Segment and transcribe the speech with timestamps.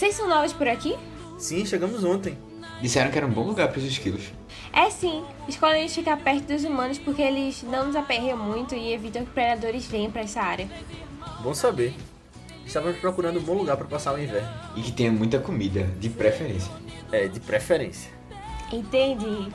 [0.00, 0.96] Vocês são novos por aqui?
[1.36, 2.34] Sim, chegamos ontem.
[2.80, 4.32] Disseram que era um bom lugar para os esquilos.
[4.72, 9.26] É sim, escolhemos ficar perto dos humanos porque eles não nos aperreiam muito e evitam
[9.26, 10.70] que predadores venham para essa área.
[11.42, 11.92] Bom saber.
[12.64, 14.48] Estávamos procurando um bom lugar para passar o inverno.
[14.74, 16.72] E que tenha muita comida, de preferência.
[17.12, 18.10] É, de preferência.
[18.72, 19.52] Entendi.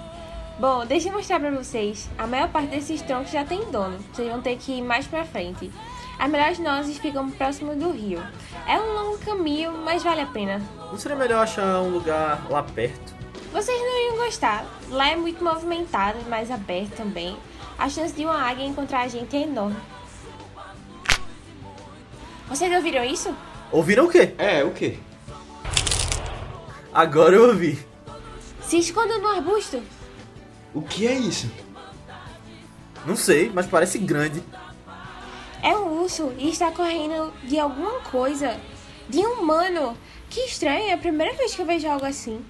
[0.60, 2.08] Bom, deixa eu mostrar pra vocês.
[2.20, 3.98] A maior parte desses troncos já tem dono.
[4.14, 5.72] Vocês vão ter que ir mais pra frente.
[6.18, 8.22] As melhores nozes ficam próximo do rio.
[8.68, 10.62] É um longo caminho, mas vale a pena.
[10.78, 13.14] Não seria melhor achar um lugar lá perto?
[13.52, 14.66] Vocês não iam gostar.
[14.90, 17.38] Lá é muito movimentado mais aberto também.
[17.78, 19.78] A chance de uma águia encontrar a gente é enorme.
[22.48, 23.36] Vocês ouviram isso?
[23.72, 24.34] Ouviram o quê?
[24.38, 24.98] É, o quê?
[26.94, 27.78] Agora eu ouvi.
[28.62, 29.82] Se esconda no arbusto.
[30.74, 31.52] O que é isso?
[33.06, 34.42] Não sei, mas parece grande.
[35.62, 38.60] É um urso e está correndo de alguma coisa.
[39.10, 39.98] De um humano.
[40.30, 42.44] Que estranho, é a primeira vez que eu vejo algo assim.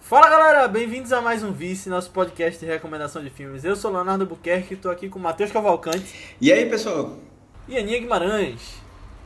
[0.00, 3.64] Fala galera, bem-vindos a mais um Vice, nosso podcast de recomendação de filmes.
[3.64, 7.16] Eu sou Leonardo Buquerque, estou aqui com o Matheus Cavalcante E aí, pessoal?
[7.66, 8.82] e Aninha Guimarães.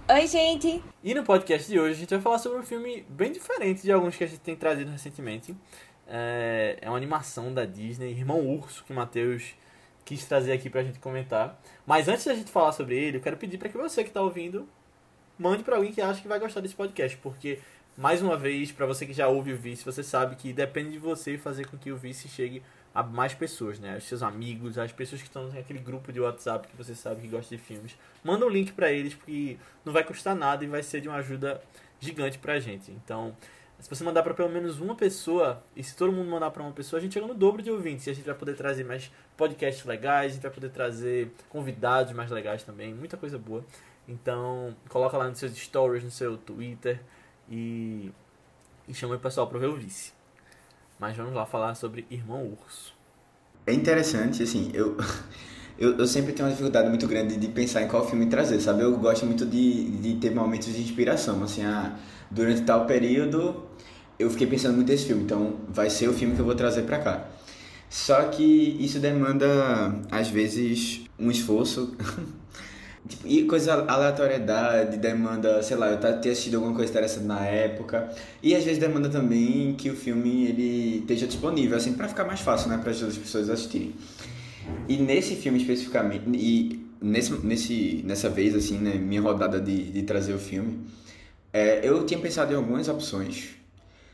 [0.09, 0.81] Oi, gente.
[1.03, 3.91] E no podcast de hoje a gente vai falar sobre um filme bem diferente de
[3.91, 5.53] alguns que a gente tem trazido recentemente.
[6.07, 9.55] É, é uma animação da Disney, Irmão Urso, que o Matheus
[10.05, 11.61] quis trazer aqui pra gente comentar.
[11.87, 14.23] Mas antes da gente falar sobre ele, eu quero pedir para que você que está
[14.23, 14.69] ouvindo
[15.39, 17.59] mande para alguém que acha que vai gostar desse podcast, porque
[17.97, 20.99] mais uma vez, para você que já ouve o Vice, você sabe que depende de
[20.99, 22.63] você fazer com que o Vice chegue
[22.95, 23.97] a mais pessoas, né?
[23.97, 27.29] Os seus amigos, as pessoas que estão naquele grupo de WhatsApp que você sabe que
[27.29, 27.97] gosta de filmes.
[28.23, 31.19] Manda um link para eles, porque não vai custar nada e vai ser de uma
[31.19, 31.61] ajuda
[31.99, 32.91] gigante pra gente.
[32.91, 33.35] Então,
[33.79, 36.73] se você mandar para pelo menos uma pessoa, e se todo mundo mandar para uma
[36.73, 38.07] pessoa, a gente chega no dobro de ouvintes.
[38.07, 42.13] E a gente vai poder trazer mais podcasts legais, a gente vai poder trazer convidados
[42.13, 43.65] mais legais também, muita coisa boa.
[44.09, 47.01] Então, coloca lá nos seus stories, no seu Twitter
[47.51, 48.11] e,
[48.89, 50.13] e chama o pessoal para ver o vice.
[50.99, 52.95] Mas vamos lá falar sobre Irmão Urso.
[53.67, 54.97] É interessante, assim, eu,
[55.79, 58.83] eu, eu sempre tenho uma dificuldade muito grande de pensar em qual filme trazer, sabe?
[58.83, 61.97] Eu gosto muito de, de ter momentos de inspiração, assim, ah,
[62.31, 63.67] durante tal período
[64.19, 66.83] eu fiquei pensando muito nesse filme, então vai ser o filme que eu vou trazer
[66.83, 67.27] pra cá.
[67.89, 69.47] Só que isso demanda,
[70.11, 71.95] às vezes, um esforço.
[73.09, 78.11] Tipo, e coisa aleatoriedade, demanda, sei lá, eu ter assistido alguma coisa interessante na época.
[78.43, 82.41] E às vezes demanda também que o filme ele esteja disponível, assim, pra ficar mais
[82.41, 83.95] fácil, né, para as outras pessoas assistirem.
[84.89, 90.03] E nesse filme especificamente, e nesse, nesse, nessa vez, assim, né, minha rodada de, de
[90.03, 90.79] trazer o filme,
[91.53, 93.51] é, eu tinha pensado em algumas opções.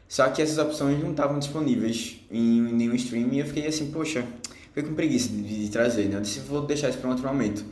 [0.08, 4.26] Só que essas opções não estavam disponíveis em nenhum stream e eu fiquei assim, poxa,
[4.68, 6.16] fiquei com preguiça de, de trazer, né?
[6.16, 7.64] Eu disse, vou deixar isso para um outro momento.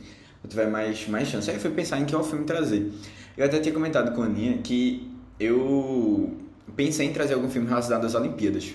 [0.43, 1.49] Eu tiver mais, mais chance.
[1.49, 2.91] Aí eu fui pensar em que filme trazer.
[3.37, 5.07] Eu até tinha comentado com a Aninha que
[5.39, 6.35] eu
[6.75, 8.73] pensei em trazer algum filme relacionado às Olimpíadas.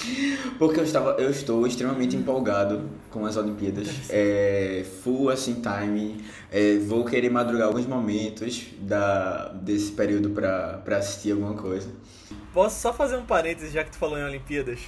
[0.58, 3.88] Porque eu, estava, eu estou extremamente empolgado com as Olimpíadas.
[4.10, 6.24] É, full assim time.
[6.50, 11.90] É, vou querer madrugar alguns momentos da, desse período para assistir alguma coisa.
[12.52, 14.80] Posso só fazer um parênteses já que tu falou em Olimpíadas?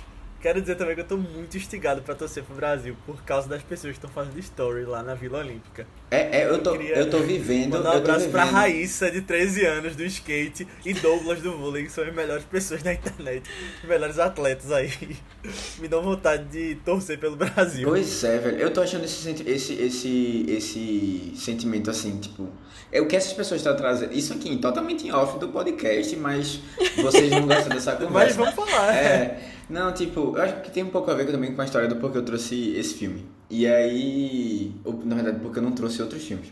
[0.45, 3.63] Quero dizer também que eu tô muito instigado pra torcer pro Brasil por causa das
[3.63, 5.87] pessoas que estão fazendo story lá na Vila Olímpica.
[6.11, 7.71] É, é, eu, tô, queria eu tô vivendo.
[7.71, 8.45] Mandar um eu abraço pra.
[8.45, 12.83] Raíssa, de 13 anos, do skate, e Douglas do vôlei, que são as melhores pessoas
[12.83, 13.49] da internet,
[13.83, 14.93] os melhores atletas aí.
[15.81, 17.89] Me dão vontade de torcer pelo Brasil.
[17.89, 18.59] Pois é, velho.
[18.59, 22.51] Eu tô achando esse, esse, esse, esse sentimento assim, tipo.
[22.93, 24.13] É o que essas pessoas estão trazendo.
[24.13, 26.61] Isso aqui, totalmente em off do podcast, mas
[26.97, 28.13] vocês não gostam dessa conversa.
[28.13, 28.95] Mas vamos falar.
[28.95, 29.54] É.
[29.69, 31.97] Não, tipo, eu acho que tem um pouco a ver também com a história do
[31.97, 33.25] porquê eu trouxe esse filme.
[33.49, 34.73] E aí.
[34.85, 36.49] Ou, na verdade, porque eu não trouxe outros filmes.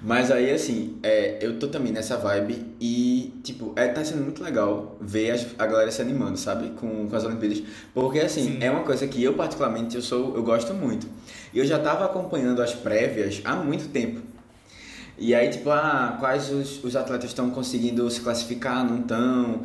[0.00, 4.44] Mas aí, assim, é, eu tô também nessa vibe e, tipo, é, tá sendo muito
[4.44, 6.70] legal ver as- a galera se animando, sabe?
[6.76, 7.64] Com, com as Olimpíadas.
[7.92, 8.58] Porque, assim, Sim.
[8.60, 11.08] é uma coisa que eu, particularmente, eu sou eu gosto muito.
[11.52, 14.20] E eu já tava acompanhando as prévias há muito tempo.
[15.18, 19.62] E aí, tipo, ah, quais os, os atletas estão conseguindo se classificar, não estão?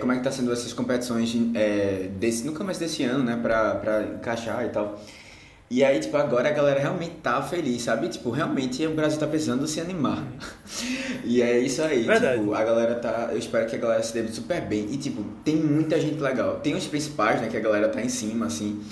[0.00, 3.74] como é que tá sendo essas competições é, desse, no começo desse ano, né, pra,
[3.74, 5.00] pra encaixar e tal.
[5.68, 8.06] E aí, tipo, agora a galera realmente tá feliz, sabe?
[8.08, 10.22] Tipo, realmente o Brasil tá precisando se animar.
[11.24, 12.40] e é isso aí, Verdade.
[12.40, 13.30] tipo, a galera tá.
[13.32, 14.86] Eu espero que a galera se dê super bem.
[14.90, 16.60] E, tipo, tem muita gente legal.
[16.60, 18.82] Tem os principais, né, que a galera tá em cima, assim.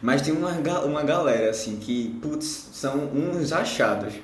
[0.00, 0.50] Mas tem uma,
[0.82, 4.14] uma galera, assim, que, putz, são uns achados.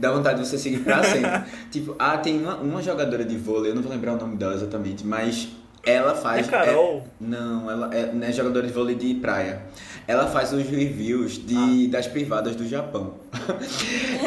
[0.00, 1.42] Dá vontade de você seguir pra sempre.
[1.70, 4.54] tipo, ah, tem uma, uma jogadora de vôlei, eu não vou lembrar o nome dela
[4.54, 5.48] exatamente, mas
[5.84, 6.46] Ela faz.
[6.48, 6.98] É Carol?
[6.98, 9.62] é- não, ela é, é jogadora de vôlei de praia.
[10.06, 13.14] Ela faz os reviews de, das privadas do Japão.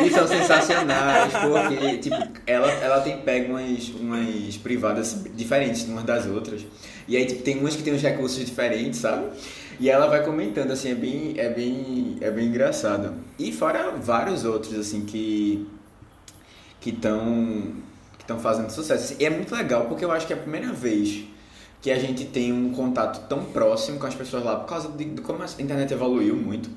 [0.05, 2.15] e são sensacionais, porque, tipo,
[2.47, 6.61] ela, ela tem pego umas, umas privadas diferentes umas das outras.
[7.07, 9.25] E aí, tipo, tem umas que tem uns recursos diferentes, sabe?
[9.79, 13.13] E ela vai comentando, assim, é bem, é bem, é bem engraçado.
[13.37, 15.67] E fora vários outros, assim, que
[16.79, 17.73] que estão
[18.17, 19.15] que estão fazendo sucesso.
[19.19, 21.23] E é muito legal porque eu acho que é a primeira vez
[21.81, 25.05] que a gente tem um contato tão próximo com as pessoas lá por causa de,
[25.05, 26.69] de como a internet evoluiu muito.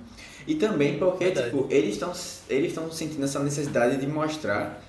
[0.47, 1.51] E também porque Verdade.
[1.51, 2.13] tipo, eles estão
[2.49, 4.83] eles estão sentindo essa necessidade de mostrar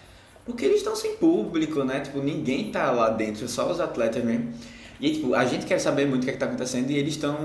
[0.45, 2.00] porque eles estão sem público, né?
[2.00, 4.53] Tipo, ninguém tá lá dentro, só os atletas mesmo.
[5.00, 7.15] E tipo, a gente quer saber muito o que, é que tá acontecendo e eles
[7.15, 7.36] estão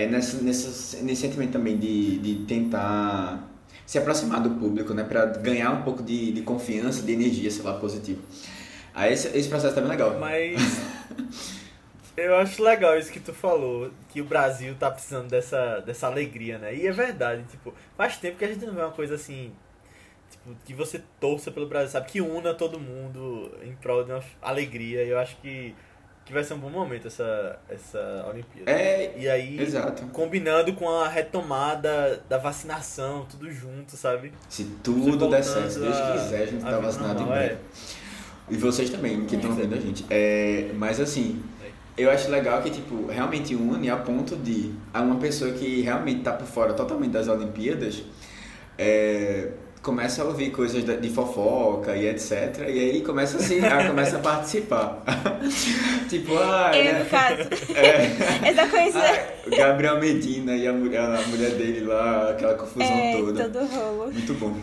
[0.00, 3.46] é, nessa, nessa, nesse sentimento também de, de tentar
[3.84, 5.04] se aproximar do público, né?
[5.04, 8.22] Pra ganhar um pouco de, de confiança, de energia, sei lá, positivo.
[8.94, 10.18] Aí esse, esse processo tá bem legal.
[10.18, 10.58] Mas
[12.16, 16.58] eu acho legal isso que tu falou, que o Brasil tá precisando dessa, dessa alegria,
[16.58, 16.74] né?
[16.74, 19.52] E é verdade, tipo, faz tempo que a gente não vê uma coisa assim,
[20.30, 22.08] tipo, que você torça pelo Brasil, sabe?
[22.08, 25.04] Que una todo mundo em prol de uma alegria.
[25.04, 25.74] Eu acho que,
[26.30, 28.70] que vai ser um bom momento essa, essa Olimpíada.
[28.70, 30.04] É, E aí, exato.
[30.12, 34.32] combinando com a retomada da vacinação, tudo junto, sabe?
[34.48, 37.56] Se tudo der certo, se Deus quiser, a gente a tá vacinado em normal, breve.
[38.48, 39.54] E vocês também, que estão é.
[39.54, 40.06] ouvindo a gente.
[40.08, 41.42] É, mas assim,
[41.98, 46.32] eu acho legal que, tipo, realmente une a ponto de uma pessoa que realmente tá
[46.32, 48.04] por fora totalmente das Olimpíadas
[48.78, 49.50] é,
[49.82, 52.58] começa a ouvir coisas de fofoca e etc.
[52.68, 55.02] E aí começa assim, a, começa a participar.
[56.08, 56.98] tipo, ah, Eu, né?
[56.98, 57.48] no caso.
[57.74, 58.10] É.
[58.50, 58.98] Essa coisa.
[58.98, 63.48] Ah, o Gabriel Medina e a mulher, a mulher dele lá, aquela confusão é, toda.
[63.48, 64.12] todo rolo.
[64.12, 64.56] Muito bom.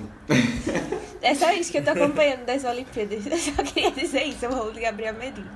[1.22, 3.26] É só isso que eu tô acompanhando das Olimpíadas.
[3.26, 5.52] Eu só queria dizer isso, o rolo de Gabriel Medina.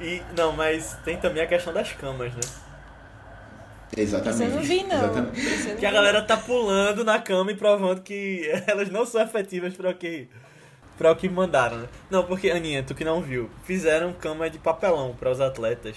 [0.00, 2.67] E, não, mas tem também a questão das camas, né?
[3.96, 4.34] Exatamente.
[4.34, 4.96] Isso eu não vi, não.
[4.96, 5.76] Exatamente.
[5.78, 9.90] Que a galera tá pulando na cama e provando que elas não são efetivas para
[9.90, 10.28] o que
[10.96, 11.88] para o que mandaram, né?
[12.10, 15.96] Não, porque Aninha, tu que não viu, fizeram cama de papelão para os atletas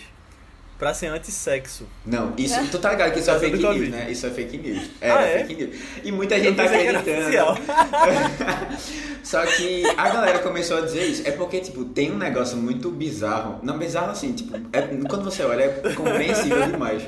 [0.82, 1.86] pra ser antissexo.
[2.04, 3.92] Não, isso, tu tá ligado que isso é causa fake news, Covid.
[3.92, 4.08] né?
[4.10, 4.82] Isso é fake news.
[5.00, 5.46] É, Ah, é é?
[5.46, 5.76] fake news.
[6.04, 7.30] E muita gente tá acreditando.
[9.24, 11.22] Só que a galera começou a dizer isso.
[11.28, 13.60] É porque, tipo, tem um negócio muito bizarro.
[13.62, 17.04] Não, bizarro assim, tipo, é- quando você olha, é compreensível demais.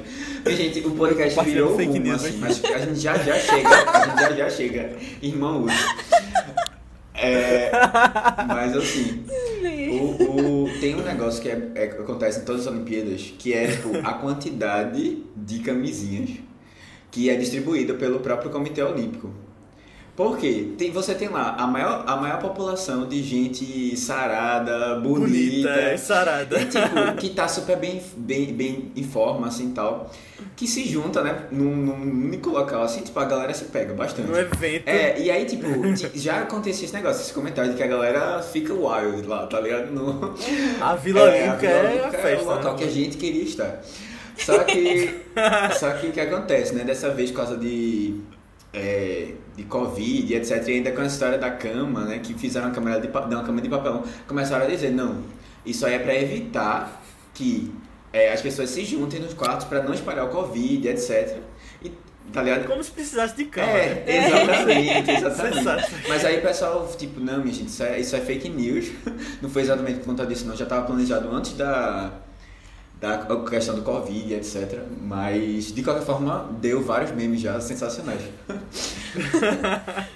[0.46, 3.70] E, gente, o podcast virou fake rumo, news assim, mas a gente já já chega,
[3.70, 4.92] a gente já já chega.
[5.20, 5.74] Irmão Uso.
[7.16, 7.72] É,
[8.48, 9.24] mas assim,
[10.00, 13.68] o, o- tem um negócio que, é, é- acontece em todas as Olimpíadas, que é
[13.68, 16.32] tipo, a quantidade de camisinhas
[17.12, 19.30] que é distribuída pelo próprio Comitê Olímpico.
[20.16, 20.68] Por quê?
[20.78, 25.98] Tem, você tem lá a maior, a maior população de gente sarada, bonita, Bonita, é,
[25.98, 26.60] sarada.
[26.66, 30.12] tipo, que tá super bem, bem, bem em forma, assim, tal,
[30.56, 34.30] que se junta, né, num, num único local, assim, tipo, a galera se pega bastante.
[34.30, 34.88] No evento.
[34.88, 35.66] É, e aí, tipo,
[35.96, 39.60] ti- já acontecia esse negócio, esse comentário de que a galera fica wild lá, tá
[39.60, 39.92] ligado?
[39.92, 40.36] No,
[40.80, 42.44] A Vila a Olímpica é a festa.
[42.46, 42.78] o local né?
[42.78, 43.82] que a gente queria estar.
[44.38, 45.22] Só que,
[45.80, 46.84] só que o que acontece, né?
[46.84, 48.16] Dessa vez, por causa de,
[48.74, 50.68] é, de Covid, etc.
[50.68, 52.20] E ainda com a história da cama, né?
[52.20, 54.04] Que fizeram uma cama de, uma cama de papelão.
[54.28, 55.24] Começaram a dizer, não,
[55.66, 57.02] isso aí é pra evitar
[57.34, 57.72] que
[58.12, 61.38] é, as pessoas se juntem nos quartos pra não espalhar o Covid, etc.
[61.84, 61.92] E,
[62.32, 62.66] tá ligado?
[62.66, 63.68] Como se precisasse de cama.
[63.68, 64.28] É, né?
[64.28, 66.10] exatamente, exatamente.
[66.10, 68.92] Mas aí o pessoal, tipo, não, minha gente, isso é, isso é fake news.
[69.42, 70.56] Não foi exatamente por conta disso, não.
[70.56, 72.12] Já estava planejado antes da,
[73.04, 73.18] da
[73.50, 74.80] questão do Covid, etc.
[75.02, 78.22] Mas, de qualquer forma, deu vários memes já sensacionais.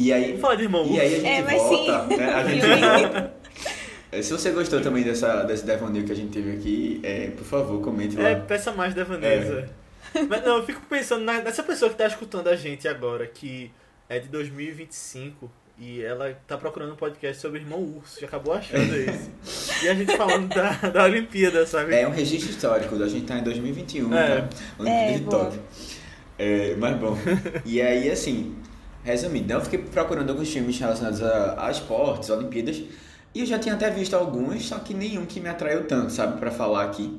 [0.00, 2.16] E aí, Vamos falar de irmão e aí a gente É, mas volta, sim.
[2.16, 2.32] né?
[2.32, 2.66] A gente.
[4.12, 7.44] É, Se você gostou também dessa, desse Devaneio que a gente teve aqui, é, por
[7.44, 8.28] favor, comente lá.
[8.28, 9.68] É, peça mais da Vanessa.
[10.28, 13.72] Mas não, eu fico pensando nessa pessoa que tá escutando a gente agora, que
[14.08, 18.52] é de 2025, e ela tá procurando um podcast sobre o irmão urso, já acabou
[18.54, 19.30] achando esse.
[19.84, 21.94] E a gente falando da, da Olimpíada, sabe?
[21.94, 24.40] É um registro histórico, a gente tá em 2021, É.
[24.42, 24.48] tá?
[24.78, 25.24] Olimpíada É, de.
[25.24, 25.60] Tóquio.
[26.38, 27.16] É, mas bom.
[27.64, 28.56] E aí, assim,
[29.04, 32.82] resumindo, eu fiquei procurando alguns filmes relacionados a, a esportes, Olimpíadas,
[33.34, 36.38] e eu já tinha até visto alguns, só que nenhum que me atraiu tanto, sabe,
[36.38, 37.18] pra falar aqui.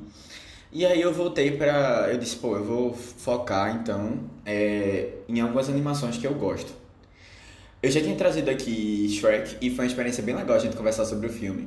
[0.72, 2.08] E aí eu voltei pra.
[2.10, 6.79] Eu disse, pô, eu vou focar então é, em algumas animações que eu gosto.
[7.82, 11.06] Eu já tinha trazido aqui Shrek e foi uma experiência bem legal a gente conversar
[11.06, 11.66] sobre o filme.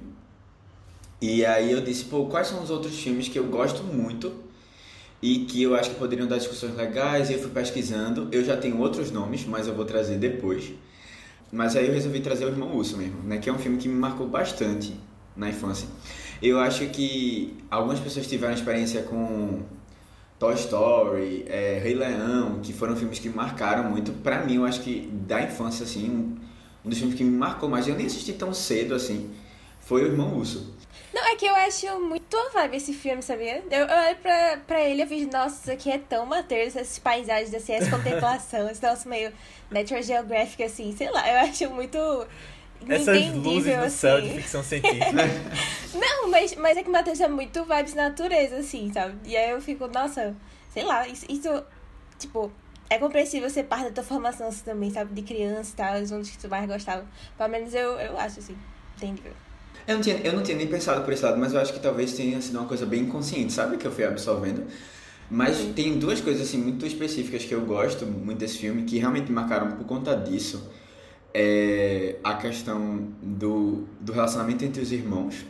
[1.19, 4.31] E aí eu disse, pô, quais são os outros filmes que eu gosto muito
[5.21, 7.29] e que eu acho que poderiam dar discussões legais?
[7.29, 8.27] E eu fui pesquisando.
[8.31, 10.73] Eu já tenho outros nomes, mas eu vou trazer depois.
[11.51, 13.37] Mas aí eu resolvi trazer o Irmão Urso mesmo, né?
[13.37, 14.93] Que é um filme que me marcou bastante
[15.35, 15.87] na infância.
[16.41, 19.61] Eu acho que algumas pessoas tiveram experiência com
[20.43, 24.11] Toy Story, é, Rei Leão, que foram filmes que marcaram muito.
[24.11, 26.35] Pra mim, eu acho que da infância, assim, um,
[26.85, 29.33] um dos filmes que me marcou mais, eu nem assisti tão cedo, assim,
[29.79, 30.75] foi O Irmão Urso.
[31.13, 33.63] Não, é que eu acho muito a vibe esse filme, sabia?
[33.71, 36.99] Eu, eu olhei pra, pra ele e fiz, nossa, isso aqui é tão Matheus, essas
[36.99, 39.31] paisagens, assim, essa contemplação, esse nosso meio
[39.71, 41.97] Natural Geographic, assim, sei lá, eu acho muito
[42.89, 43.97] Essas luzes no assim.
[43.97, 45.11] céu de ficção científica.
[45.93, 49.15] Não, mas, mas é que Matheus é muito vibes natureza, assim, sabe?
[49.25, 50.35] E aí eu fico, nossa,
[50.73, 51.63] sei lá, isso, isso
[52.17, 52.51] tipo,
[52.89, 55.13] é compreensível ser parte da tua formação assim, também, sabe?
[55.13, 57.05] De criança e tal, os mundos que tu mais gostava.
[57.37, 58.55] Pelo menos eu, eu acho, assim,
[58.97, 59.33] entendível.
[59.87, 61.79] Eu não, tinha, eu não tinha nem pensado por esse lado, mas eu acho que
[61.79, 63.77] talvez tenha sido uma coisa bem inconsciente, sabe?
[63.77, 64.65] Que eu fui absorvendo.
[65.29, 69.29] Mas tem duas coisas assim muito específicas que eu gosto muito desse filme, que realmente
[69.29, 70.71] me marcaram por conta disso.
[71.33, 75.45] É a questão do, do relacionamento entre os irmãos.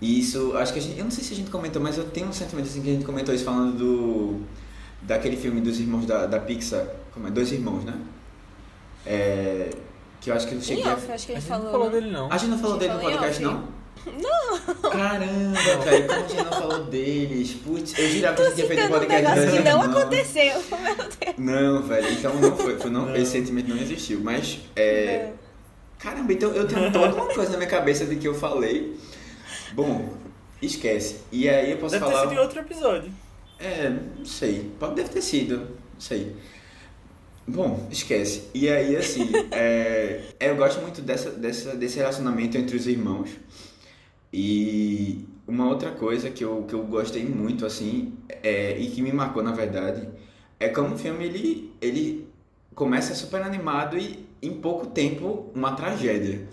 [0.00, 2.04] E isso, acho que a gente, eu não sei se a gente comentou, mas eu
[2.10, 4.40] tenho um sentimento assim que a gente comentou isso falando do
[5.02, 7.30] daquele filme dos irmãos da, da Pixar, como é?
[7.30, 7.94] Dois irmãos, né?
[9.06, 9.70] É,
[10.20, 11.64] que eu acho que eu Em cheguei a, off, acho que A ele gente falou.
[11.64, 11.92] não falou né?
[12.00, 12.32] dele, não.
[12.32, 13.54] a gente não falou A dele gente no podcast, off.
[13.54, 13.81] não?
[14.06, 14.90] Não!
[14.90, 17.52] Caramba, velho, como a gente não falou deles?
[17.54, 20.62] Putz, eu jurava que a gente tinha feito um um podcast dos que não aconteceu,
[20.82, 21.36] meu Deus.
[21.38, 23.16] Não, velho, então não foi, foi não, Não.
[23.16, 24.20] esse sentimento não existiu.
[24.20, 25.26] Mas, é.
[25.26, 25.32] Não.
[25.98, 28.96] Caramba, então eu tenho toda uma coisa na minha cabeça de que eu falei.
[29.72, 30.12] Bom,
[30.60, 31.18] esquece.
[31.30, 32.22] E aí eu posso Deve ter falar.
[32.28, 33.12] sido em outro episódio.
[33.60, 34.72] É, não sei.
[34.80, 35.58] Pode deve ter sido.
[35.58, 36.34] Não sei.
[37.46, 38.44] Bom, esquece.
[38.52, 43.30] E aí, assim, é, eu gosto muito dessa, dessa, desse relacionamento entre os irmãos.
[44.32, 49.12] E uma outra coisa que eu, que eu gostei muito, assim, é, e que me
[49.12, 50.08] marcou, na verdade,
[50.58, 52.28] é como o filme, ele, ele
[52.74, 56.48] começa super animado e, em pouco tempo, uma tragédia.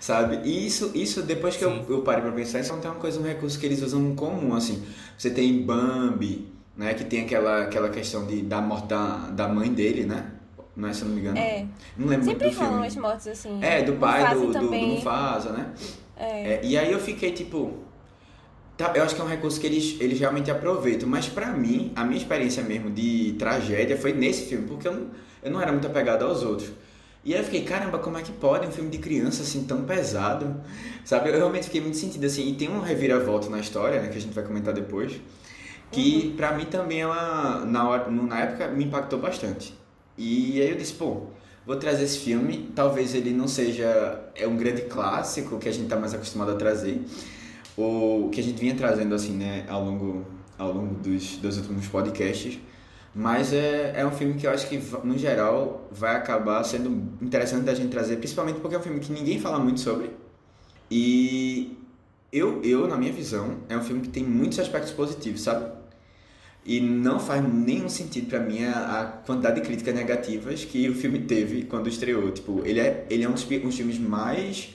[0.00, 0.40] Sabe?
[0.48, 1.84] E isso, isso depois que eu, Sim.
[1.88, 4.54] eu parei pra pensar, isso não tem uma coisa, um recurso que eles usam comum,
[4.54, 4.82] assim.
[5.18, 6.94] Você tem Bambi, né?
[6.94, 10.30] Que tem aquela, aquela questão de, da morte da, da mãe dele, né?
[10.74, 11.36] Não é, se eu não me engano?
[11.36, 11.66] É,
[11.98, 12.86] Não lembro sempre muito do falam filme.
[12.86, 13.58] as mortes assim.
[13.62, 14.94] É, do pai Mufasa do, do, do também.
[14.94, 15.72] Mufasa, né?
[16.20, 16.54] É.
[16.54, 17.78] É, e aí eu fiquei tipo.
[18.76, 21.08] tá, eu acho que é um recurso que eles, eles realmente aproveitam.
[21.08, 25.10] Mas pra mim, a minha experiência mesmo de tragédia foi nesse filme, porque eu não,
[25.42, 26.70] eu não era muito apegado aos outros.
[27.24, 29.84] E aí eu fiquei, caramba, como é que pode um filme de criança assim tão
[29.84, 30.60] pesado?
[31.04, 31.30] Sabe?
[31.30, 32.48] Eu realmente fiquei muito sentido assim.
[32.48, 35.20] E tem um reviravolta na história, né, que a gente vai comentar depois,
[35.90, 39.74] que pra mim também ela, na, hora, na época, me impactou bastante.
[40.16, 41.26] E aí eu disse, pô,
[41.66, 42.70] vou trazer esse filme.
[42.74, 46.54] Talvez ele não seja é um grande clássico que a gente tá mais acostumado a
[46.54, 47.02] trazer,
[47.76, 50.24] ou que a gente vinha trazendo assim, né, ao longo,
[50.58, 52.58] ao longo dos, dos últimos podcasts.
[53.14, 56.90] Mas é, é um filme que eu acho que, no geral, vai acabar sendo
[57.20, 60.10] interessante da gente trazer, principalmente porque é um filme que ninguém fala muito sobre.
[60.88, 61.76] E
[62.32, 65.79] eu, eu, na minha visão, é um filme que tem muitos aspectos positivos, sabe?
[66.64, 70.94] E não faz nenhum sentido pra mim a, a quantidade de críticas negativas que o
[70.94, 72.30] filme teve quando estreou.
[72.30, 74.68] Tipo, ele é, ele é um dos, um dos filmes mais.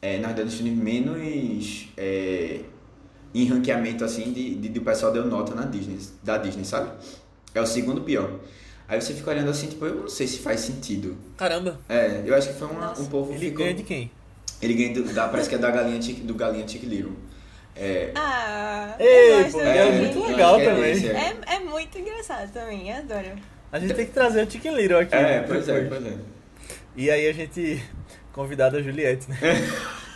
[0.00, 1.88] É, na verdade, um dos filmes menos.
[1.96, 2.60] É,
[3.34, 6.90] em ranqueamento assim, de, de, do pessoal deu nota na Disney, da Disney, sabe?
[7.54, 8.40] É o segundo pior.
[8.86, 11.16] Aí você fica olhando assim, tipo, eu não sei se faz sentido.
[11.36, 13.00] Caramba, É, eu acho que foi uma, Nossa.
[13.02, 13.64] um povo ele ficou.
[13.64, 14.10] ganha de quem?
[14.60, 17.12] Ele ganha do, da, parece que é da galinha do galinha Chick Little.
[17.74, 19.78] É, Ah, Ei, eu gosto pô, dele.
[19.78, 21.06] é muito legal é também.
[21.08, 21.34] é.
[21.50, 23.32] É, é muito engraçado também, eu adoro.
[23.72, 25.14] A gente tem que trazer o Chicken Little aqui.
[25.14, 26.12] É, né, pois é, pois é.
[26.94, 27.82] E aí a gente
[28.32, 29.38] convidada a Juliette, né?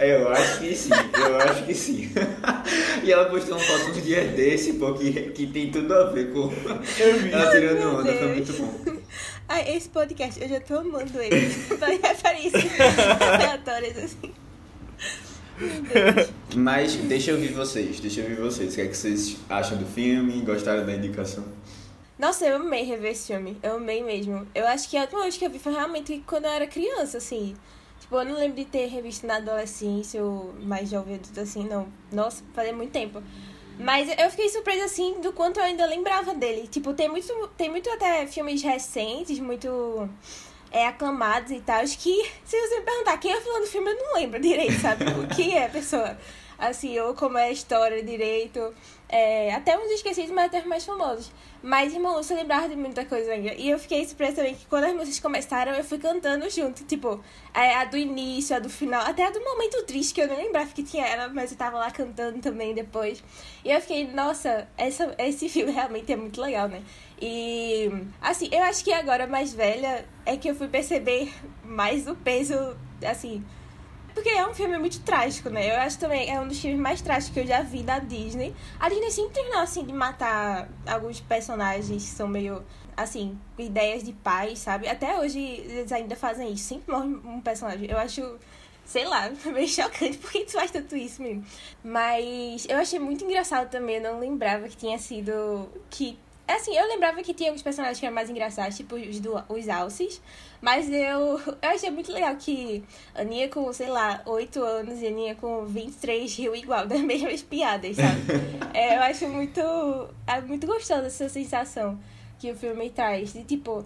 [0.00, 2.10] Eu acho que sim, eu acho que sim.
[3.04, 6.32] e ela postou uma foto uns dias desse, pô, que, que tem tudo a ver
[6.32, 6.50] com.
[6.98, 7.32] Eu vi.
[7.32, 8.48] Ela tirando meu onda, foi Deus.
[8.48, 8.52] muito
[8.84, 9.00] bom.
[9.48, 11.46] Ah, esse podcast, eu já tô amando ele.
[11.78, 12.64] Vai referências
[13.20, 14.32] aleatórias assim.
[16.54, 18.72] Mas deixa eu ouvir vocês, deixa eu ouvir vocês.
[18.72, 20.40] O que é que vocês acham do filme?
[20.42, 21.44] Gostaram da indicação?
[22.18, 23.56] Nossa, eu amei rever esse filme.
[23.62, 24.46] Eu amei mesmo.
[24.54, 27.18] Eu acho que a última vez que eu vi foi realmente quando eu era criança,
[27.18, 27.54] assim.
[28.00, 31.88] Tipo, eu não lembro de ter revisto na adolescência ou mais jovem adulto, assim, não.
[32.10, 33.22] Nossa, fazia muito tempo.
[33.78, 36.66] Mas eu fiquei surpresa, assim, do quanto eu ainda lembrava dele.
[36.66, 40.08] Tipo, tem muito, tem muito até filmes recentes, muito
[40.70, 43.96] é, aclamados e tal, que se você me perguntar quem é falando do filme, eu
[43.96, 45.04] não lembro direito, sabe?
[45.04, 46.16] O Quem é a pessoa?
[46.58, 48.74] Assim, ou como é a história direito.
[49.08, 51.30] É, até uns esquecidos, mas até os mais famosos.
[51.62, 53.54] Mas, irmão, você lembrava de muita coisa ainda.
[53.54, 56.84] E eu fiquei surpresa também que quando as músicas começaram, eu fui cantando junto.
[56.84, 57.22] Tipo,
[57.54, 60.44] a, a do início, a do final, até a do momento triste, que eu nem
[60.46, 63.22] lembrava que tinha ela, mas eu tava lá cantando também depois.
[63.64, 66.82] E eu fiquei, nossa, essa, esse filme realmente é muito legal, né?
[67.20, 71.32] E, assim, eu acho que agora mais velha é que eu fui perceber
[71.64, 73.44] mais o peso, assim,
[74.14, 75.70] Porque é um filme muito trágico, né?
[75.70, 78.54] Eu acho também é um dos filmes mais trágicos que eu já vi da Disney.
[78.80, 82.64] A Disney sempre terminou assim de matar alguns personagens que são meio
[82.96, 84.88] assim, ideias de paz, sabe?
[84.88, 86.64] Até hoje eles ainda fazem isso.
[86.64, 87.88] Sempre morre um personagem.
[87.88, 88.36] Eu acho,
[88.84, 91.44] sei lá, meio chocante porque tu faz tanto isso mesmo.
[91.84, 93.96] Mas eu achei muito engraçado também.
[93.96, 95.68] Eu não lembrava que tinha sido.
[95.88, 99.34] que Assim, eu lembrava que tinha alguns personagens que eram mais engraçados, tipo os, do,
[99.50, 100.20] os Alces.
[100.62, 102.82] Mas eu, eu achei muito legal que
[103.14, 107.00] a Aninha com, sei lá, 8 anos e a Aninha com 23 riu igual das
[107.02, 108.22] mesmas piadas, sabe?
[108.72, 109.60] é, eu acho muito,
[110.26, 112.00] é muito gostosa essa sensação
[112.38, 113.34] que o filme traz.
[113.34, 113.84] De, tipo,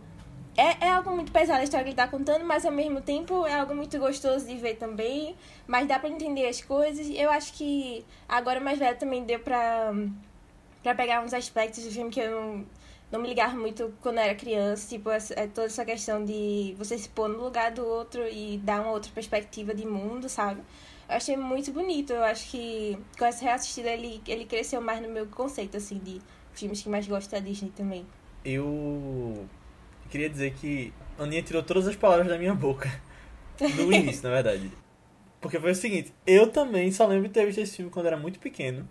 [0.57, 3.45] é, é algo muito pesado a história que ele tá contando, mas ao mesmo tempo
[3.45, 5.35] é algo muito gostoso de ver também.
[5.67, 7.11] Mas dá pra entender as coisas.
[7.11, 9.93] Eu acho que agora mais velho também deu pra
[10.83, 12.67] para pegar uns aspectos do filme que eu não,
[13.11, 16.75] não me ligava muito quando eu era criança, tipo, essa, é toda essa questão de
[16.77, 20.61] você se pôr no lugar do outro e dar uma outra perspectiva de mundo, sabe?
[21.09, 25.09] Eu achei muito bonito, eu acho que com essa reassistida ele, ele cresceu mais no
[25.09, 26.21] meu conceito, assim, de
[26.55, 28.07] filmes que mais gosto da Disney também.
[28.45, 29.47] Eu
[30.11, 32.91] queria dizer que a Aninha tirou todas as palavras da minha boca.
[33.77, 34.73] No início, na verdade.
[35.41, 38.17] Porque foi o seguinte, eu também só lembro de ter visto esse filme quando era
[38.17, 38.89] muito pequeno.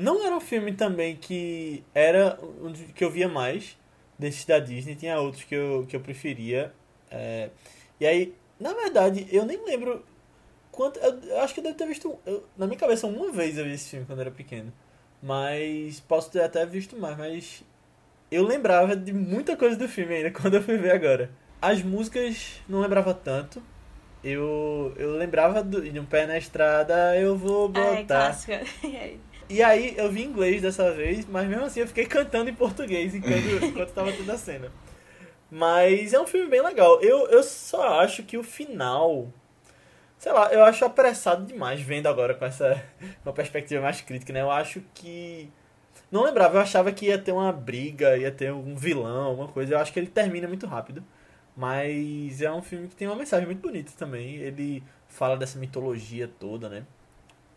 [0.00, 3.76] Não era um filme também que era um que eu via mais
[4.16, 6.72] desses da Disney, tinha outros que eu, que eu preferia.
[7.10, 7.50] É,
[7.98, 10.04] e aí, na verdade, eu nem lembro
[10.70, 11.00] quanto.
[11.00, 12.16] Eu, eu acho que eu devo ter visto.
[12.24, 14.72] Eu, na minha cabeça, uma vez eu vi esse filme quando eu era pequeno.
[15.20, 17.64] Mas posso ter até visto mais, mas
[18.30, 21.28] eu lembrava de muita coisa do filme ainda quando eu fui ver agora.
[21.60, 23.60] As músicas não lembrava tanto.
[24.22, 28.26] Eu, eu lembrava do, de um pé na estrada, eu vou Ah, é botar.
[28.26, 28.62] clássica.
[29.48, 33.14] E aí eu vi inglês dessa vez, mas mesmo assim eu fiquei cantando em português
[33.14, 34.70] enquanto, enquanto tava tendo a cena.
[35.50, 37.00] Mas é um filme bem legal.
[37.00, 39.32] Eu, eu só acho que o final.
[40.18, 42.82] Sei lá, eu acho apressado demais vendo agora com essa
[43.24, 44.42] uma perspectiva mais crítica, né?
[44.42, 45.50] Eu acho que.
[46.10, 49.74] Não lembrava, eu achava que ia ter uma briga, ia ter um vilão, alguma coisa.
[49.74, 51.02] Eu acho que ele termina muito rápido.
[51.56, 54.36] Mas é um filme que tem uma mensagem muito bonita também.
[54.36, 56.84] Ele fala dessa mitologia toda, né?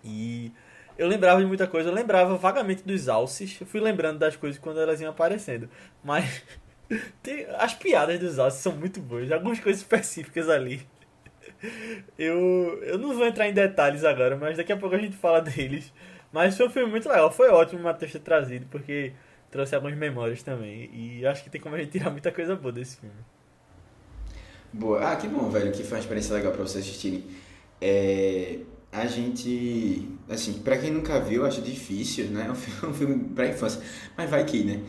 [0.03, 0.51] E
[1.01, 1.89] eu lembrava de muita coisa.
[1.89, 3.59] Eu lembrava vagamente dos alces.
[3.59, 5.69] Eu fui lembrando das coisas quando elas iam aparecendo.
[6.03, 6.43] Mas
[7.23, 9.31] tem- as piadas dos alces são muito boas.
[9.31, 10.87] Algumas coisas específicas ali.
[12.17, 15.41] Eu, eu não vou entrar em detalhes agora, mas daqui a pouco a gente fala
[15.41, 15.91] deles.
[16.31, 17.31] Mas foi um filme muito legal.
[17.31, 19.13] Foi ótimo o Matheus ter trazido, porque
[19.49, 20.89] trouxe algumas memórias também.
[20.93, 23.15] E acho que tem como a gente tirar muita coisa boa desse filme.
[24.73, 25.11] Boa.
[25.11, 27.25] Ah, que bom, velho, que foi uma experiência legal pra vocês assistirem.
[27.81, 28.59] É,
[28.91, 32.45] a gente, assim, pra quem nunca viu, acho difícil, né?
[32.47, 33.81] É um filme, um filme pra infância,
[34.17, 34.81] mas vai que, né?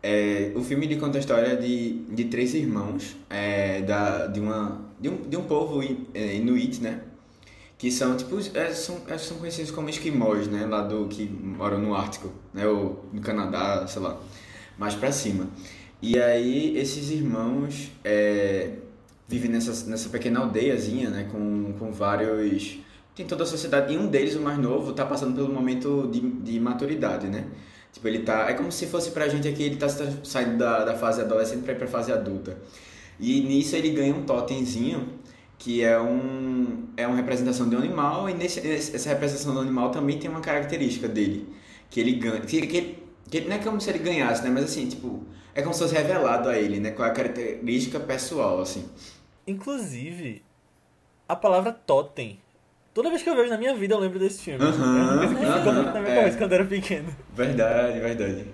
[0.00, 5.08] É, o filme conta a história de, de três irmãos é, da, de, uma, de,
[5.08, 5.82] um, de um povo
[6.14, 7.02] é, inuit, né?
[7.76, 10.66] Que são, tipo, é, são, é, são conhecidos como esquimós, né?
[10.66, 12.66] Lá do, que moram no Ártico, né?
[12.66, 14.20] Ou no Canadá, sei lá,
[14.78, 15.48] mais pra cima.
[16.00, 17.90] E aí, esses irmãos
[19.26, 21.28] vivem nessa, nessa pequena aldeiazinha, né?
[21.30, 22.78] Com, com vários...
[23.18, 23.92] Tem toda a sociedade.
[23.92, 27.46] E um deles, o mais novo, tá passando pelo momento de, de maturidade, né?
[27.92, 28.48] Tipo, ele tá...
[28.48, 31.62] É como se fosse pra gente aqui, ele tá sa- saindo da, da fase adolescente
[31.64, 32.56] pra ir pra fase adulta.
[33.18, 35.18] E nisso ele ganha um totemzinho
[35.58, 39.58] que é um é uma representação de um animal e nesse, esse- essa representação do
[39.60, 41.52] animal também tem uma característica dele
[41.90, 44.86] que ele ganha que, que, que não é como se ele ganhasse né mas assim
[44.86, 48.84] tipo é como se fosse revelado a ele né qual é a característica pessoal assim
[49.48, 50.42] Inclusive,
[51.28, 52.38] a palavra totem.
[52.98, 54.58] Toda vez que eu vejo na minha vida eu lembro desse filme.
[54.60, 56.16] Aham, é que ficou muito na minha é.
[56.16, 57.08] cabeça quando eu era pequeno.
[57.32, 58.44] verdade verdade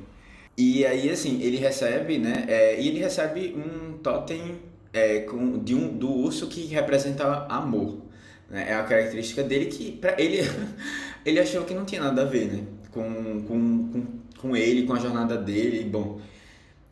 [0.54, 4.56] e aí assim ele recebe né é, e ele recebe um totem
[4.92, 8.02] é, com, de um do urso que representa amor
[8.50, 8.66] né?
[8.68, 10.40] é a característica dele que para ele
[11.24, 13.02] ele achou que não tinha nada a ver né com,
[13.48, 14.06] com, com,
[14.38, 16.20] com ele com a jornada dele bom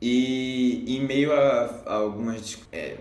[0.00, 2.96] e em meio a, a algumas é,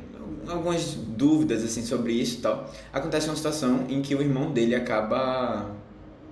[0.48, 2.72] algumas dúvidas assim sobre isso e tal.
[2.92, 5.76] Acontece uma situação em que o irmão dele acaba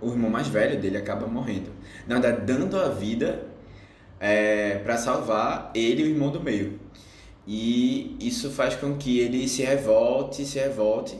[0.02, 1.72] o irmão mais velho dele acaba morrendo.
[2.08, 3.48] Na verdade dando a vida
[4.20, 6.80] é, para salvar ele e o irmão do meio.
[7.48, 11.18] E isso faz com que ele se revolte se revolte.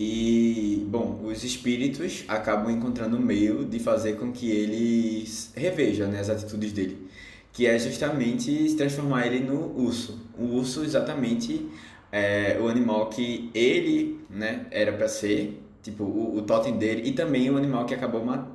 [0.00, 6.20] E, bom, os espíritos acabam encontrando um meio de fazer com que ele reveja né,
[6.20, 7.08] as atitudes dele,
[7.52, 10.20] que é justamente transformar ele no urso.
[10.38, 11.66] O urso, exatamente,
[12.12, 17.12] é o animal que ele né, era para ser, tipo, o, o totem dele, e
[17.12, 18.48] também o animal que acabou ma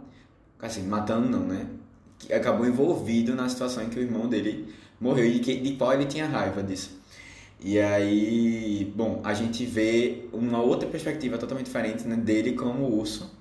[0.62, 1.68] assim, matando, não, né?
[2.20, 5.94] Que acabou envolvido na situação em que o irmão dele morreu e que, de qual
[5.94, 7.00] ele tinha raiva disso.
[7.60, 13.32] E aí, bom, a gente vê uma outra perspectiva totalmente diferente né, dele como urso.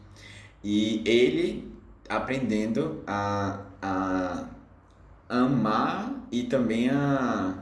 [0.65, 1.73] E ele
[2.09, 4.49] aprendendo a, a
[5.29, 7.62] amar e também a-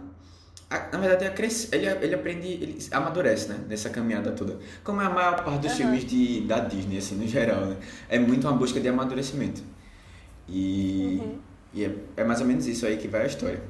[0.70, 4.56] na verdade, a crescer, ele, ele aprende, ele amadurece, né, nessa caminhada toda.
[4.84, 5.76] Como é a maior parte dos Aham.
[5.78, 7.76] filmes de, da Disney, assim, no geral, né?
[8.08, 9.62] É muito uma busca de amadurecimento.
[10.48, 11.38] E, Uhum.
[11.74, 13.60] e é, é mais ou menos isso aí que vai a história.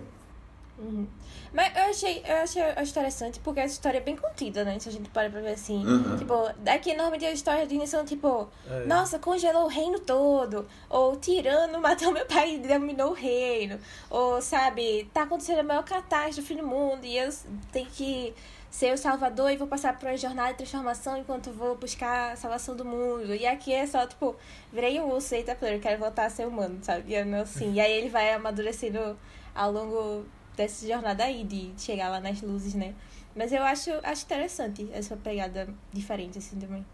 [0.81, 1.07] Uhum.
[1.53, 4.79] Mas eu achei, eu achei interessante porque essa história é bem contida, né?
[4.79, 5.85] Se a gente para pra ver assim.
[5.85, 6.17] Uhum.
[6.17, 8.85] Tipo, daqui normalmente as histórias de são tipo, É.
[8.87, 10.67] nossa, congelou o reino todo.
[10.89, 13.79] Ou tirano matou meu pai e dominou o reino.
[14.09, 17.29] Ou, sabe, tá acontecendo a maior catástrofe no mundo e eu
[17.73, 18.33] tenho que
[18.71, 22.33] ser o salvador e vou passar por uma jornada de transformação enquanto eu vou buscar
[22.33, 23.35] a salvação do mundo.
[23.35, 24.37] E aqui é só, tipo,
[24.73, 27.13] virei um urso, eita, player, quero voltar a ser humano, sabe?
[27.13, 27.73] E assim.
[27.73, 29.19] E aí ele vai amadurecendo
[29.53, 30.25] ao longo
[30.61, 32.95] dessa jornada aí, de chegar lá nas luzes, né?
[33.35, 36.85] Mas eu acho, acho interessante essa pegada diferente, assim, também.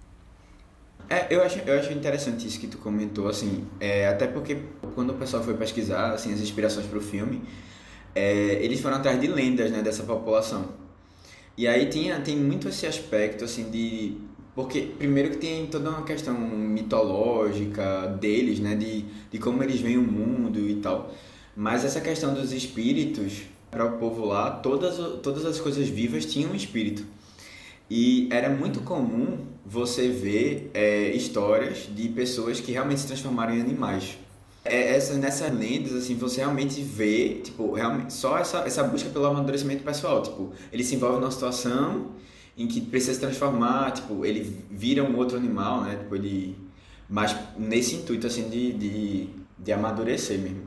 [1.09, 4.59] É, eu acho, eu acho interessante isso que tu comentou, assim, é, até porque
[4.95, 7.43] quando o pessoal foi pesquisar, assim, as inspirações para o filme,
[8.15, 10.69] é, eles foram atrás de lendas, né, dessa população.
[11.57, 14.17] E aí tinha, tem muito esse aspecto, assim, de...
[14.55, 19.99] Porque, primeiro que tem toda uma questão mitológica deles, né, de, de como eles veem
[19.99, 21.13] o mundo e tal.
[21.55, 26.53] Mas essa questão dos espíritos, para o povo lá, todas, todas as coisas vivas tinham
[26.53, 27.05] um espírito.
[27.89, 33.61] E era muito comum você ver é, histórias de pessoas que realmente se transformaram em
[33.61, 34.19] animais.
[34.65, 39.27] É, essa, nessas lendas, assim, você realmente vê, tipo, realmente, só essa, essa busca pelo
[39.27, 40.23] amadurecimento pessoal.
[40.23, 42.13] Tipo, ele se envolve numa situação
[42.57, 45.97] em que precisa se transformar, tipo, ele vira um outro animal, né?
[45.97, 46.57] Tipo, ele...
[47.09, 50.66] Mas nesse intuito, assim, de, de, de amadurecer mesmo.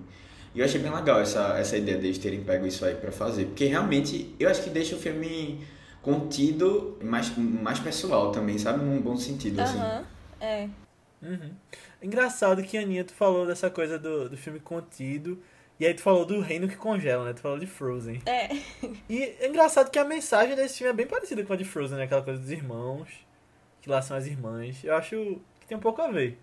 [0.53, 3.45] E eu achei bem legal essa, essa ideia deles terem pego isso aí pra fazer.
[3.45, 5.63] Porque realmente, eu acho que deixa o filme
[6.01, 8.83] contido, mais, mais pessoal também, sabe?
[8.83, 9.77] Num bom sentido, assim.
[9.77, 10.05] Aham,
[10.39, 10.69] é.
[11.21, 11.51] Uhum.
[12.01, 15.41] Engraçado que, Aninha, tu falou dessa coisa do, do filme contido.
[15.79, 17.33] E aí tu falou do reino que congela, né?
[17.33, 18.21] Tu falou de Frozen.
[18.25, 18.49] É.
[19.07, 21.97] E é engraçado que a mensagem desse filme é bem parecida com a de Frozen,
[21.97, 22.03] né?
[22.03, 23.07] Aquela coisa dos irmãos,
[23.81, 24.83] que lá são as irmãs.
[24.83, 26.37] Eu acho que tem um pouco a ver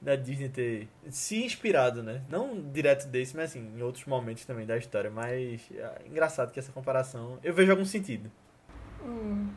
[0.00, 2.22] da Disney ter se inspirado, né?
[2.28, 5.10] Não direto desse, mas assim, em outros momentos também da história.
[5.10, 8.30] Mas é engraçado que essa comparação, eu vejo algum sentido.
[9.04, 9.48] Hum.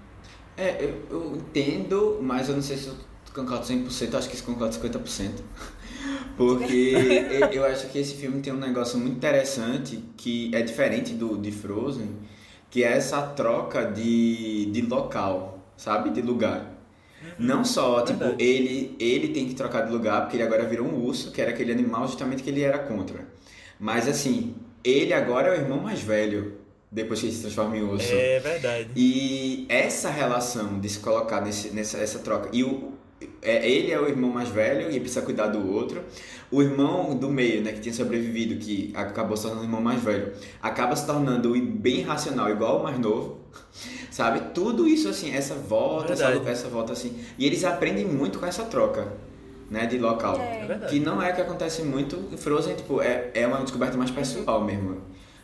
[0.58, 2.96] É, eu, eu entendo, mas eu não sei se eu
[3.34, 5.42] concordo 100%, acho que se concordo 50%.
[6.36, 6.94] Porque
[7.32, 11.38] eu, eu acho que esse filme tem um negócio muito interessante que é diferente do
[11.38, 12.16] de Frozen,
[12.70, 16.10] que é essa troca de, de local, sabe?
[16.12, 16.79] De lugar.
[17.38, 18.44] Não só, tipo, Verdade.
[18.44, 21.52] ele, ele tem que trocar de lugar, porque ele agora virou um urso, que era
[21.52, 23.26] aquele animal justamente que ele era contra.
[23.80, 26.58] Mas assim, ele agora é o irmão mais velho,
[26.92, 28.12] depois que ele se transforma em urso.
[28.12, 28.90] É verdade.
[28.96, 32.50] E essa relação de se colocar nesse, nessa essa troca.
[32.52, 32.94] E o,
[33.42, 36.04] é, ele é o irmão mais velho e precisa cuidar do outro.
[36.52, 40.02] O irmão do meio, né, que tinha sobrevivido, que acabou se tornando o irmão mais
[40.02, 43.39] velho, acaba se tornando bem racional, igual o mais novo.
[44.12, 44.40] Sabe?
[44.54, 47.24] Tudo isso, assim, essa volta, essa, essa volta, assim.
[47.38, 49.12] E eles aprendem muito com essa troca,
[49.70, 50.38] né, de local.
[50.40, 50.62] É.
[50.62, 50.92] É verdade.
[50.94, 54.64] Que não é que acontece muito em Frozen, tipo, é, é uma descoberta mais pessoal
[54.64, 55.02] mesmo.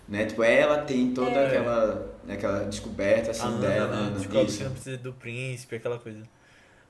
[0.07, 0.25] Né?
[0.25, 1.47] Tipo, ela tem toda É.
[1.47, 3.87] aquela, aquela descoberta assim A Ana, dela.
[3.87, 3.97] né?
[4.07, 4.57] Ana, Descobre isso.
[4.59, 6.23] que não precisa do príncipe, aquela coisa.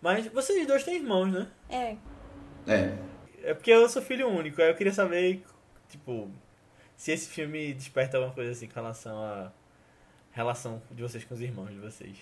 [0.01, 1.47] Mas vocês dois têm irmãos, né?
[1.69, 1.95] É.
[2.67, 2.93] É.
[3.43, 5.43] É porque eu sou filho único, aí eu queria saber,
[5.87, 6.29] tipo,
[6.97, 9.51] se esse filme desperta alguma coisa assim com relação à
[10.35, 12.15] relação de vocês com os irmãos de vocês.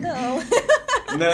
[0.00, 0.40] Não.
[1.14, 1.28] Não,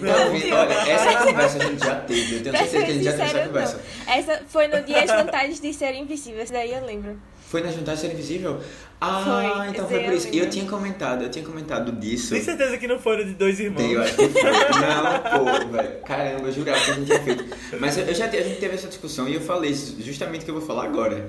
[0.00, 2.36] não, vi- olha, essa conversa a gente já teve.
[2.36, 3.76] Eu tenho Pra certeza que a gente já teve essa conversa.
[4.06, 4.14] não.
[4.14, 6.40] Essa foi no dia as vantagens de ser invisível.
[6.40, 7.20] Esse daí eu lembro.
[7.46, 8.58] Foi na Jantar Ser Invisível?
[9.00, 9.22] Ah,
[9.58, 10.28] Foi, então foi por eu isso.
[10.28, 10.46] E lembro.
[10.46, 12.32] eu tinha comentado, eu tinha comentado disso.
[12.32, 13.82] Tem certeza que não foram de dois irmãos?
[13.82, 14.42] Tem, eu acho que foi.
[14.42, 16.00] Não, pô, velho.
[16.06, 17.44] Caramba, eu jurava que a gente tinha feito.
[17.80, 20.50] Mas eu eu já a gente teve essa discussão e eu falei justamente o que
[20.50, 21.28] eu vou falar agora.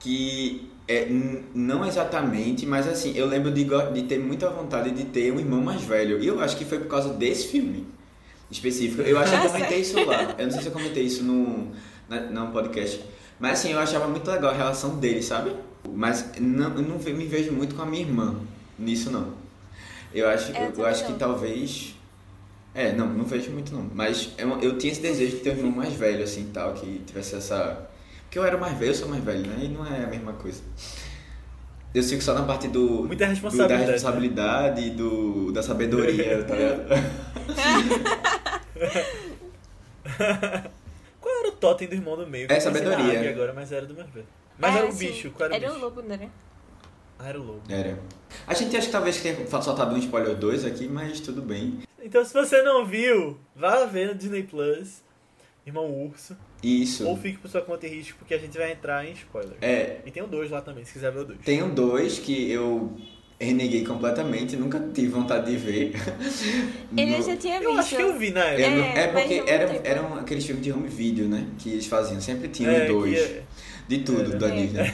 [0.00, 1.08] Que é,
[1.54, 5.62] não exatamente, mas assim, eu lembro de, de ter muita vontade de ter um irmão
[5.62, 6.22] mais velho.
[6.22, 7.86] E eu acho que foi por causa desse filme
[8.50, 9.02] específico.
[9.02, 10.34] Eu acho que eu comentei isso lá.
[10.38, 11.68] Eu não sei se eu comentei isso no,
[12.08, 13.02] na, num podcast.
[13.40, 15.52] Mas assim, eu achava muito legal a relação deles, sabe?
[15.90, 18.36] Mas não, eu não me vejo muito com a minha irmã
[18.78, 19.32] nisso, não.
[20.12, 21.94] Eu acho, É, Eu eu, acho que talvez.
[22.74, 23.88] É, não, não vejo muito não.
[23.94, 27.00] Mas eu, eu tinha esse desejo de ter um irmão mais velho, assim tal, que
[27.06, 27.88] tivesse essa.
[28.34, 29.58] Porque eu era mais velho, eu sou mais velho, né?
[29.62, 30.60] E não é a mesma coisa.
[31.94, 33.04] Eu fico só na parte do.
[33.04, 33.92] Muita do- responsabilidade, da né?
[33.92, 36.82] responsabilidade e do, da sabedoria, tá ligado?
[41.20, 42.50] Qual era o totem do irmão do meio?
[42.50, 43.30] É sabedoria.
[43.30, 44.26] agora, mas era do mais velho.
[44.58, 45.84] Mas É, era o bicho, qual era, Era o o bicho?
[45.86, 46.28] lobo, né?
[47.20, 47.62] Ah, era o lobo.
[47.68, 47.96] Era.
[48.48, 51.78] A gente acha que talvez tenha soltado um spoiler 2 aqui, mas tudo bem.
[52.02, 55.04] Então, se você não viu, vá ver no Disney Plus,
[55.64, 57.06] Irmão Urso, Isso.
[57.06, 59.56] ou fique por sua conta e risco, porque a gente vai entrar em spoiler.
[59.60, 61.38] É, E tem o 2 lá também, se quiser ver o 2.
[61.44, 62.92] Tem um dois que eu
[63.40, 65.92] reneguei completamente, nunca tive vontade de ver.
[66.96, 67.70] Ele No- já tinha visto.
[67.72, 68.70] Eu acho que eu vi na É, época.
[68.98, 71.46] É, é porque era, eram aqueles filmes de home video, né?
[71.58, 73.18] Que eles faziam, sempre tinham É, dois.
[73.20, 73.42] que-
[73.86, 74.36] De tudo É.
[74.36, 74.62] da É.
[74.62, 74.84] Disney.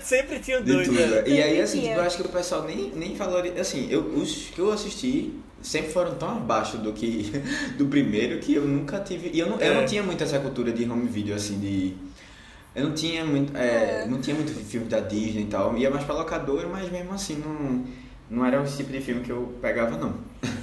[0.00, 1.00] Sempre tinha De dois, tudo.
[1.00, 1.24] né?
[1.26, 3.60] E aí, Sempre assim, tipo, eu acho que o pessoal nem, nem valoriza.
[3.60, 7.30] Assim, eu, os que eu assisti sempre foram tão abaixo do que
[7.76, 9.30] do primeiro que eu nunca tive.
[9.32, 9.74] E eu não, eu É.
[9.74, 11.94] não tinha muito essa cultura de home video, assim, de.
[12.74, 13.56] Eu não tinha muito.
[13.56, 14.06] é, É.
[14.06, 15.76] Não tinha muito filme da Disney e tal.
[15.76, 17.84] Ia mais pra locadora, mas mesmo assim não,
[18.30, 20.14] não era o tipo de filme que eu pegava, não.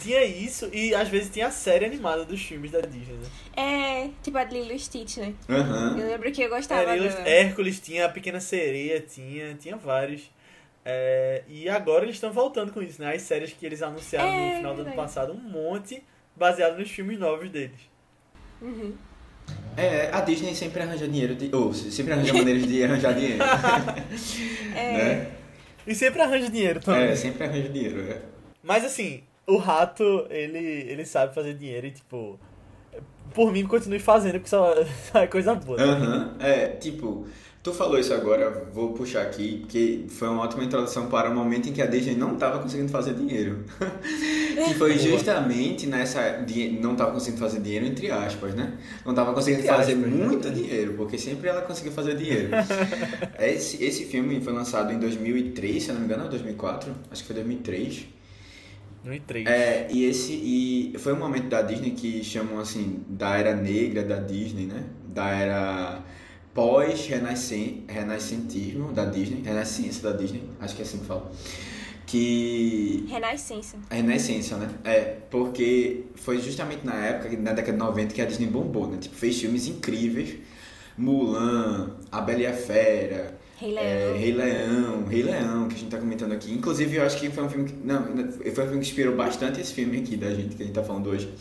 [0.00, 3.26] Tinha isso e às vezes tinha a série animada dos filmes da Disney, né?
[3.56, 5.34] É, tipo a de Lilo e Stitch, né?
[5.48, 5.96] Aham.
[5.98, 7.28] Eu lembro que eu gostava Era, dela.
[7.28, 10.30] Hércules tinha, a Pequena Sereia tinha, tinha vários.
[10.90, 13.14] É, e agora eles estão voltando com isso, né?
[13.14, 16.02] As séries que eles anunciaram É, no final do ano passado, um monte
[16.34, 17.78] baseado nos filmes novos deles.
[18.62, 18.94] Uhum.
[19.76, 21.54] É, a Disney sempre arranja dinheiro de.
[21.54, 23.44] Ou sempre arranja maneiras de arranjar dinheiro.
[24.74, 24.92] É.
[24.92, 25.30] né?
[25.86, 27.02] E sempre arranja dinheiro também.
[27.02, 28.22] É, sempre arranja dinheiro, é.
[28.62, 32.40] Mas assim, o rato, ele, ele sabe fazer dinheiro e tipo.
[33.34, 34.74] Por mim, continue fazendo, porque só,
[35.12, 35.76] só é coisa boa.
[35.76, 35.84] né?
[35.84, 37.26] Aham, é, tipo,
[37.68, 41.68] tu falou isso agora, vou puxar aqui, porque foi uma ótima introdução para o momento
[41.68, 43.64] em que a Disney não estava conseguindo fazer dinheiro.
[44.66, 46.44] que foi justamente nessa.
[46.80, 48.78] Não estava conseguindo fazer dinheiro, entre aspas, né?
[49.04, 50.24] Não estava conseguindo Entre fazer aspas, né?
[50.24, 52.50] muito dinheiro, porque sempre ela conseguiu fazer dinheiro.
[53.38, 56.92] esse, esse filme foi lançado em 2003, se eu não me engano, ou 2004?
[57.10, 58.06] Acho que foi 2003.
[59.04, 59.46] 2003.
[59.46, 64.02] É, e esse e foi um momento da Disney que chamam assim da era negra
[64.02, 64.84] da Disney, né?
[65.06, 66.02] Da era
[66.58, 71.30] pós renascentismo da Disney, renascença da Disney, acho que é assim que fala.
[72.04, 73.76] Que Renascença.
[73.88, 74.68] renascença, né?
[74.82, 78.96] É, porque foi justamente na época, na década de 90, que a Disney bombou, né?
[78.98, 80.34] Tipo, fez filmes incríveis.
[80.96, 84.18] Mulan, A Bela e a Fera, Rei é, Leão.
[84.18, 86.52] Rei Leão, Rei Leão, que a gente tá comentando aqui.
[86.52, 87.76] Inclusive, eu acho que foi um filme que.
[87.86, 90.74] Não, foi um filme que inspirou bastante esse filme aqui da gente, que a gente
[90.74, 91.32] tá falando hoje.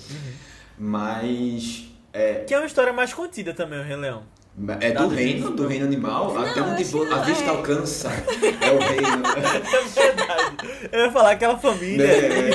[0.77, 1.88] Mas.
[2.13, 4.37] É, Que é uma história mais contida também, o Rei Leão.
[4.80, 7.50] É do reino, do reino animal, Não, até onde que a não, vista é.
[7.50, 8.10] alcança.
[8.10, 9.24] É o reino.
[9.67, 10.58] É verdade.
[10.91, 12.04] Eu ia falar aquela família.
[12.06, 12.50] É.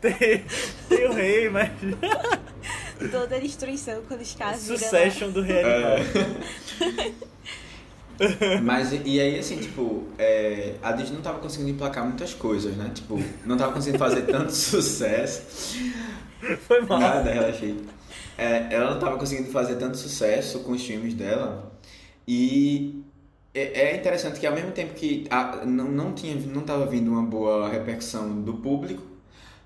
[0.00, 0.44] Tem,
[0.88, 1.70] tem o rei, mas.
[3.10, 4.60] Toda a destruição quando os caras.
[4.60, 5.96] Succession do rei animal.
[8.62, 12.76] Mas e e aí, assim, tipo, é, a Disney não tava conseguindo emplacar muitas coisas,
[12.76, 12.90] né?
[12.94, 15.42] Tipo, não tava conseguindo fazer tanto sucesso.
[16.66, 16.98] Foi mal.
[16.98, 17.76] Nada, relaxei.
[18.42, 21.72] É, ela não tava conseguindo fazer tanto sucesso com os filmes dela.
[22.26, 23.02] E
[23.54, 27.10] é, é interessante que ao mesmo tempo que a- não, não, tinha, não tava vindo
[27.10, 29.02] uma boa repercussão do público,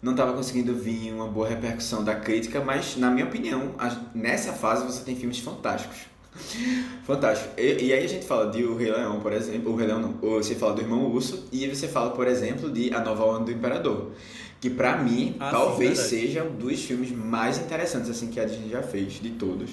[0.02, 4.52] não tava conseguindo vir uma boa repercussão da crítica, mas na minha opinião, a- nessa
[4.52, 5.98] fase você tem filmes fantásticos.
[7.04, 7.54] Fantástico.
[7.58, 9.72] E, e aí a gente fala de O Rei Leão, por exemplo.
[9.72, 10.12] O Rei Leão não.
[10.34, 11.46] Você fala do Irmão Urso.
[11.52, 14.12] E você fala, por exemplo, de A Nova Onda do Imperador.
[14.60, 16.08] Que pra mim, Ah, sim, talvez verdade.
[16.08, 19.70] seja um dos filmes mais interessantes assim que a Disney já fez, de todos.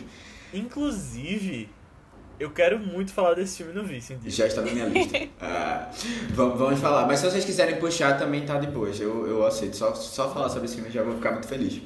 [0.53, 1.69] Inclusive,
[2.39, 3.99] eu quero muito falar desse filme no dia.
[4.25, 5.17] Já está na minha lista.
[5.39, 5.89] Ah,
[6.31, 7.05] vamos, vamos falar.
[7.07, 8.99] Mas se vocês quiserem puxar, também tá depois.
[8.99, 9.75] Eu, eu aceito.
[9.77, 11.81] Só, só falar sobre esse filme já vou ficar muito feliz.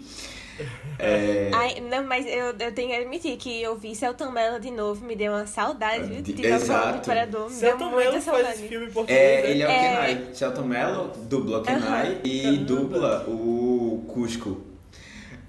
[1.00, 4.72] É, Ai, não, mas eu, eu tenho que admitir que eu vi Celton Mello de
[4.72, 6.22] novo, me deu uma saudade, viu?
[6.22, 7.10] De- De exato.
[7.10, 8.54] me Celton Mello faz saudade.
[8.54, 9.20] esse filme português.
[9.20, 9.80] é, ele é o É.
[10.16, 10.28] Kenai.
[10.34, 12.64] Celton Mello dubla o Kenai e Caramba.
[12.64, 14.62] dubla o Cusco.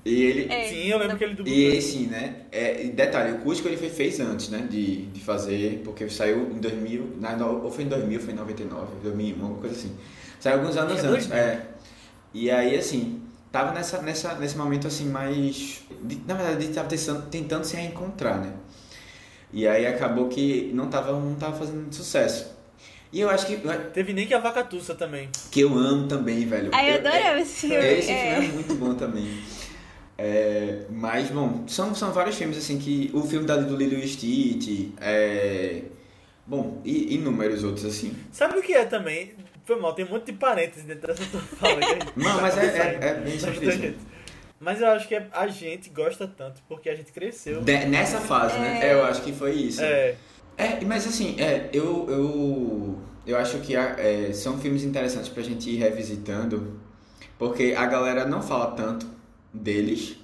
[0.05, 0.68] E ele, É.
[0.68, 1.55] Sim, eu lembro que ele dublou.
[1.55, 2.37] E assim, né?
[2.53, 4.66] É, detalhe, o Cusco ele foi, fez antes, né?
[4.71, 8.87] De, de fazer, porque saiu em 2000, na, ou foi em 2000, foi em 99,
[9.03, 9.92] 2001, alguma coisa assim.
[10.40, 11.37] Saiu alguns anos é antes, 2000.
[11.37, 11.62] é.
[12.33, 13.21] E aí, assim,
[13.53, 15.83] tava nessa, nessa, nesse momento assim mais.
[16.03, 18.53] de- na verdade, ele tava tentando, tentando se reencontrar, né?
[19.53, 22.57] E aí acabou que não tava, não tava fazendo muito sucesso.
[23.11, 23.57] E eu acho que.
[23.95, 25.31] Teve nem que a Vacatuça também.
[25.51, 26.71] Que eu amo também, velho.
[26.75, 27.77] Ai, eu Eu- adorava esse filme.
[27.87, 28.33] esse é.
[28.35, 29.41] filme é muito bom também.
[30.21, 33.11] É, mas, bom, são, são vários filmes assim que.
[33.15, 35.83] O filme da, do Lilo e Stitch, é,
[36.47, 38.15] bom, e inúmeros outros assim.
[38.33, 39.33] Sabe o que é também?
[39.68, 41.78] Foi mal, tem um monte de parênteses dentro dessa tua fala.
[42.16, 43.98] Não, tá mas é, é, é bem bastante.
[44.59, 47.61] Mas eu acho que é- a gente gosta tanto porque a gente cresceu.
[47.61, 48.81] De- nessa fase, né?
[48.83, 49.83] É, eu acho que foi isso.
[49.83, 50.16] É,
[50.57, 55.68] É, mas assim, é, eu, eu, eu acho que é, são filmes interessantes pra gente
[55.68, 56.81] ir revisitando,
[57.38, 59.07] porque a galera não fala tanto
[59.52, 60.16] deles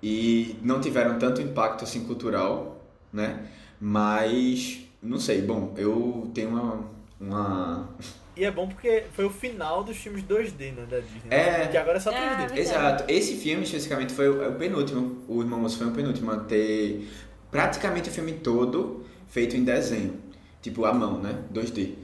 [0.00, 2.80] e não tiveram tanto impacto assim cultural,
[3.12, 3.48] né?
[3.80, 7.88] Mas, não sei, bom, eu tenho uma, uma
[8.36, 11.20] E é bom porque foi o final dos filmes 2D, né, da Disney.
[11.30, 11.66] É.
[11.66, 12.36] Que agora é só Ah, 3D.
[12.38, 12.60] verdade.
[12.60, 13.04] Exato.
[13.08, 15.22] Esse filme, especificamente, foi o, é o penúltimo.
[15.28, 17.06] O Irmão Moço foi o penúltimo a ter
[17.50, 20.18] praticamente o filme todo feito em desenho.
[20.62, 21.42] Tipo, à mão, né?
[21.52, 21.94] 2D.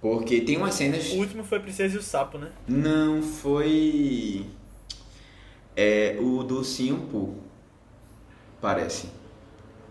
[0.00, 1.10] Porque tem umas cenas...
[1.12, 2.50] O último foi Princesa e o Sapo, né?
[2.68, 4.46] Não, foi...
[5.76, 7.36] É, o do Simpo,
[8.60, 9.08] parece.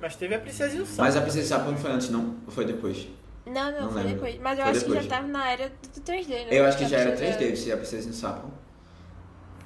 [0.01, 1.01] Mas teve a Princesa e o Sapo.
[1.01, 2.35] Mas a Princesa Sapo não foi antes, não?
[2.49, 3.07] Foi depois?
[3.47, 4.15] Não, não, Não foi lembro.
[4.15, 4.39] depois.
[4.41, 5.05] Mas eu Foi acho que depois.
[5.05, 6.47] já tava na era do 3D, né?
[6.51, 8.51] Eu acho que já era precisa- 3D, se é a Princesa e o Sapo.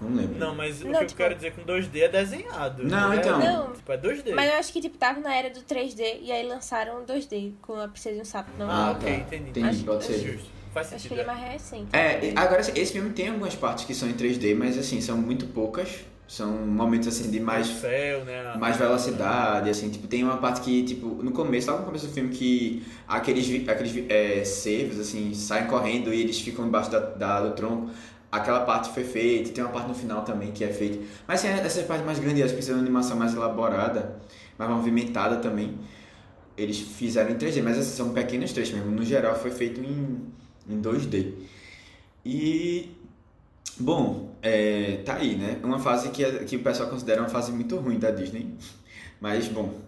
[0.01, 0.39] Não lembro.
[0.39, 2.83] Não, mas o Não, que eu tipo- quero dizer com 2D é desenhado.
[2.83, 3.37] Não, é, então.
[3.39, 3.71] Não.
[3.73, 4.33] Tipo, é 2D.
[4.33, 7.53] Mas eu acho que tipo, tava na era do 3D e aí lançaram o 2D
[7.61, 8.49] com a Princesa e um Sapo.
[8.57, 9.17] Não, Ah, Ah, ok, tá.
[9.19, 9.49] entendi.
[9.51, 10.19] Entendi, Acho- pode ser.
[10.19, 10.49] Justo.
[10.73, 11.19] Faz acho que sentido.
[11.19, 11.35] ele é é.
[11.37, 11.89] mais recente.
[11.95, 15.17] É, agora assim, esse filme tem algumas partes que são em 3D, mas assim, são
[15.17, 15.99] muito poucas.
[16.31, 18.55] São momentos assim de mais, céu, né?
[18.57, 22.13] mais velocidade, assim, tipo, tem uma parte que, tipo, no começo, logo no começo do
[22.13, 27.41] filme, que aqueles, aqueles é, cervos, assim, saem correndo e eles ficam embaixo da, da-
[27.41, 27.89] do tronco.
[28.31, 30.99] Aquela parte foi feita, tem uma parte no final também que é feita.
[31.27, 34.15] Mas assim, essas partes mais grandiosas, precisam de uma animação mais elaborada,
[34.57, 35.77] mais movimentada também.
[36.57, 38.89] Eles fizeram em 3D, mas assim, são pequenos trechos mesmo.
[38.89, 40.17] No geral foi feito em,
[40.69, 41.33] em 2D.
[42.25, 43.00] E.
[43.79, 45.59] Bom, é, tá aí, né?
[45.63, 48.55] Uma fase que, que o pessoal considera uma fase muito ruim da Disney.
[49.19, 49.79] Mas, bom,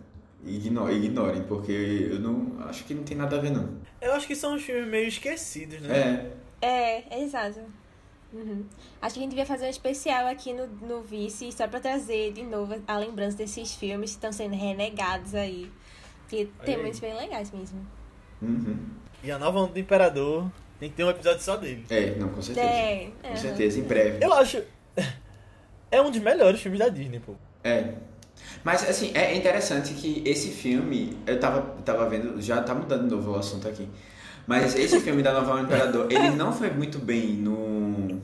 [0.45, 1.71] igno- ignorem, porque
[2.11, 3.69] eu não acho que não tem nada a ver, não.
[4.01, 6.29] Eu acho que são os filmes meio esquecidos, né?
[6.61, 7.59] É, É, é exato.
[8.33, 8.65] Uhum.
[9.01, 12.33] Acho que a gente devia fazer um especial aqui no, no Vice, só pra trazer
[12.33, 15.71] de novo a lembrança desses filmes que estão sendo renegados aí.
[16.21, 17.85] Porque tem muitos bem legais mesmo.
[18.41, 18.77] uhum.
[19.23, 20.51] E a nova onda do Imperador
[20.83, 21.85] tem que ter um episódio só dele.
[21.89, 22.67] é, não, com certeza.
[22.67, 23.37] É, Com aham.
[23.37, 24.23] certeza, em breve.
[24.23, 24.61] Eu acho.
[25.89, 27.35] É um dos melhores filmes da Disney, pô.
[27.63, 27.93] É.
[28.63, 33.15] Mas, assim, é interessante que esse filme, eu tava, tava vendo, já tá mudando de
[33.15, 33.87] novo o assunto aqui.
[34.45, 38.19] Mas esse filme da Nova Imperador, ele não foi muito bem no,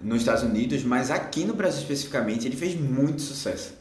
[0.00, 3.74] nos Estados Unidos, mas aqui no Brasil especificamente, ele fez muito sucesso.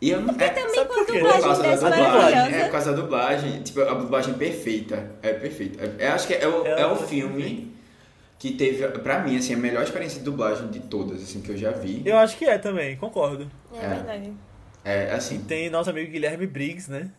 [0.00, 0.34] E eu não.
[0.38, 2.96] É, Também Sabe com por a dublagem causa da dessa dublagem, é por causa da
[3.02, 5.10] dublagem, tipo, a dublagem perfeita.
[5.22, 5.94] É perfeita.
[5.98, 7.74] É, eu acho que é o, É é o filme
[8.38, 11.56] que teve, pra mim, assim, a melhor experiência de dublagem de todas, assim, que eu
[11.58, 12.02] já vi.
[12.06, 13.50] Eu acho que é também, concordo.
[13.74, 13.88] É, É.
[13.88, 14.32] verdade.
[14.82, 17.10] É, assim, Tem nosso amigo Guilherme Briggs, né?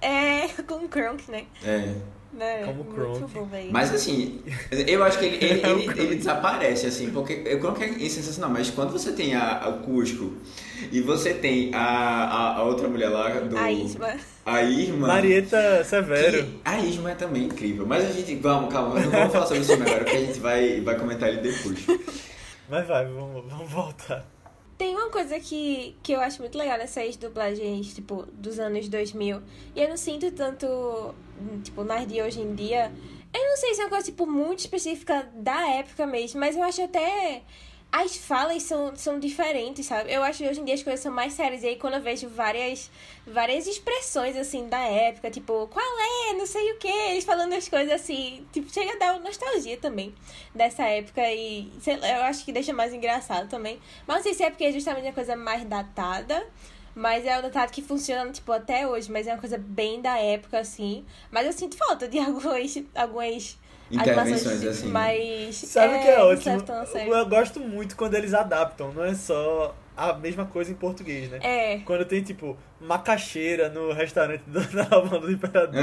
[0.00, 1.44] É, com o Kronk, né?
[1.62, 1.92] é.
[2.32, 2.62] Né?
[2.64, 3.22] Como Kronk.
[3.70, 4.40] Mas assim,
[4.86, 6.00] eu acho que ele, ele, É ele, Kronk.
[6.00, 9.78] ele desaparece, assim, porque eu coloquei é sensacional, mas quando você tem a, a- o
[9.80, 10.34] Cusco
[10.92, 13.56] e você tem a, a, a outra mulher lá do.
[13.58, 14.14] A Isma.
[14.46, 15.06] A Irma.
[15.08, 16.44] Marieta Severo.
[16.44, 17.84] que- a Isma é também incrível.
[17.86, 18.34] Mas a gente.
[18.36, 21.40] Vamos, calma, não vamos falar sobre isso agora, porque a gente vai, vai comentar ele
[21.42, 21.78] depois.
[22.68, 24.24] Mas vai, vamos, vamos voltar.
[24.80, 29.42] Tem uma coisa que, que eu acho muito legal nessas dublagens, tipo, dos anos 2000.
[29.76, 31.14] E eu não sinto tanto,
[31.62, 32.90] tipo, nas de hoje em dia.
[33.30, 36.62] Eu não sei se é uma coisa, tipo, muito específica da época mesmo, mas eu
[36.62, 37.42] acho até...
[37.92, 40.12] As falas são, são diferentes, sabe?
[40.12, 41.64] Eu acho que hoje em dia as coisas são mais sérias.
[41.64, 42.88] E aí quando eu vejo várias,
[43.26, 45.84] várias expressões, assim, da época, tipo, qual
[46.30, 46.34] é?
[46.34, 46.88] Não sei o que.
[46.88, 50.14] Eles falando as coisas assim, tipo, chega a dar uma nostalgia também
[50.54, 51.20] dessa época.
[51.32, 53.80] E sei eu acho que deixa mais engraçado também.
[54.06, 56.46] Mas não sei se é porque é justamente uma coisa mais datada.
[56.94, 59.10] Mas é um datado que funciona, tipo, até hoje.
[59.10, 61.04] Mas é uma coisa bem da época, assim.
[61.30, 63.58] Mas eu sinto falta de algumas, algumas
[63.90, 64.88] Intervenções, assim.
[64.88, 65.56] mais...
[65.56, 67.14] Sabe o que é não ótimo?
[67.14, 71.38] Eu gosto muito quando eles adaptam, não é só a mesma coisa em português, né?
[71.42, 74.60] É, Quando tem, tipo, macaxeira no restaurante do,
[74.96, 75.82] Onda do Imperador.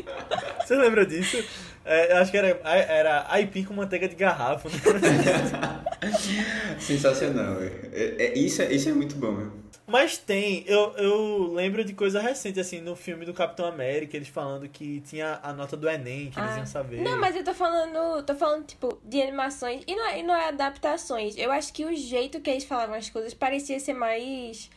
[0.64, 1.42] Você lembra disso?
[1.84, 4.68] É, eu acho que era, era aipim com manteiga de garrafa.
[4.68, 4.76] né?
[6.78, 7.56] Sensacional.
[7.92, 9.52] É, é- isso, é, isso é muito bom, meu.
[9.88, 14.28] Mas tem, eu, eu lembro de coisa recente, assim, no filme do Capitão América, eles
[14.28, 16.56] falando que tinha a nota do Enem, que eles Ah.
[16.58, 17.00] iam saber.
[17.00, 20.34] Não, mas eu tô falando, tô falando, tipo, de animações e não, é, e não
[20.34, 21.36] é adaptações.
[21.38, 24.68] Eu acho que o jeito que eles falavam as coisas parecia ser mais,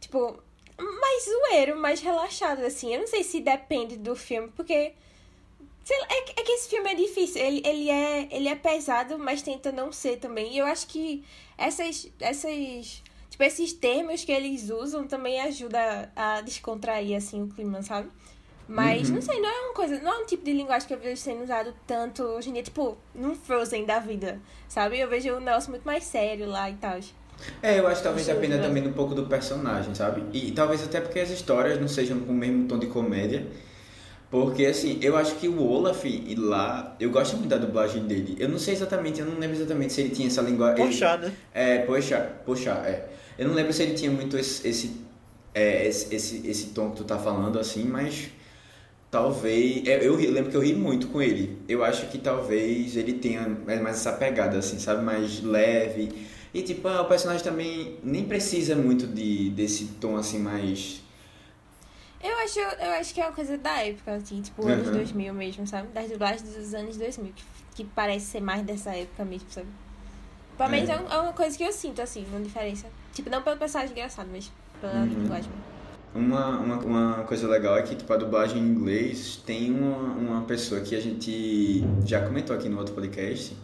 [0.00, 0.38] tipo,
[0.78, 2.92] mais zoeiro, mais relaxado, assim.
[2.94, 4.92] Eu não sei se depende do filme, porque.
[5.82, 7.40] Sei lá, é, que- é que esse filme é difícil.
[7.42, 10.52] Ele, ele, é, ele é pesado, mas tenta não ser também.
[10.54, 11.24] E eu acho que
[11.56, 12.12] essas.
[12.20, 13.02] essas
[13.38, 15.80] tipo, esses termos que eles usam também ajudam
[16.16, 18.08] a descontrair, assim, o clima, sabe?
[18.66, 19.14] Mas, Uhum.
[19.14, 21.16] não sei, não é uma coisa, não é um tipo de linguagem que eu vejo
[21.16, 24.98] sendo usado tanto hoje em dia, tipo, num Frozen da vida, sabe?
[24.98, 26.98] Eu vejo um negócio muito mais sério lá e tal.
[27.62, 28.62] É, eu acho que talvez dependa né?
[28.62, 30.24] também um pouco do personagem, sabe?
[30.36, 33.46] E, talvez até porque as histórias não sejam com o mesmo tom de comédia.
[34.30, 38.36] Porque, assim, eu acho que o Olaf, e lá, eu gosto muito da dublagem dele.
[38.38, 40.84] Eu não sei exatamente, eu não lembro exatamente se ele tinha essa linguagem.
[40.84, 41.32] Poxa, né?
[41.54, 43.08] É, poxa, poxa, é.
[43.38, 45.00] Eu não lembro se ele tinha muito esse, esse,
[45.54, 48.30] é, esse, esse, esse tom que tu tá falando, assim, mas
[49.10, 49.86] talvez.
[49.88, 51.58] é, Eu, ri- lembro que eu ri muito com ele.
[51.68, 55.04] Eu acho que talvez ele tenha mais mais essa pegada, assim, sabe?
[55.04, 56.10] Mais leve.
[56.54, 61.02] E tipo, ah, o personagem também nem precisa muito de, desse tom assim mais.
[62.20, 64.90] Eu acho, eu acho que é uma coisa da época, assim, tipo, anos Uhum.
[64.90, 65.92] 2000 mesmo, sabe?
[65.92, 67.44] Das dublagens dos anos 2000, que,
[67.76, 69.68] que parece ser mais dessa época mesmo, sabe?
[70.56, 70.94] Pelo menos É.
[70.94, 70.94] é.
[70.94, 72.92] é uma coisa que eu sinto, assim, uma diferença.
[73.18, 74.48] Tipo, não pelo personagem engraçado, mas
[74.80, 75.08] pela Uhum.
[75.08, 75.50] dublagem.
[76.14, 80.40] Uma, uma, uma coisa legal é que tipo, a dublagem em inglês tem uma, uma
[80.42, 83.56] pessoa que a gente já comentou aqui no outro podcast,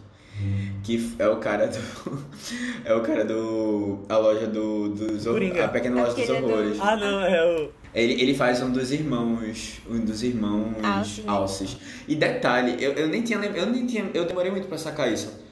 [0.83, 1.79] que é o cara do.
[2.83, 3.99] É o cara do.
[4.09, 5.23] A loja do, dos.
[5.25, 5.65] Coringa.
[5.65, 6.77] A pequena loja dos Aquele do- horrores.
[6.81, 7.71] Ah, não, é o.
[7.95, 9.79] Ele, ele faz um dos irmãos.
[9.89, 11.23] Um dos irmãos Alces?
[11.25, 11.77] Alces.
[12.09, 14.11] E detalhe, eu, eu nem tinha eu nem tinha.
[14.13, 15.44] Eu demorei muito pra sacar isso.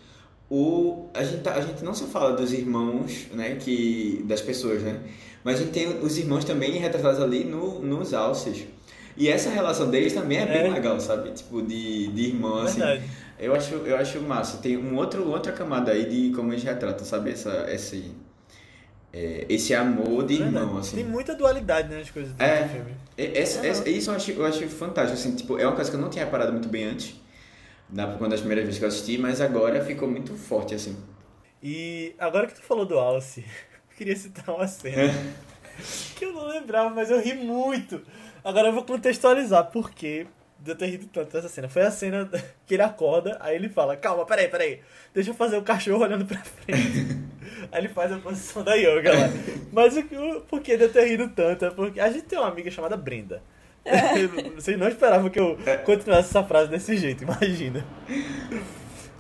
[0.56, 3.56] O, a, gente, tá- a gente não só fala dos irmãos, né?
[3.56, 5.00] Que, das pessoas, né?
[5.44, 8.66] Mas a gente tem os irmãos também retratados ali no, nos Alces.
[9.18, 10.70] E essa relação deles também é bem É.
[10.70, 11.32] legal, sabe?
[11.32, 12.80] Tipo, de, de irmão, assim.
[12.80, 13.04] Verdade.
[13.40, 14.58] Eu acho, eu acho massa.
[14.58, 17.32] Tem um outro, outra camada aí de como eles retratam, sabe?
[17.32, 18.12] Essa, esse,
[19.12, 20.80] é, esse amor de irmão, Verdade.
[20.80, 20.96] assim.
[20.98, 22.68] Tem muita dualidade né, nas coisas do É.
[22.68, 22.92] filme.
[23.18, 26.02] Essa- essa- isso eu acho, eu acho fantástico, assim, tipo, é uma coisa que eu
[26.02, 27.16] não tinha reparado muito bem antes,
[27.90, 30.98] na, quando das primeiras vezes que eu assisti, mas agora ficou muito forte, assim.
[31.62, 33.42] E agora que tu falou do Alce,
[33.92, 35.14] eu queria citar uma cena
[36.16, 38.02] que eu não lembrava, mas eu ri muito.
[38.44, 40.28] Agora eu vou contextualizar porque
[40.60, 41.68] de eu ter rido tanto dessa cena.
[41.68, 42.30] Foi a cena
[42.66, 44.80] que ele acorda, aí ele fala, calma, peraí, peraí,
[45.14, 47.18] deixa eu fazer o cachorro olhando pra frente.
[47.72, 49.28] aí ele faz a posição da yoga lá.
[49.72, 52.40] Mas o que- o porquê de eu ter rido tanto é porque a gente tem
[52.40, 53.42] uma amiga chamada Brenda.
[54.56, 57.86] Vocês não esperavam que eu continuasse essa frase desse jeito, imagina.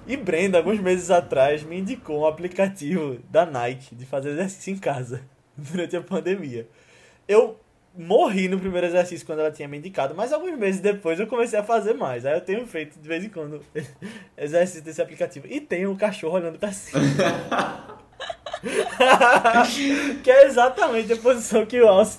[0.05, 4.77] E Brenda, alguns meses atrás, me indicou um aplicativo da Nike de fazer exercício em
[4.77, 5.21] casa
[5.55, 6.67] durante a pandemia.
[7.27, 7.57] Eu
[7.95, 11.59] morri no primeiro exercício quando ela tinha me indicado, mas alguns meses depois eu comecei
[11.59, 12.25] a fazer mais.
[12.25, 13.61] Aí eu tenho feito de vez em quando
[14.37, 15.47] exercício desse aplicativo.
[15.47, 16.99] E tem um cachorro olhando pra cima.
[20.23, 22.17] que é exatamente a posição que o Alce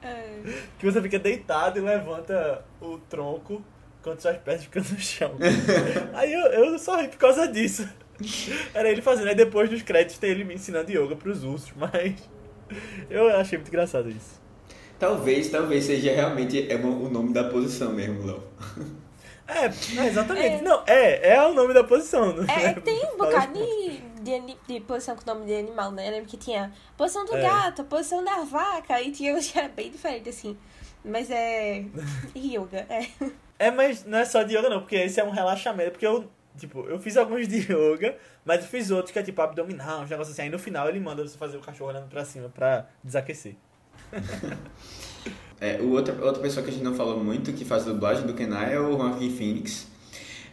[0.00, 0.20] estava.
[0.78, 3.62] Que você fica deitado e levanta o tronco
[4.00, 5.34] enquanto suas pernas ficam no chão.
[6.14, 7.88] Aí eu, eu só ri por causa disso.
[8.74, 9.28] Era ele fazendo.
[9.28, 12.14] Aí depois dos créditos tem ele me ensinando yoga pros ursos, mas
[13.08, 14.40] eu achei muito engraçado isso.
[14.98, 18.42] Talvez, talvez seja realmente é o nome da posição mesmo, Léo.
[19.48, 20.62] É, é, exatamente.
[20.62, 22.34] Não, é, é o nome da posição.
[22.36, 22.72] não É, é?
[22.74, 26.06] tem um bocado de, de, de posição com nome de animal, né?
[26.08, 27.42] Eu lembro que tinha posição do É.
[27.42, 30.56] gato, posição da vaca, e tinha uns que era bem diferente, assim.
[31.04, 31.84] Mas é.
[32.36, 33.06] yoga, é.
[33.58, 35.92] É, mas não é só de yoga não, porque esse é um relaxamento.
[35.92, 39.40] Porque eu, tipo, eu fiz alguns de yoga, mas eu fiz outros que é tipo
[39.42, 40.42] abdominal, uns negócios assim.
[40.42, 43.56] Aí no final ele manda você fazer o cachorro olhando pra cima pra desaquecer.
[45.60, 48.32] É, o outro, outra pessoa que a gente não falou muito, que faz dublagem do
[48.32, 49.89] Kenai, é o Joaquin Phoenix.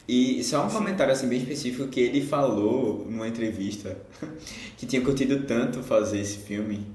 [0.07, 3.97] E só um comentário assim bem específico que ele falou numa entrevista
[4.77, 6.87] que tinha curtido tanto fazer esse filme,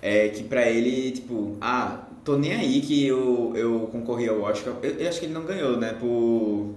[0.00, 4.74] é que pra ele, tipo, ah, tô nem aí que eu, eu concorri ao Oscar.
[4.82, 6.74] Eu, eu acho que ele não ganhou, né, por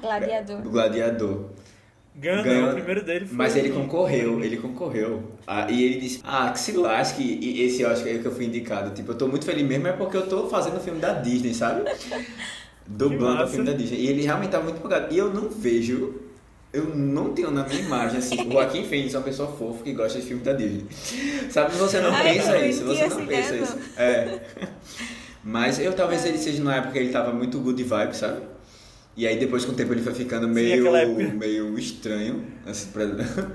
[0.00, 0.62] Gladiador.
[0.62, 1.44] do Gladiador.
[2.14, 3.36] Ganhou, Ganhou, o primeiro dele foi.
[3.36, 5.22] Mas ele concorreu, ele concorreu.
[5.46, 8.32] Ah, e ele disse, ah, que se lasque, esse eu acho que é que eu
[8.32, 8.90] fui indicado.
[8.92, 11.54] Tipo, eu tô muito feliz mesmo, é porque eu tô fazendo o filme da Disney,
[11.54, 11.82] sabe?
[12.88, 14.00] Dublando o filme da Disney.
[14.00, 15.12] E ele realmente tava muito empolgado.
[15.12, 16.14] E eu não vejo,
[16.72, 19.92] eu não tenho na minha imagem, assim, o Joaquim Phoenix é uma pessoa fofa que
[19.92, 20.86] gosta de filme da Disney.
[21.50, 23.78] Sabe, você não Ai, pensa isso, você não essa pensa ideia, isso.
[23.96, 24.40] É.
[25.44, 28.40] Mas eu talvez ele seja numa época que ele tava muito good vibe, sabe?
[29.18, 31.34] E aí depois com o tempo ele foi ficando meio, época.
[31.34, 32.40] meio estranho.
[32.64, 33.02] Assim, pra...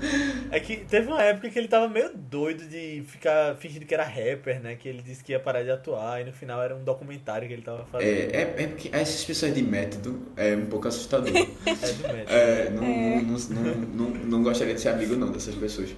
[0.52, 4.04] É que teve uma época que ele tava meio doido de ficar fingindo que era
[4.04, 4.74] rapper, né?
[4.74, 7.54] Que ele disse que ia parar de atuar e no final era um documentário que
[7.54, 8.06] ele tava fazendo.
[8.06, 11.32] É, é, é porque essas pessoas de método é um pouco assustador.
[11.34, 12.28] É do método.
[12.28, 15.88] É, não, Não, não, não, não gostaria de ser amigo não dessas pessoas.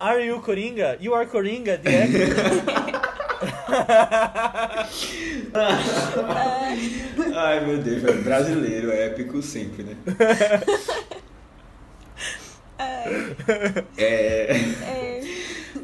[0.00, 0.96] Are you Coringa?
[1.02, 2.93] You are Coringa, the actor.
[7.36, 9.96] Ai meu Deus, velho, brasileiro é épico sempre, né?
[13.96, 13.96] É.
[13.96, 14.54] É.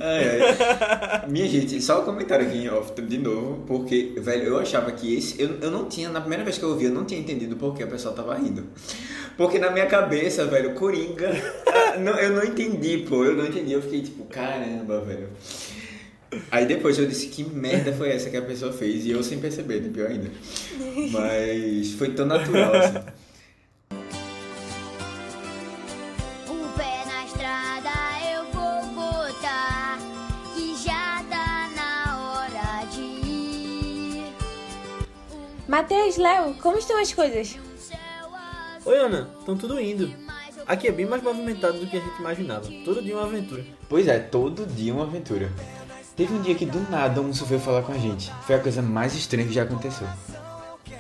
[0.01, 1.29] Ai, ai.
[1.29, 5.15] Minha gente, só um comentário aqui em off de novo, porque, velho, eu achava que
[5.15, 5.41] esse.
[5.41, 7.75] Eu, eu não tinha, na primeira vez que eu ouvi, eu não tinha entendido por
[7.77, 8.65] que o pessoal tava rindo.
[9.37, 11.31] Porque na minha cabeça, velho, Coringa.
[11.67, 13.73] ah, não, eu não entendi, pô, eu não entendi.
[13.73, 15.29] Eu fiquei tipo, caramba, velho.
[16.51, 19.05] Aí depois eu disse, que merda foi essa que a pessoa fez?
[19.05, 19.91] E eu sem perceber, né?
[19.93, 20.31] Pior ainda.
[21.11, 22.99] Mas foi tão natural, assim.
[26.49, 27.91] O pé na estrada
[28.33, 29.99] eu vou botar,
[30.55, 34.25] que já tá na hora de ir.
[35.67, 37.59] Matheus, Léo, como estão as coisas?
[38.85, 40.13] Oi, Ana, estão tudo indo.
[40.67, 42.69] Aqui é bem mais movimentado do que a gente imaginava.
[42.85, 43.65] Todo dia uma aventura.
[43.89, 45.51] Pois é, todo dia uma aventura.
[46.21, 48.31] Teve um dia que do nada um veio falar com a gente.
[48.43, 50.07] Foi a coisa mais estranha que já aconteceu.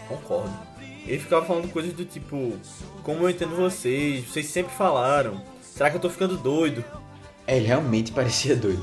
[0.09, 0.51] Concordo.
[1.07, 2.55] Ele ficava falando coisas do tipo:
[3.03, 4.25] Como eu entendo vocês?
[4.25, 5.45] Vocês sempre falaram.
[5.61, 6.83] Será que eu tô ficando doido?
[7.47, 8.83] É, ele realmente parecia doido.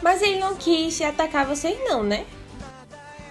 [0.00, 2.24] Mas ele não quis atacar vocês não, né?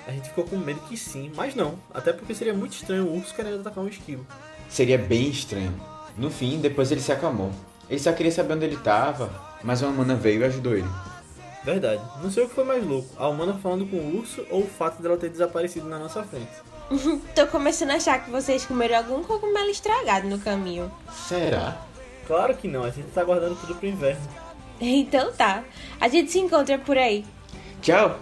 [0.06, 1.76] A gente ficou com medo que sim, mas não.
[1.94, 4.28] Até porque seria muito estranho o urso querendo atacar um esquilo.
[4.68, 5.74] Seria bem estranho.
[6.18, 7.54] No fim, depois ele se acalmou.
[7.90, 9.32] Ele só queria saber onde ele tava,
[9.64, 10.90] mas uma mana veio e ajudou ele.
[11.68, 12.02] Verdade.
[12.24, 14.68] Não sei o que foi mais louco, a humana falando com o urso ou o
[14.68, 16.48] fato dela ter desaparecido na nossa frente.
[17.36, 20.90] Tô começando a achar que vocês comeram algum cogumelo estragado no caminho.
[21.12, 21.78] Será?
[22.26, 24.22] Claro que não, a gente tá guardando tudo pro inverno.
[24.80, 25.64] Então tá.
[26.00, 27.26] A gente se encontra por aí.
[27.82, 28.20] Tchau!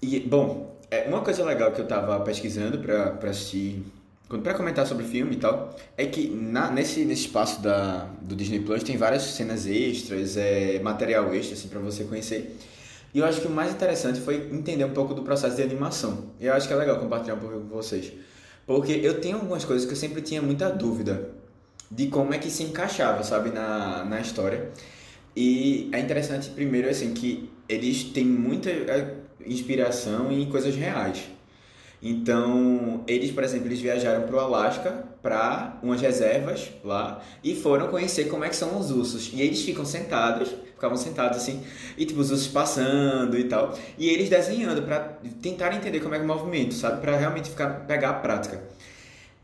[0.00, 3.84] E, bom, é, uma coisa legal que eu tava pesquisando pra, pra assistir,
[4.40, 8.34] pra comentar sobre o filme e tal, é que na, nesse, nesse espaço da, do
[8.34, 12.56] Disney Plus tem várias cenas extras, é, material extra, assim, pra você conhecer.
[13.14, 16.30] E eu acho que o mais interessante foi entender um pouco do processo de animação.
[16.40, 18.10] E eu acho que é legal compartilhar um pouco com vocês.
[18.66, 21.28] Porque eu tenho algumas coisas que eu sempre tinha muita dúvida
[21.90, 24.70] de como é que se encaixava, sabe, na, na história.
[25.36, 29.14] E é interessante, primeiro, assim, que eles têm muita é,
[29.46, 31.24] inspiração em coisas reais.
[32.02, 37.86] Então, eles, por exemplo, eles viajaram para o Alasca para umas reservas lá e foram
[37.86, 39.30] conhecer como é que são os ursos.
[39.32, 41.62] E eles ficam sentados, ficavam sentados assim,
[41.96, 46.18] e tipo os ursos passando e tal, e eles desenhando para tentar entender como é
[46.18, 48.60] que é o movimento, sabe, para realmente ficar pegar a prática.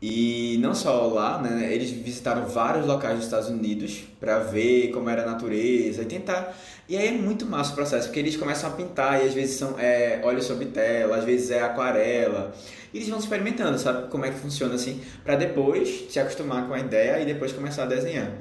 [0.01, 1.73] E não só lá, né?
[1.73, 6.55] Eles visitaram vários locais dos Estados Unidos para ver como era a natureza e tentar.
[6.87, 9.57] E aí é muito massa o processo, porque eles começam a pintar e às vezes
[9.57, 12.53] são é, óleo sobre tela, às vezes é aquarela.
[12.93, 16.73] E eles vão experimentando, sabe como é que funciona assim, para depois se acostumar com
[16.73, 18.31] a ideia e depois começar a desenhar.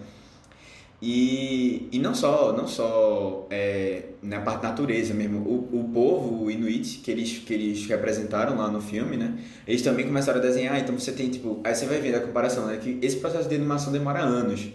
[1.01, 6.99] E, e não só, não só é, na parte natureza mesmo, o, o povo inuit
[6.99, 9.39] que eles, que eles representaram lá no filme, né?
[9.67, 12.67] Eles também começaram a desenhar, então você tem tipo, aí você vai ver a comparação,
[12.67, 12.79] né?
[12.83, 14.69] Que esse processo de animação demora anos.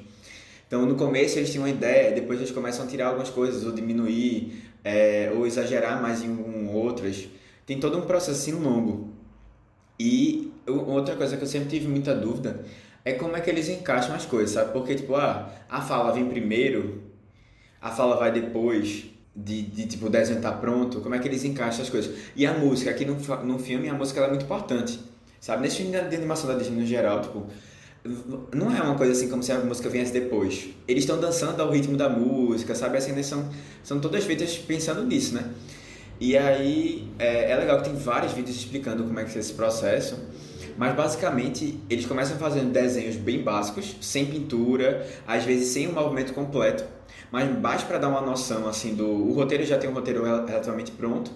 [0.67, 3.73] Então no começo eles tinham uma ideia, depois eles começam a tirar algumas coisas, ou
[3.73, 7.27] diminuir, é, ou exagerar mais em um, outras.
[7.65, 9.09] Tem todo um processo assim longo.
[9.99, 12.65] E o- outra coisa que eu sempre tive muita dúvida
[13.05, 14.71] é como é que eles encaixam as coisas, sabe?
[14.71, 17.03] Porque, tipo, ah, a fala vem primeiro,
[17.81, 21.43] a fala vai depois de, de tipo, o desenho tá pronto, como é que eles
[21.43, 22.15] encaixam as coisas?
[22.35, 24.99] E a música, aqui no, no filme, a música é muito importante,
[25.39, 25.63] sabe?
[25.63, 27.45] Nesse filme de animação da Disney no geral, tipo,
[28.53, 30.69] não é uma coisa assim como se a música viesse depois.
[30.87, 32.97] Eles estão dançando ao ritmo da música, sabe?
[32.97, 33.49] As cenas são,
[33.83, 35.49] são todas feitas pensando nisso, né?
[36.19, 39.53] E aí é, é legal que tem vários vídeos explicando como é que é esse
[39.53, 40.17] processo.
[40.77, 46.33] Mas basicamente eles começam fazendo desenhos bem básicos, sem pintura, às vezes sem o movimento
[46.33, 46.83] completo,
[47.31, 49.05] mas basta para dar uma noção assim do.
[49.07, 51.31] O roteiro já tem um roteiro rel- relativamente pronto,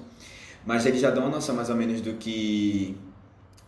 [0.66, 2.96] mas eles já dão uma noção mais ou menos do que.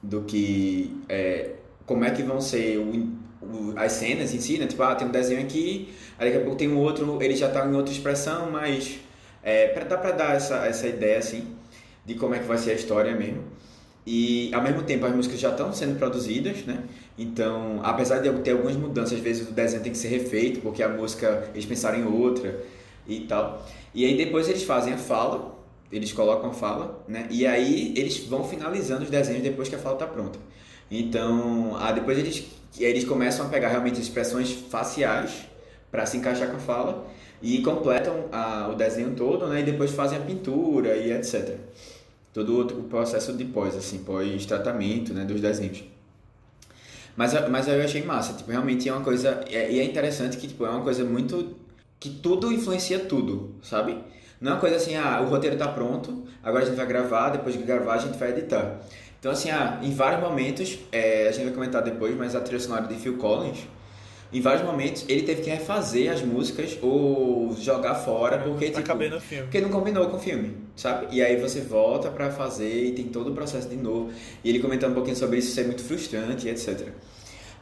[0.01, 0.95] do que.
[1.07, 1.51] é,
[1.85, 3.09] como é que vão ser o-
[3.45, 4.67] o- as cenas em si, né?
[4.67, 7.49] Tipo, ah, tem um desenho aqui, aí daqui a pouco tem um outro, ele já
[7.49, 8.99] tá em outra expressão, mas
[9.43, 11.43] é, dá pra dar essa, essa ideia assim
[12.05, 13.43] de como é que vai ser a história mesmo.
[14.11, 16.81] E ao mesmo tempo as músicas já estão sendo produzidas, né?
[17.15, 20.81] Então, apesar de ter algumas mudanças, às vezes o desenho tem que ser refeito, porque
[20.81, 22.59] a música eles pensaram em outra
[23.07, 23.63] e tal.
[23.93, 25.55] E aí depois eles fazem a fala,
[25.91, 27.27] eles colocam a fala, né?
[27.29, 30.39] E aí eles vão finalizando os desenhos depois que a fala está pronta.
[30.89, 32.45] Então, ah, depois eles,
[32.79, 35.45] eles começam a pegar realmente expressões faciais
[35.91, 37.05] para se encaixar com a fala
[37.43, 39.59] e completam a, o desenho todo, né?
[39.59, 41.59] E depois fazem a pintura e etc.
[42.33, 45.25] Todo outro processo de pós, assim, pós-tratamento, né?
[45.25, 45.83] Dos desenhos.
[47.15, 49.43] Mas, mas eu achei massa, tipo, realmente é uma coisa...
[49.49, 51.55] é- E é interessante que, tipo, é uma coisa muito...
[51.99, 53.97] Que tudo influencia tudo, sabe?
[54.39, 57.29] Não é uma coisa assim, ah, o roteiro tá pronto, agora a gente vai gravar,
[57.31, 58.79] depois de gravar a gente vai editar.
[59.19, 62.59] Então, assim, ah, em vários momentos, é, a gente vai comentar depois, mas a trilha
[62.61, 63.67] sonora de Phil Collins,
[64.31, 69.03] em vários momentos, ele teve que refazer as músicas ou jogar fora, porque, Pra tipo...
[69.09, 69.43] no filme.
[69.43, 71.07] Porque não combinou com o filme, sabe?
[71.11, 74.11] E aí você volta pra fazer e tem todo o processo de novo.
[74.43, 76.89] E ele comentando um pouquinho sobre isso, isso é muito frustrante etc.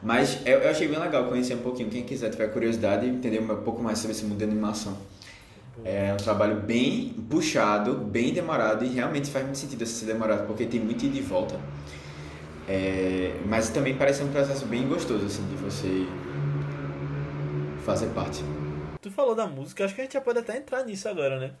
[0.02, 1.88] Mas eu, eu achei bem legal conhecer um pouquinho.
[1.88, 4.96] Quem quiser tiver curiosidade, entender um pouco mais sobre esse mundo de animação.
[5.84, 10.66] É um trabalho bem puxado, bem demorado e realmente faz muito sentido ser demorado, porque
[10.66, 11.58] tem muito ida e volta.
[12.68, 16.06] É, mas também parece um processo bem gostoso, assim, de você
[17.88, 18.40] fazer parte.
[19.00, 21.52] Tu falou da música, acho que a gente já pode até entrar nisso agora, né?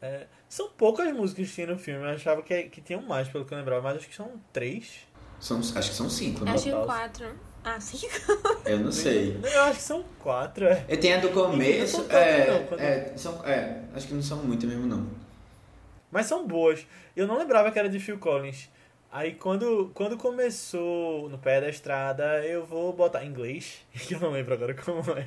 [0.00, 3.44] É, são poucas músicas que tem no filme, eu achava que, que tinham mais, pelo
[3.44, 5.00] que eu lembrava, mas acho que são três.
[5.38, 6.52] São, acho que são cinco, né?
[6.52, 7.26] Acho que quatro.
[7.62, 8.14] Ah, cinco?
[8.66, 9.38] Eu não sei.
[9.42, 10.84] Eu acho que são quatro, é.
[10.88, 12.02] E tem a do começo.
[12.10, 15.06] É, tantas, não, quando- é, são, é, acho que não são muitas mesmo, não.
[16.10, 16.86] Mas são boas.
[17.16, 18.68] Eu não lembrava que era de Phil Collins.
[19.16, 24.18] Aí quando, quando começou no pé da estrada, eu vou botar em inglês, que eu
[24.18, 25.26] não lembro agora como é.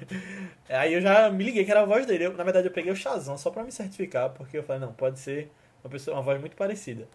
[0.77, 2.25] Aí eu já me liguei que era a voz dele.
[2.25, 4.91] Eu, na verdade eu peguei o Shazam só pra me certificar, porque eu falei, não,
[4.91, 5.49] pode ser
[5.81, 7.07] uma pessoa, uma voz muito parecida.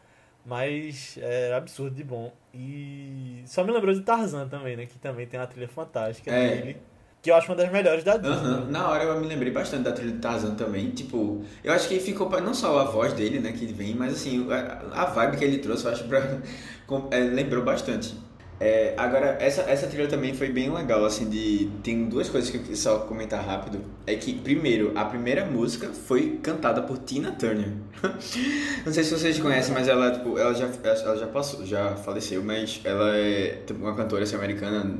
[0.47, 2.33] Mas é absurdo de bom.
[2.55, 4.87] E só me lembrou de Tarzan também, né?
[4.87, 6.57] Que também tem uma trilha fantástica É.
[6.57, 6.77] dele.
[7.23, 8.35] Que eu acho uma das melhores da Disney.
[8.35, 10.91] Aham, Na hora eu me lembrei bastante da trilha do Tarzan também.
[10.91, 14.15] Tipo, eu acho que ficou pra- não só a voz dele, né, que vem, mas
[14.15, 16.19] assim, a, a vibe que ele trouxe, eu acho pra.
[17.13, 18.13] é, lembrou bastante.
[18.59, 21.69] É, agora, essa, essa trilha também foi bem legal, assim, de.
[21.85, 23.81] Tem duas coisas que eu só comentar rápido.
[24.05, 27.73] É que, primeiro, a primeira música foi cantada por Tina Turner.
[28.85, 32.43] não sei se vocês conhecem, mas ela, tipo, ela já, ela já passou, já faleceu,
[32.43, 34.97] mas ela é uma cantora assim, americana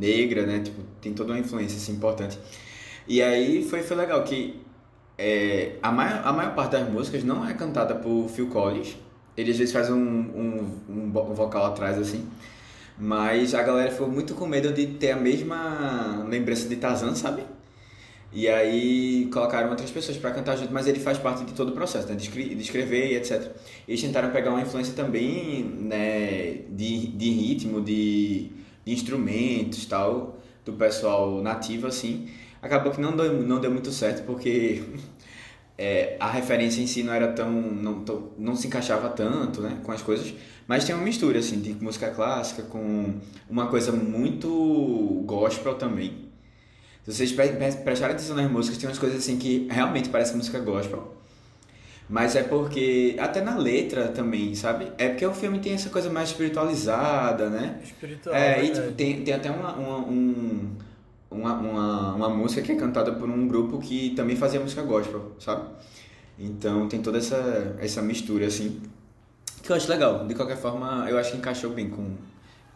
[0.00, 0.60] negra, né?
[0.60, 2.38] Tipo, tem toda uma influência assim, importante.
[3.08, 4.60] E aí foi, foi legal que
[5.18, 8.96] é, a, maior, a maior parte das músicas não é cantada por Phil Collins.
[9.36, 12.26] Ele às vezes faz um, um, um, vo- vocal atrás assim.
[12.98, 17.44] Mas a galera ficou muito com medo de ter a mesma lembrança de Tarzan, sabe?
[18.32, 21.72] E aí colocaram outras pessoas pra cantar junto, mas ele faz parte de todo o
[21.72, 22.14] processo, né?
[22.14, 23.50] De, de escrever e etc.
[23.88, 26.52] Eles tentaram pegar uma influência também, né?
[26.70, 28.52] De, de ritmo, de,
[28.92, 32.28] instrumentos tal, do pessoal nativo, assim.
[32.62, 34.82] Acabou que não deu, não deu muito certo, porque
[35.78, 39.78] é, a referência em si não era tão não, tão- não se encaixava tanto né,
[39.82, 40.34] com as coisas,
[40.66, 43.14] mas tem uma mistura assim, de música clássica com
[43.48, 46.28] uma coisa muito gospel também.
[47.04, 50.36] Se vocês pre- pre- prestarem atenção nas músicas, tem umas coisas assim que realmente parece
[50.36, 51.16] música gospel.
[52.10, 54.90] Mas é porque, até na letra também, sabe?
[54.98, 57.80] É porque o filme tem essa coisa mais espiritualizada, né?
[57.84, 58.34] Espiritual.
[58.34, 60.76] É, e tipo, tem, tem até uma, uma, um-
[61.30, 65.32] uma, uma, uma música que é cantada por um grupo que também fazia música gospel,
[65.38, 65.68] sabe?
[66.38, 68.82] Então tem toda essa, essa mistura, assim,
[69.62, 70.26] que eu acho legal.
[70.26, 72.16] De qualquer forma, eu acho que encaixou bem com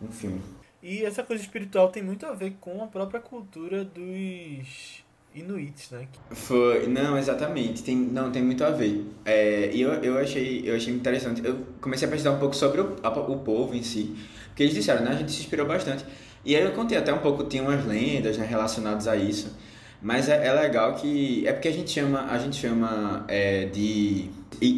[0.01, 0.41] com o filme.
[0.83, 5.04] E essa coisa espiritual tem muito a ver com a própria cultura dos
[5.35, 6.07] Inuits, né?
[6.31, 9.05] Foi, não, exatamente, tem, não, tem muito a ver.
[9.25, 11.45] É, e eu, eu, achei, eu achei interessante.
[11.45, 14.15] Eu comecei a pesquisar um pouco sobre o, a- o povo em si,
[14.49, 16.05] porque eles disseram, né, a gente se inspirou bastante.
[16.45, 19.53] E aí eu contei até um pouco, tinha umas lendas né, relacionadas a isso.
[20.01, 21.47] Mas é, é legal que.
[21.49, 24.29] É porque a gente chama, a gente chama é, de,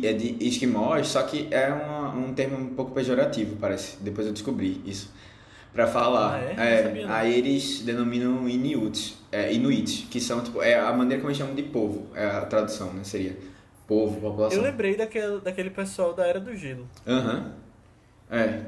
[0.04, 3.96] é de esquimós, só que é uma- um termo um pouco pejorativo, parece.
[4.00, 5.12] Depois eu descobri isso.
[5.76, 6.40] Pra falar.
[6.56, 7.04] Ah, é?
[7.04, 7.12] Não.
[7.12, 11.54] aí eles denominam Inuits, é, Inuits, que são tipo, é a maneira como eles chamam
[11.54, 13.04] de povo, é a tradução, né?
[13.04, 13.36] Seria
[13.86, 14.56] povo, população.
[14.58, 16.88] Eu lembrei daquele, daquele pessoal da Era do Gelo.
[17.06, 17.52] Aham.
[18.30, 18.60] É.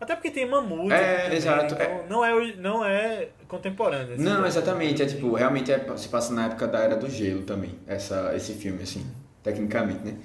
[0.00, 0.94] Até porque tem mamute.
[0.94, 2.06] É, aqui também, exato, Então é.
[2.08, 4.14] Não, é, não é contemporâneo.
[4.14, 4.24] assim.
[4.24, 5.02] Não, exatamente.
[5.02, 8.54] É tipo, realmente é, se passa na época da Era do Gelo também, essa, esse
[8.54, 9.06] filme, assim,
[9.42, 10.16] tecnicamente, né?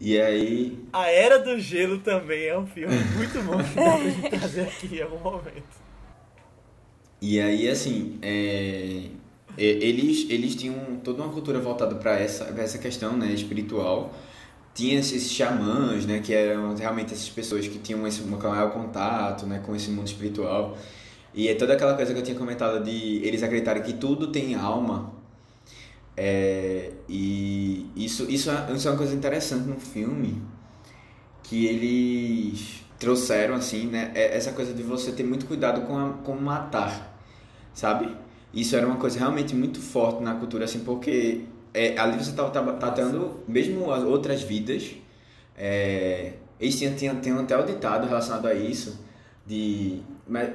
[0.00, 0.78] E aí.
[0.92, 4.60] A Era do Gelo também é um filme muito bom que dá pra gente trazer
[4.62, 5.84] aqui em algum momento.
[7.20, 9.06] E aí, assim, é,
[9.56, 14.12] e- eles, eles tinham toda uma cultura voltada para essa, pra essa questão né, espiritual.
[14.74, 19.62] Tinha esses xamãs, né, que eram realmente essas pessoas que tinham esse maior contato né,
[19.64, 20.76] com esse mundo espiritual.
[21.32, 24.54] E é toda aquela coisa que eu tinha comentado de eles acreditarem que tudo tem
[24.56, 25.12] alma.
[26.16, 30.42] É, e isso, isso, é, isso é uma coisa interessante no filme,
[31.42, 36.10] que eles trouxeram, assim, né, é essa coisa de você ter muito cuidado com, a,
[36.24, 37.14] com matar
[37.74, 38.16] sabe?
[38.52, 41.42] Isso era uma coisa realmente muito forte na cultura, assim, porque
[41.74, 44.94] é, ali você estava tratando mesmo as outras vidas.
[45.56, 49.04] É, eles tinham, tinham, tinham até o ditado relacionado a isso,
[49.44, 50.00] de,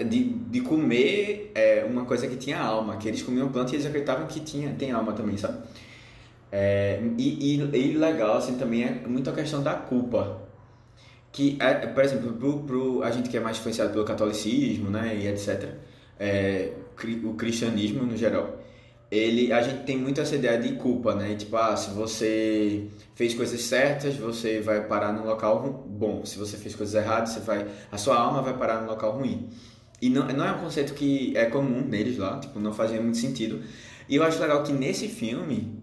[0.07, 3.85] de, de comer é, uma coisa que tinha alma, que eles comiam planta e eles
[3.85, 5.59] acreditavam que tinha, tem alma também, sabe?
[6.51, 10.41] É, e, e, e legal, assim, também é muito a questão da culpa.
[11.31, 15.15] Que, é, por exemplo, pro, pro, a gente que é mais influenciado pelo catolicismo, né,
[15.15, 15.69] e etc.,
[16.19, 16.73] é,
[17.23, 18.58] o cristianismo no geral,
[19.11, 21.35] ele, a gente tem muito essa ideia de culpa, né?
[21.35, 26.23] Tipo, ah, se você fez coisas certas, você vai parar num local bom.
[26.25, 29.49] Se você fez coisas erradas, você vai, a sua alma vai parar num local ruim.
[30.01, 33.17] E não, não é um conceito que é comum neles lá, tipo, não fazia muito
[33.17, 33.61] sentido.
[34.07, 35.81] E eu acho legal que nesse filme,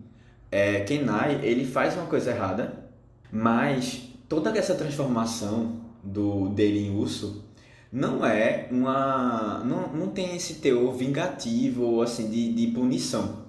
[0.51, 2.89] é, Kenai, ele faz uma coisa errada,
[3.31, 7.45] mas toda essa transformação do dele em urso
[7.93, 9.63] não é uma.
[9.65, 13.45] Não, não tem esse teor vingativo ou assim de, de punição.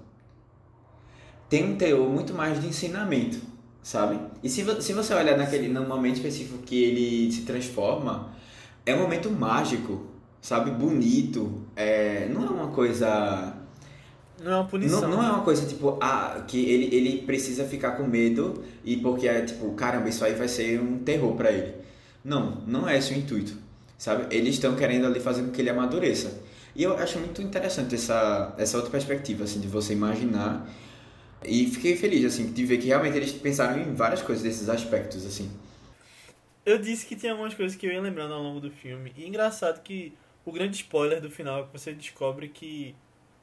[1.50, 3.40] tem um teor muito mais de ensinamento,
[3.82, 4.20] sabe?
[4.44, 8.30] E se, se você olhar naquele, no momento específico que ele se transforma,
[8.86, 10.06] é um momento mágico,
[10.42, 10.72] sabe?
[10.72, 11.64] Bonito.
[11.76, 13.54] É, não é uma coisa.
[14.42, 15.02] Não é uma punição.
[15.02, 15.32] Não, não é né?
[15.32, 19.72] uma coisa tipo, ah, que ele, ele precisa ficar com medo e porque é tipo,
[19.74, 21.74] caramba, isso aí vai ser um terror pra ele.
[22.24, 23.58] Não, não é esse o intuito,
[23.98, 24.34] sabe?
[24.36, 26.42] Eles estão querendo ali fazer com que ele amadureça.
[26.76, 30.68] E eu acho muito interessante essa, essa outra perspectiva, assim, de você imaginar.
[31.44, 35.26] E fiquei feliz, assim, de ver que realmente eles pensaram em várias coisas desses aspectos,
[35.26, 35.50] assim.
[36.66, 39.14] Eu disse que tinha algumas coisas que eu ia lembrando ao longo do filme.
[39.16, 40.14] E engraçado que
[40.46, 42.96] o grande spoiler do final é que você descobre que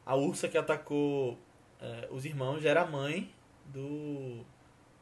[0.07, 1.39] a ursa que atacou
[1.81, 3.31] é, os irmãos já era a mãe
[3.67, 4.45] do.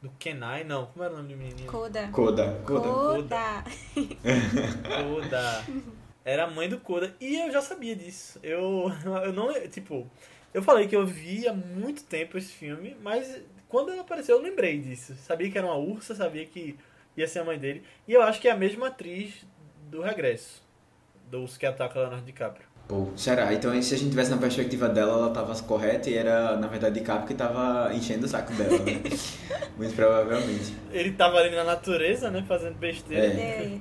[0.03, 0.87] Do Kenai, não.
[0.87, 1.71] Como era o nome do menininho?
[1.71, 2.09] Koda.
[2.09, 2.89] Koda, Koda.
[2.89, 3.65] Koda.
[5.05, 5.65] Koda.
[6.25, 7.15] Era a mãe do Koda.
[7.21, 8.39] E eu já sabia disso.
[8.43, 8.91] Eu,
[9.25, 9.53] eu não.
[9.69, 10.09] Tipo,
[10.53, 14.43] eu falei que eu vi há muito tempo esse filme, mas quando ele apareceu eu
[14.43, 15.15] lembrei disso.
[15.15, 16.77] Sabia que era uma ursa, sabia que
[17.17, 17.85] ia ser a mãe dele.
[18.07, 19.47] E eu acho que é a mesma atriz
[19.89, 20.63] do Regresso.
[21.31, 22.67] Do urso que ataca Leonardo DiCaprio.
[22.93, 23.55] Pô, será?
[23.55, 27.01] Então se a gente tivesse na perspectiva dela, ela tava correta e era, na verdade,
[27.01, 29.01] DiCaprio que tava enchendo o saco dela, né?
[29.79, 30.75] Muito provavelmente.
[30.93, 32.45] Ele tava ali na natureza, né?
[32.47, 33.25] Fazendo besteira.
[33.25, 33.29] É.
[33.31, 33.79] É.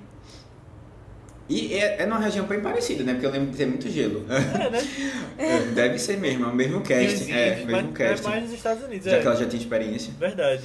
[1.49, 3.11] E é, é numa região bem parecida, né?
[3.11, 4.25] Porque eu lembro de ter muito gelo.
[4.29, 4.79] É, né?
[5.37, 7.33] É, deve ser mesmo, é o mesmo casting.
[7.33, 8.25] É, mesmo mas casting.
[8.25, 9.19] É mais nos Estados Unidos, Já é.
[9.19, 10.13] que ela já tinha experiência.
[10.17, 10.63] Verdade.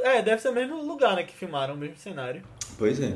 [0.00, 1.24] É, deve ser o mesmo lugar, né?
[1.24, 2.40] Que filmaram, o mesmo cenário.
[2.78, 3.14] Pois é.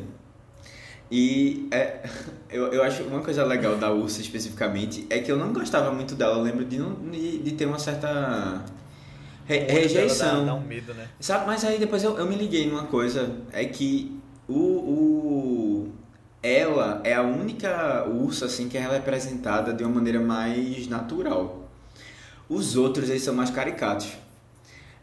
[1.16, 2.00] E é,
[2.50, 6.16] eu, eu acho uma coisa legal da Ursa especificamente é que eu não gostava muito
[6.16, 6.38] dela.
[6.38, 8.64] Eu lembro de, não, de, de ter uma certa
[9.46, 10.40] re- rejeição.
[10.40, 11.06] Dá, dá um medo, né?
[11.20, 15.92] Sabe, mas aí depois eu, eu me liguei numa coisa, é que o, o
[16.42, 21.70] ela é a única ursa assim que ela é representada de uma maneira mais natural.
[22.48, 24.08] Os outros eles são mais caricatos.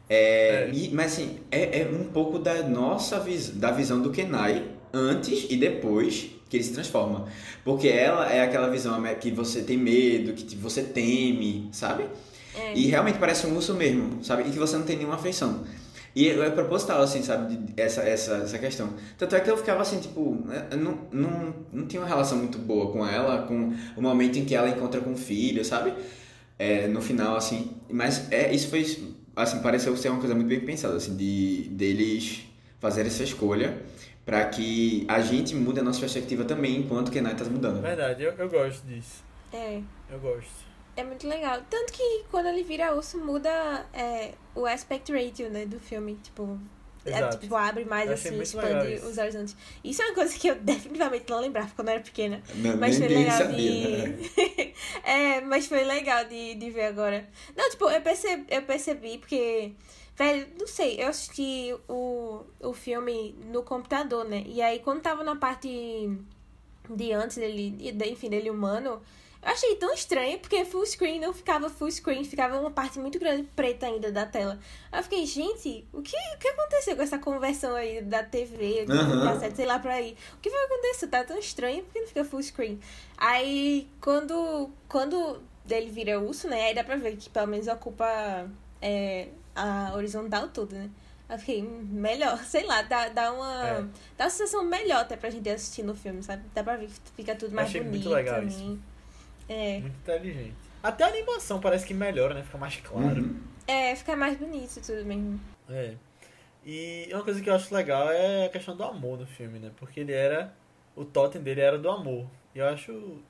[0.10, 0.72] É, É.
[0.74, 5.48] e- mas assim, é, é um pouco da nossa vis, da visão do Kenai antes
[5.50, 7.28] e depois que ele se transforma.
[7.64, 12.06] Porque ela é aquela visão que você tem medo, que você teme, sabe?
[12.54, 12.74] É.
[12.76, 14.44] E realmente parece um urso mesmo, sabe?
[14.44, 15.64] E que você não tem nenhuma afeição.
[16.14, 17.58] E é proposital, assim, sabe?
[17.78, 18.90] Essa, essa, essa questão.
[19.18, 22.58] Tanto é que eu ficava assim, tipo, eu não, não, não tinha uma relação muito
[22.58, 25.94] boa com ela, com o momento em que ela encontra com o filho, sabe?
[26.60, 27.72] É, no final, assim.
[27.90, 28.86] Mas é, isso foi,
[29.38, 32.42] assim, pareceu ser uma coisa muito bem pensada, assim, de deles
[32.82, 33.78] fazerem essa escolha
[34.26, 37.82] para que a gente mude a nossa perspectiva também, enquanto que a Kenai tá mudando.
[37.82, 39.24] Verdade, eu, eu gosto disso.
[39.52, 39.82] É.
[40.10, 40.72] Eu gosto.
[40.96, 41.62] É muito legal.
[41.70, 46.20] Tanto que quando ele vira urso, muda é, o aspect ratio, né, do filme.
[46.22, 46.60] Tipo,
[47.06, 49.56] é, tipo abre mais Eu assim, expande os horizontes.
[49.84, 52.42] Isso é uma coisa que eu definitivamente não lembrava quando eu era pequena.
[52.56, 54.18] Não, Mas foi legal sabia, né?
[54.18, 54.74] de.
[55.04, 57.28] é, mas foi legal de, de ver agora.
[57.56, 59.74] Não, tipo, eu percebi, eu percebi porque.
[60.22, 64.44] Velho, não sei, eu assisti o, o filme no computador, né?
[64.46, 65.68] E aí quando tava na parte
[66.88, 69.02] de antes dele, de- enfim, dele humano,
[69.42, 73.18] eu achei tão estranho, porque full screen não ficava full screen, ficava uma parte muito
[73.18, 74.60] grande preta ainda da tela.
[74.92, 78.86] Aí eu fiquei, gente, o que, o que aconteceu com essa conversão aí da TV,
[78.86, 79.24] do Aham.
[79.26, 80.16] cassete, sei lá pra aí?
[80.36, 81.08] O que vai acontecer?
[81.08, 82.80] Tá tão estranho, por que não fica full screen?
[83.18, 88.48] Aí, quando, quando ele vira urso, né, aí dá pra ver que pelo menos ocupa
[88.80, 90.90] é, a horizontal toda, né?
[91.30, 93.68] Eu fiquei, hum, melhor, sei lá, dá, dá uma.
[93.68, 93.82] É.
[94.18, 96.44] Dá uma sensação melhor até pra gente assistir no filme, sabe?
[96.54, 98.82] Dá pra ver que fica tudo mais Achei muito bonito legal também.
[99.48, 99.80] É.
[99.80, 100.56] Muito inteligente.
[100.84, 102.44] Até a animação parece que melhora, né?
[102.44, 103.22] Fica mais claro.
[103.22, 103.40] Uhum.
[103.68, 105.40] É, fica mais bonito e tudo mesmo.
[105.70, 105.94] É.
[106.66, 109.72] E uma coisa que eu acho legal é a questão do amor no filme, né?
[109.78, 110.54] Porque ele era.
[110.96, 112.28] O totem dele era do amor.
[112.54, 113.22] E eu acho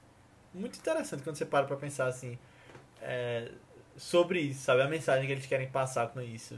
[0.54, 2.38] muito interessante quando você para pra pensar assim.
[3.02, 3.52] é,
[3.98, 4.82] sobre isso, sabe?
[4.82, 6.56] A mensagem que eles querem passar com isso.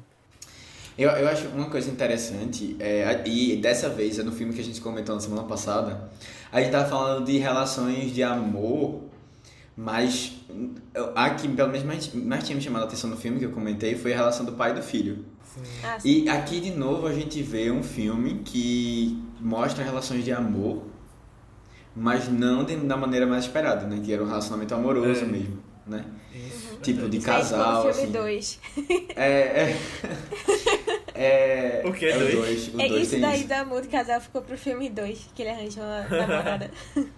[0.97, 4.63] Eu, eu acho uma coisa interessante, é, e dessa vez é no filme que a
[4.63, 6.07] gente comentou na semana passada,
[6.51, 9.01] a gente tava falando de relações de amor,
[9.75, 10.33] mas
[11.15, 13.51] a que pelo menos mais, mais tinha me chamado a atenção no filme que eu
[13.51, 15.25] comentei foi a relação do pai e do filho.
[15.83, 16.25] Ah, sim.
[16.25, 20.83] E aqui de novo a gente vê um filme que mostra relações de amor,
[21.95, 23.99] mas não de- da maneira mais esperada, né?
[24.03, 25.25] Que era um relacionamento amoroso É.
[25.25, 25.57] mesmo,
[25.87, 26.05] né?
[26.33, 28.11] Isso, Tipo, de casal, filme assim.
[28.11, 28.59] 2.
[29.15, 29.77] É, é,
[31.81, 32.33] é, O quê, é dois?
[32.35, 33.47] dois, o É dois isso daí isso.
[33.47, 36.71] do amor do casal ficou pro filme 2, que ele arranjou uma namorada.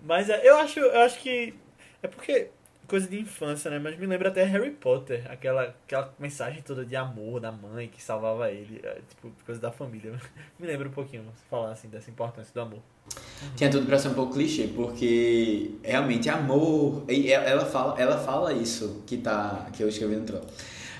[0.00, 1.54] Mas é, eu acho, eu acho que.
[2.02, 2.50] É porque.
[2.88, 3.78] Coisa de infância, né?
[3.78, 8.02] Mas me lembra até Harry Potter, aquela, aquela mensagem toda de amor da mãe que
[8.02, 10.12] salvava ele, é, tipo, coisa da família.
[10.58, 12.80] Me lembra um pouquinho, se falar assim, dessa importância do amor.
[13.54, 17.04] Tinha tudo pra ser um pouco clichê, porque realmente amor.
[17.08, 19.68] e Ela fala, ela fala isso que tá.
[19.72, 20.46] que eu escrevi no troll.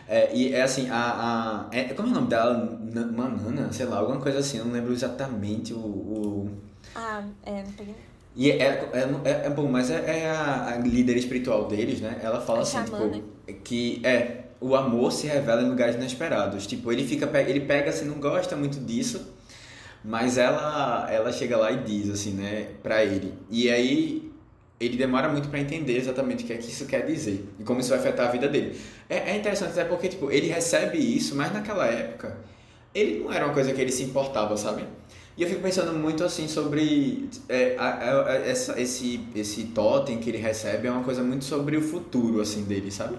[0.06, 1.68] É, e é assim, a.
[1.70, 2.78] a é, como é o nome dela?
[2.92, 5.78] Na- Manana, sei lá, alguma coisa assim, eu não lembro exatamente o.
[5.78, 6.50] o...
[6.94, 7.94] Ah, é, não peguei.
[8.38, 12.20] E é, é, é, é bom, mas é, é a, a líder espiritual deles, né?
[12.22, 16.64] Ela fala A assim, xamã, tipo, que é o amor se revela em lugares inesperados.
[16.64, 19.34] Tipo, ele fica, ele pega assim, não gosta muito disso,
[20.04, 23.34] mas ela, ela chega lá e diz assim, né, pra ele.
[23.50, 24.30] E aí
[24.78, 27.80] ele demora muito pra entender exatamente o que é que isso quer dizer e como
[27.80, 28.78] isso vai afetar a vida dele.
[29.08, 32.38] É, é interessante até porque tipo, ele recebe isso, mas naquela época
[32.94, 34.84] ele não era uma coisa que ele se importava, sabe?
[35.38, 40.30] E eu fico pensando muito assim sobre é, a- a- essa, esse, esse totem que
[40.30, 43.16] ele recebe é uma coisa muito sobre o futuro assim dele, sabe?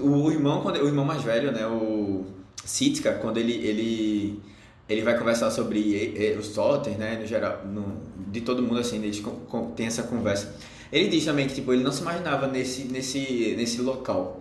[0.00, 2.24] O irmão, quando, o irmão mais velho, né, o
[2.64, 4.40] Sitka, quando ele, ele,
[4.88, 7.96] ele vai conversar sobre eh, os totens, né, no geral, no,
[8.30, 10.54] de todo mundo assim, eles com- com- tem essa conversa.
[10.92, 14.40] Ele diz também que tipo, ele não se imaginava nesse, nesse, nesse local.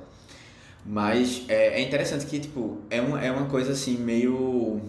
[0.85, 4.81] Mas é, é interessante que tipo, é, uma, é uma coisa assim meio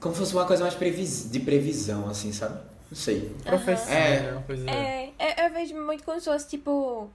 [0.00, 2.60] como se fosse uma coisa mais previs, de previsão assim, sabe?
[2.90, 3.32] Não sei.
[3.44, 4.20] Profecia, É.
[4.20, 4.32] né?
[4.32, 4.70] Uma coisa...
[4.70, 7.10] É, eu, eu vejo muito como se fosse, tipo,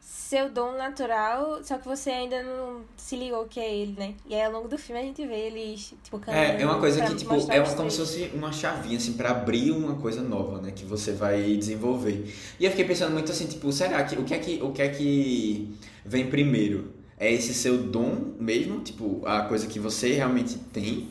[0.00, 4.14] seu dom natural, só que você ainda não se ligou que é ele, né?
[4.26, 7.04] E aí, ao longo do filme, a gente vê eles, tipo, É, é uma coisa
[7.04, 10.60] que, tipo, é uma, como se fosse uma chavinha, assim, pra abrir uma coisa nova,
[10.60, 10.72] né?
[10.74, 12.32] Que você vai desenvolver.
[12.58, 14.82] E eu fiquei pensando muito assim, tipo, será que o que é que, o que,
[14.82, 16.92] é que vem primeiro?
[17.18, 21.08] É esse seu dom mesmo, tipo, a coisa que você realmente tem?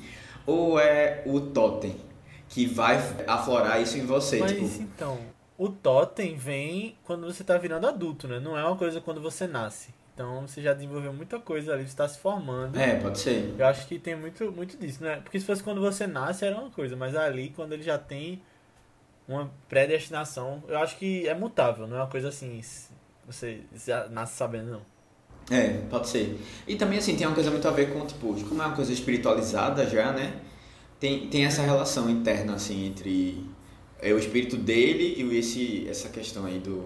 [0.50, 1.96] Ou é o totem
[2.48, 2.98] que vai
[3.28, 4.40] aflorar isso em você?
[4.40, 5.20] Mas tipo, então,
[5.58, 8.40] o totem vem quando você tá virando adulto, né?
[8.40, 9.94] Não é uma coisa quando você nasce.
[10.14, 12.78] Então você já desenvolveu muita coisa ali, você tá se formando.
[12.78, 13.56] é, pode ser.
[13.58, 15.18] Eu acho que tem muito, muito disso, né?
[15.18, 18.42] Porque se fosse quando você nasce era uma coisa, mas ali quando ele já tem
[19.28, 22.60] uma predestinação, eu acho que é mutável, não é uma coisa assim,
[23.26, 24.82] você já nasce sabendo, não.
[25.50, 26.40] É, pode ser.
[26.68, 28.94] E também, assim, tem uma coisa muito a ver com, tipo, como é uma coisa
[28.94, 30.34] espiritualizada já, né?
[31.00, 33.46] Tem, tem essa relação interna, assim, entre
[34.02, 36.86] é, o espírito dele e esse, essa questão aí do,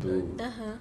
[0.00, 0.78] do Aham.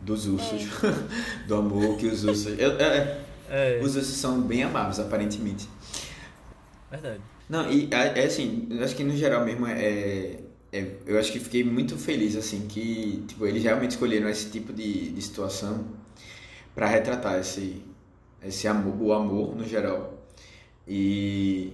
[0.00, 0.68] dos ursos.
[1.46, 2.58] do amor que os ursos...
[2.58, 3.20] Eu, é,
[3.50, 5.68] É, os ursos são bem amáveis, aparentemente.
[6.90, 7.20] verdade.
[7.48, 10.40] Não, e é, é assim, acho que no geral mesmo é, é-
[11.06, 15.10] Eu acho que fiquei muito feliz, assim, que tipo, eles realmente escolheram esse tipo de,
[15.12, 15.86] de situação
[16.74, 17.82] para retratar esse,
[18.42, 20.14] esse amor, o amor no geral.
[20.88, 21.72] E.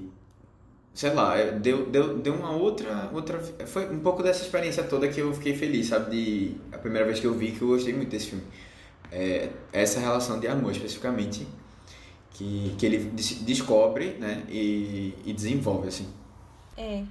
[0.94, 3.40] Sei lá, é, deu, deu, deu uma outra, outra.
[3.66, 6.10] Foi um pouco dessa experiência toda que eu fiquei feliz, sabe?
[6.10, 8.44] De, a primeira vez que eu vi que eu gostei muito desse filme.
[9.12, 11.46] É, essa relação de amor especificamente
[12.32, 16.08] que, que ele des- descobre né, e, e desenvolve, assim.
[16.76, 17.04] É.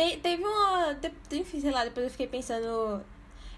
[0.00, 0.96] Te- teve uma.
[1.32, 3.02] Enfim, sei lá, depois eu fiquei pensando.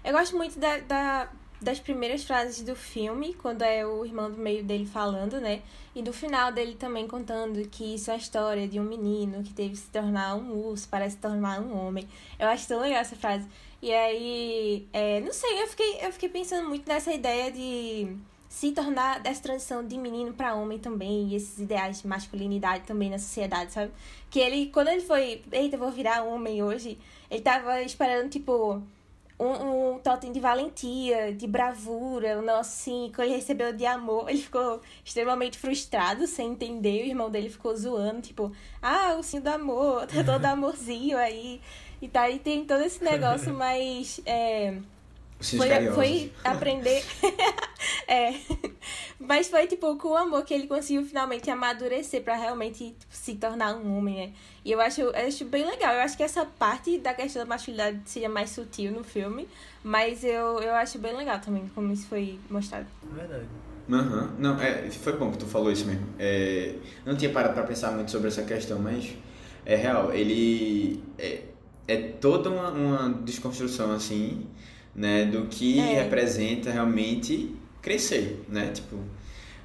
[0.03, 1.29] Eu gosto muito da, da-
[1.61, 5.61] das primeiras frases do filme, quando é o irmão do meio dele falando, né?
[5.95, 9.53] E do final dele também contando que isso é a história de um menino que
[9.53, 12.05] teve que se tornar um urso para se tornar um homem.
[12.37, 13.47] Eu acho tão legal essa frase.
[13.81, 18.13] E aí, é, não sei, eu fiquei, eu fiquei pensando muito nessa ideia de
[18.53, 23.09] se tornar dessa transição de menino para homem também, e esses ideais de masculinidade também
[23.09, 23.91] na sociedade, sabe?
[24.29, 26.99] Que ele, quando ele foi, eita, eu vou virar homem hoje,
[27.31, 28.79] ele tava esperando, tipo,
[29.39, 34.29] um, um totem de valentia, de bravura, um nosso assim, quando ele recebeu de amor,
[34.29, 38.51] ele ficou extremamente frustrado, sem entender, o irmão dele ficou zoando, tipo,
[38.83, 41.59] ah, o sim do amor, tá todo amorzinho aí,
[41.99, 44.77] e tá, e tem todo esse negócio, mas, é,
[45.43, 47.03] foi, foi aprender.
[48.07, 48.33] é.
[49.19, 53.35] Mas foi tipo com o amor que ele conseguiu finalmente amadurecer pra realmente tipo, se
[53.35, 54.33] tornar um homem, né?
[54.65, 55.93] E eu acho, eu acho bem legal.
[55.93, 59.47] Eu acho que essa parte da questão da masculinidade seria mais sutil no filme.
[59.83, 62.87] Mas eu, eu acho bem legal também como isso foi mostrado.
[63.13, 63.45] Verdade.
[63.91, 64.35] Aham.
[64.39, 66.07] Não, é, foi bom que tu falou isso mesmo.
[66.17, 66.75] É,
[67.05, 69.13] não tinha parado pra pensar muito sobre essa questão, mas
[69.65, 70.13] é real.
[70.13, 71.41] Ele é,
[71.87, 74.47] é toda uma, uma desconstrução, assim,
[74.95, 76.03] né, do que É.
[76.03, 78.71] representa realmente crescer, né?
[78.73, 78.97] Tipo.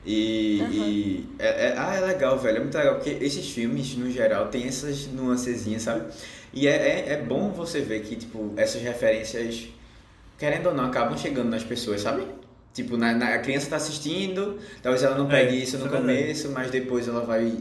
[0.06, 0.70] E, Aham.
[0.88, 2.56] e é, é- ah, é legal, velho.
[2.58, 6.10] É muito legal, porque esses filmes, no geral, tem essas nuancezinhas, sabe?
[6.54, 9.68] E é, é, é bom você ver que, tipo, essas referências,
[10.38, 12.22] querendo ou não, acabam chegando nas pessoas, sabe?
[12.72, 15.94] Tipo, na, na- a criança tá assistindo, talvez ela não É, pegue isso no isso
[15.94, 16.18] é verdade.
[16.22, 17.52] começo, mas depois ela vai.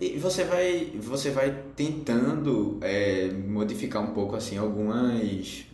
[0.00, 5.64] E você vai, você vai tentando é, modificar um pouco, assim, algumas.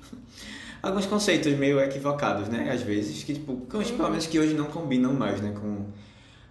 [0.83, 2.71] Alguns conceitos meio equivocados, né?
[2.73, 3.97] Às vezes, que, tipo, que, Uhum.
[3.97, 5.53] pelo menos que hoje não combinam mais, né?
[5.61, 5.87] Com.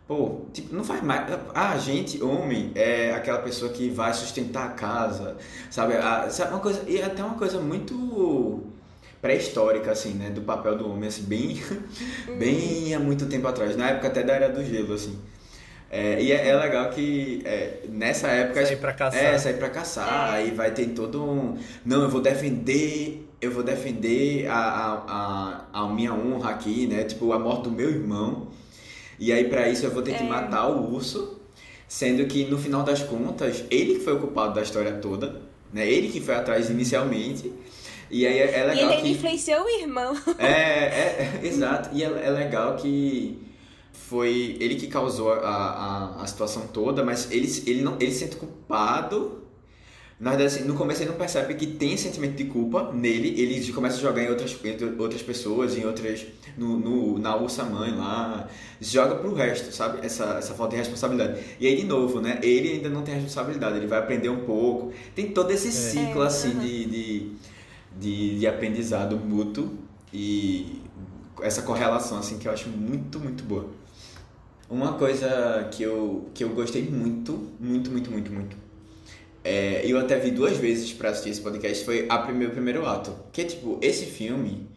[0.08, 1.30] Pô, tipo, não faz mais.
[1.54, 5.36] Ah, a gente, homem, é aquela pessoa que vai sustentar a casa,
[5.70, 5.96] sabe?
[5.96, 6.82] Ah, sabe uma coisa.
[6.88, 8.64] E até uma coisa muito
[9.22, 10.30] pré-histórica, assim, né?
[10.30, 11.62] Do papel do homem, assim, bem,
[12.40, 15.18] bem há muito tempo atrás, na época até da Era do Gelo, assim.
[15.90, 18.66] É, e é, é legal que é, nessa época.
[18.66, 19.24] Sair pra caçar.
[19.24, 20.34] É, sair pra caçar.
[20.34, 21.58] Aí vai ter todo um.
[21.86, 23.27] Não, eu vou defender.
[23.40, 27.04] Eu vou defender a, a, a, a minha honra aqui, né?
[27.04, 28.48] Tipo, a morte do meu irmão.
[29.20, 30.28] E aí, pra isso, eu vou ter que É.
[30.28, 31.40] matar o urso.
[31.88, 35.42] Sendo que, no final das contas, ele que foi o culpado da história toda.
[35.72, 35.88] Né?
[35.90, 37.52] Ele que foi atrás inicialmente.
[38.10, 39.10] E aí é, é E legal ele que.
[39.12, 40.16] influenciou o irmão.
[40.40, 41.90] É, é, é, exato.
[41.94, 43.40] E é, é legal que
[43.94, 45.40] foi ele que causou a,
[46.18, 49.37] a, a situação toda, mas ele, ele não ele se sente culpado.
[50.20, 53.62] Na verdade, assim, no começo ele não percebe que tem sentimento de culpa nele, ele
[53.62, 56.26] já começa a jogar em outras, entre outras pessoas, em outras.
[56.58, 58.48] No, no- na ursa mãe lá,
[58.82, 60.04] joga pro resto, sabe?
[60.04, 61.40] Essa, essa falta de responsabilidade.
[61.60, 62.40] E aí, de novo, né?
[62.42, 64.92] Ele ainda não tem responsabilidade, ele vai aprender um pouco.
[65.14, 67.32] Tem todo esse ciclo, É, assim, de, de,
[68.00, 69.72] de, de aprendizado mútuo
[70.12, 70.82] e
[71.42, 73.68] essa correlação, assim, que eu acho muito, muito boa.
[74.70, 78.58] Uma coisa que eu, que eu gostei muito, muito, muito, muito, muito.
[79.50, 82.86] É, eu até vi duas vezes pra assistir esse podcast, foi a primeiro, o primeiro
[82.86, 83.16] ato.
[83.32, 84.68] Que, tipo, esse filme,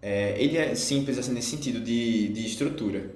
[0.00, 3.10] é, ele é simples, assim, nesse sentido de, de estrutura.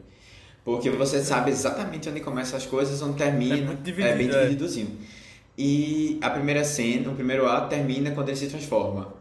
[0.63, 3.57] Porque você sabe exatamente onde começam as coisas, onde termina.
[3.57, 4.43] É muito dividido, bem é.
[4.43, 4.99] divididozinho.
[5.57, 9.15] E a primeira cena, o primeiro ato termina quando ele se transforma.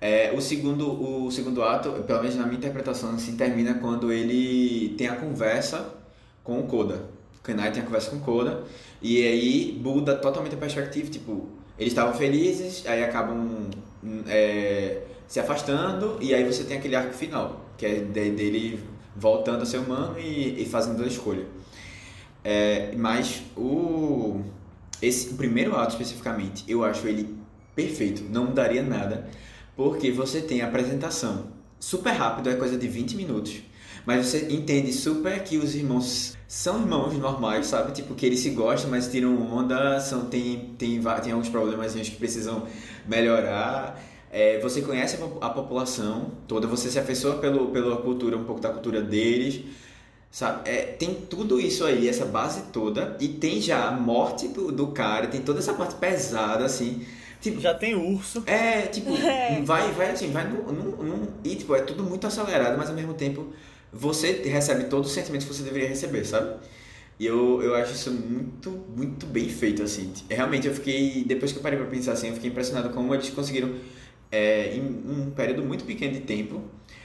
[0.00, 4.94] É, o, segundo, o segundo ato, pelo menos na minha interpretação, assim, termina quando ele
[4.96, 5.94] tem a conversa
[6.42, 7.02] com o Koda.
[7.38, 8.62] O Kenai tem a conversa com o Koda.
[9.02, 11.10] E aí muda totalmente a perspectiva.
[11.10, 13.70] Tipo, eles estavam felizes, aí acabam
[14.02, 16.18] hum, é, se afastando.
[16.20, 18.80] E aí você tem aquele arco final, que é de- dele
[19.16, 21.46] voltando a ser humano e, e fazendo a escolha.
[22.44, 24.40] É, mas o,
[25.02, 27.36] esse, o primeiro ato especificamente, eu acho ele
[27.74, 29.28] perfeito, não mudaria nada,
[29.76, 33.62] porque você tem a apresentação super rápido, é coisa de 20 minutos,
[34.08, 37.92] mas você entende super que os irmãos são irmãos normais, sabe?
[37.92, 42.10] Tipo, que eles se gostam, mas tiram onda, são, tem, tem, tem alguns problemas que
[42.16, 42.66] precisam
[43.06, 44.00] melhorar.
[44.30, 48.44] É, você conhece a, po- a população toda, você se afeiçoa pelo, pela cultura, um
[48.44, 49.62] pouco da cultura deles.
[50.30, 50.68] Sabe?
[50.68, 54.88] É, tem tudo isso aí, essa base toda, e tem já a morte do, do
[54.88, 57.02] cara, tem toda essa parte pesada, assim.
[57.40, 58.42] Tipo, Já tem urso.
[58.46, 59.62] é, tipo, É.
[59.64, 62.94] vai, vai assim, vai num, num, num- E, tipo, é tudo muito acelerado, mas ao
[62.96, 63.46] mesmo tempo
[63.92, 66.56] você recebe todos os sentimentos que você deveria receber, sabe?
[67.18, 70.12] E eu, eu acho isso muito, muito bem feito, assim.
[70.30, 71.24] Realmente eu fiquei.
[71.24, 73.74] Depois que eu parei pra pensar assim, eu fiquei impressionado como eles conseguiram,
[74.30, 76.62] é, em um período muito pequeno de tempo,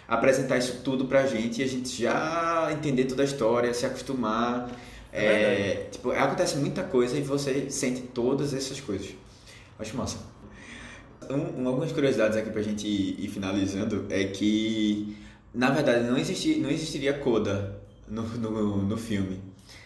[0.07, 4.69] apresentar isso tudo pra gente e a gente já entender toda a história, se acostumar.
[5.11, 9.09] É É, tipo, acontece muita coisa e você sente todas essas coisas.
[9.79, 10.17] Acho massa.
[11.29, 15.15] Um, um- algumas curiosidades aqui pra gente ir, ir finalizando é que,
[15.53, 19.39] na verdade, não, existi, não existiria coda no, no, no filme.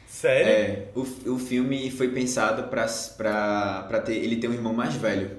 [0.08, 0.48] Sério?
[0.50, 2.86] É, o, o filme foi pensado pra,
[3.18, 5.32] pra, pra ter, ele ter um irmão mais velho,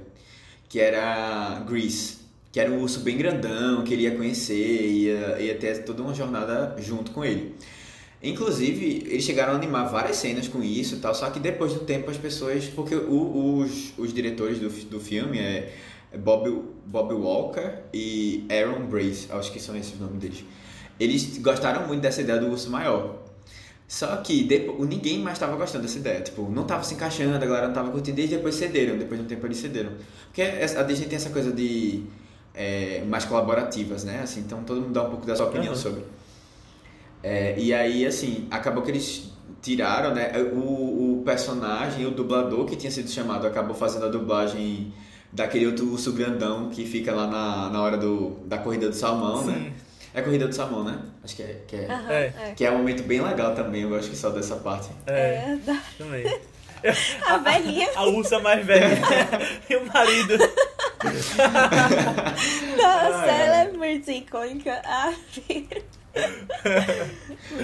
[0.69, 2.19] que era Grease,
[2.53, 6.15] que era um urso bem grandão, que ele ia conhecer, ia, ia ter toda uma
[6.15, 7.55] jornada junto com ele.
[8.23, 11.81] Inclusive, eles chegaram a animar várias cenas com isso e tal, só que depois do
[11.81, 12.65] tempo as pessoas.
[12.67, 15.73] Porque o- os, os diretores do, do filme é
[16.19, 20.45] Bob, Bob Walker e Aaron Brace, acho que são esses os nomes deles.
[20.99, 23.17] Eles gostaram muito dessa ideia do urso maior.
[23.87, 26.21] Só que depois, ninguém mais estava gostando dessa ideia.
[26.21, 28.99] Tipo, não estava se encaixando, a galera não estava curtindo, e depois cederam.
[28.99, 29.93] Depois de um tempo eles cederam.
[30.27, 32.03] Porque a Disney tem essa coisa de.
[32.55, 34.21] é, mais colaborativas, né?
[34.23, 35.81] Assim, então todo mundo dá um pouco da sua opinião Aham.
[35.81, 36.05] sobre.
[37.23, 39.31] É, e aí, assim, acabou que eles
[39.63, 40.33] tiraram, né?
[40.53, 44.93] O, o personagem, o dublador que tinha sido chamado, acabou fazendo a dublagem
[45.33, 49.45] daquele outro urso grandão que fica lá na, na hora do, da corrida do salmão,
[49.45, 49.55] né?
[49.55, 49.73] Sim.
[50.15, 50.99] É a corrida do salmão, né?
[51.23, 51.61] Acho que é.
[51.67, 52.33] Que é, É.
[52.49, 52.53] é.
[52.57, 54.89] que é um momento bem legal também, eu acho que só dessa parte.
[55.07, 55.59] É, É,
[55.99, 56.25] também.
[57.27, 57.89] a velhinha.
[57.95, 58.89] A ursa mais velha
[59.69, 60.39] e o marido.
[62.77, 63.47] Nossa, é.
[63.47, 64.81] ela é muito icônica.
[64.85, 65.13] Ah,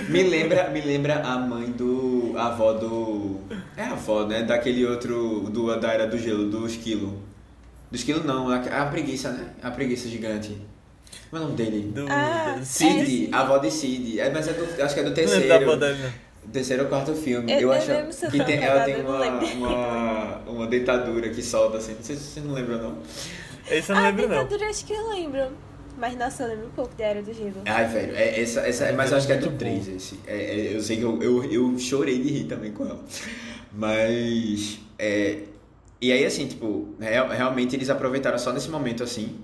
[0.08, 2.34] Me lembra, me lembra a mãe do.
[2.36, 3.40] a avó do.
[3.76, 4.42] É a avó, né?
[4.42, 5.40] Daquele outro.
[5.50, 7.20] Do, da era do gelo, do esquilo.
[7.95, 9.51] Do esquilo não, a, a preguiça, né?
[9.62, 10.49] A preguiça gigante.
[11.30, 11.92] Como é o nome dele?
[11.95, 14.18] Do, Ah, do Cid, a avó de Cid.
[14.18, 15.78] É, mas é do, acho que é do lembro terceiro.
[16.53, 17.53] Terceiro ou quarto filme.
[17.53, 21.95] Eu- Eu, acho eu que tem, ela tem uma, uma, uma dentadura que solta assim.
[21.95, 22.99] Não sei se vocês não lembram, não.
[23.70, 24.42] Esse eu não a lembro, não.
[24.42, 25.47] ditadura acho que eu lembro.
[25.97, 27.62] Mas nossa, eu lembro um pouco da Era do Gelo.
[27.64, 30.18] Ai, velho, é, essa, essa, mas eu acho que é do Muito 3 esse.
[30.26, 32.99] É, é, eu sei que eu, eu, eu chorei de rir também com ela.
[33.72, 34.80] Mas.
[34.99, 35.38] É,
[36.09, 39.40] e aí, assim, tipo, real- realmente eles aproveitaram só nesse momento assim.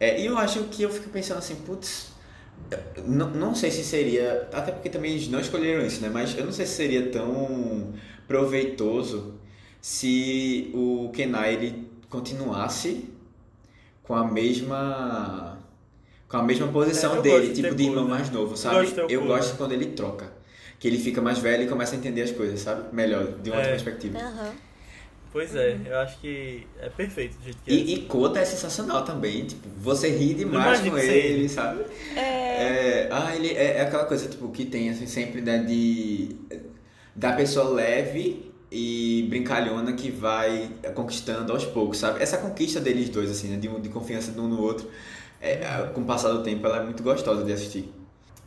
[0.00, 2.12] É, e eu acho que eu fico pensando assim, putz,
[3.06, 6.08] não, não sei se seria, até porque também eles não escolheram isso, né?
[6.12, 7.92] Mas eu não sei se seria tão
[8.26, 9.34] proveitoso
[9.80, 13.08] se o Kenai ele continuasse
[14.02, 15.58] com a mesma
[16.28, 18.10] com a mesma posição É, eu dele, gosto de tipo de irmão né?
[18.10, 18.76] mais novo, Eu sabe?
[18.76, 19.32] gosto de ter o Eu pulo.
[19.34, 20.32] gosto quando ele troca,
[20.78, 22.94] que ele fica mais velho e começa a entender as coisas, sabe?
[22.94, 23.72] Melhor, de uma outra É.
[23.72, 24.18] perspectiva.
[24.18, 24.56] Aham.
[25.32, 27.74] Pois é, eu acho que é perfeito do jeito que é.
[27.74, 31.84] E, Kota é sensacional também, tipo, você ri demais com ele, sabe?
[32.14, 32.20] É.
[32.20, 36.36] É, ah, ele é, é aquela coisa tipo que tem assim sempre né, de
[37.16, 42.22] da pessoa leve e brincalhona que vai conquistando aos poucos, sabe?
[42.22, 44.88] Essa conquista deles dois assim, né, de, de confiança de um no outro,
[45.40, 47.90] é, é, com o passar do tempo ela é muito gostosa de assistir.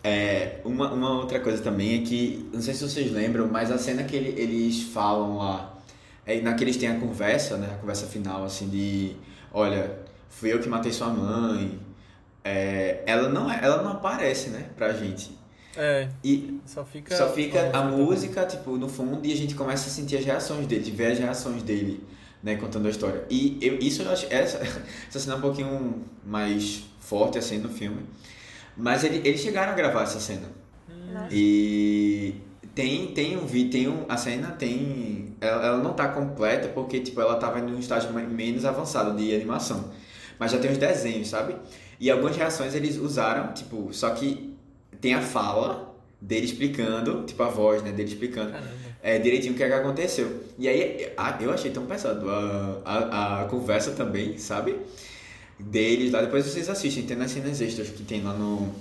[0.03, 3.77] É, uma, uma outra coisa também é que, não sei se vocês lembram, mas a
[3.79, 5.74] cena que ele- eles falam lá,
[6.25, 9.15] é na que eles têm a conversa, né, a conversa final assim de,
[9.53, 9.99] olha,
[10.29, 11.79] fui eu que matei sua mãe,
[12.43, 15.37] é, ela não é, ela não aparece, né, pra gente.
[15.77, 17.15] É, E só fica.
[17.15, 17.97] só fica a também.
[17.97, 21.19] música, tipo, no fundo, e a gente começa a sentir as reações dele, ver as
[21.19, 22.01] reações dele,
[22.41, 23.23] né, contando a história.
[23.29, 24.59] E eu, isso eu acho, essa,
[25.09, 28.03] essa cena é um pouquinho mais forte, assim, no filme.
[28.77, 30.47] Mas ele, eles chegaram a gravar essa cena.
[31.13, 31.27] Nossa.
[31.31, 32.35] E
[32.75, 36.99] tem, tem um vídeo, tem um, a cena tem, ela, ela não tá completa porque,
[36.99, 39.91] tipo, ela tava em um estágio me- menos avançado de animação.
[40.37, 41.55] Mas já tem os desenhos, sabe?
[41.99, 44.53] E algumas reações eles usaram, tipo, só que
[44.99, 48.51] tem a fala dele explicando, tipo a voz, né, dele explicando
[49.01, 50.43] é, direitinho o que, é que aconteceu.
[50.57, 54.75] E aí a- eu achei tão pesado a, a, a conversa também, sabe?
[55.57, 58.73] Deles lá, depois vocês assistem, tem nas cenas extras que tem lá no.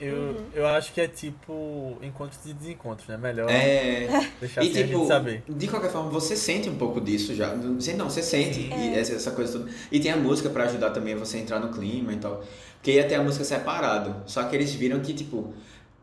[0.00, 3.16] Eu, eu acho que é tipo encontros e desencontros, né?
[3.16, 4.06] Melhor É.
[4.40, 5.42] deixar E assim a tipo, gente saber.
[5.48, 7.54] de qualquer forma, você sente um pouco disso já.
[7.54, 9.70] Não, sei não, você sente e essa, essa coisa toda.
[9.90, 12.44] E tem a música pra ajudar também você a entrar no clima e tal.
[12.76, 14.14] Porque ia ter a música separado.
[14.26, 15.52] Só que eles viram que, tipo,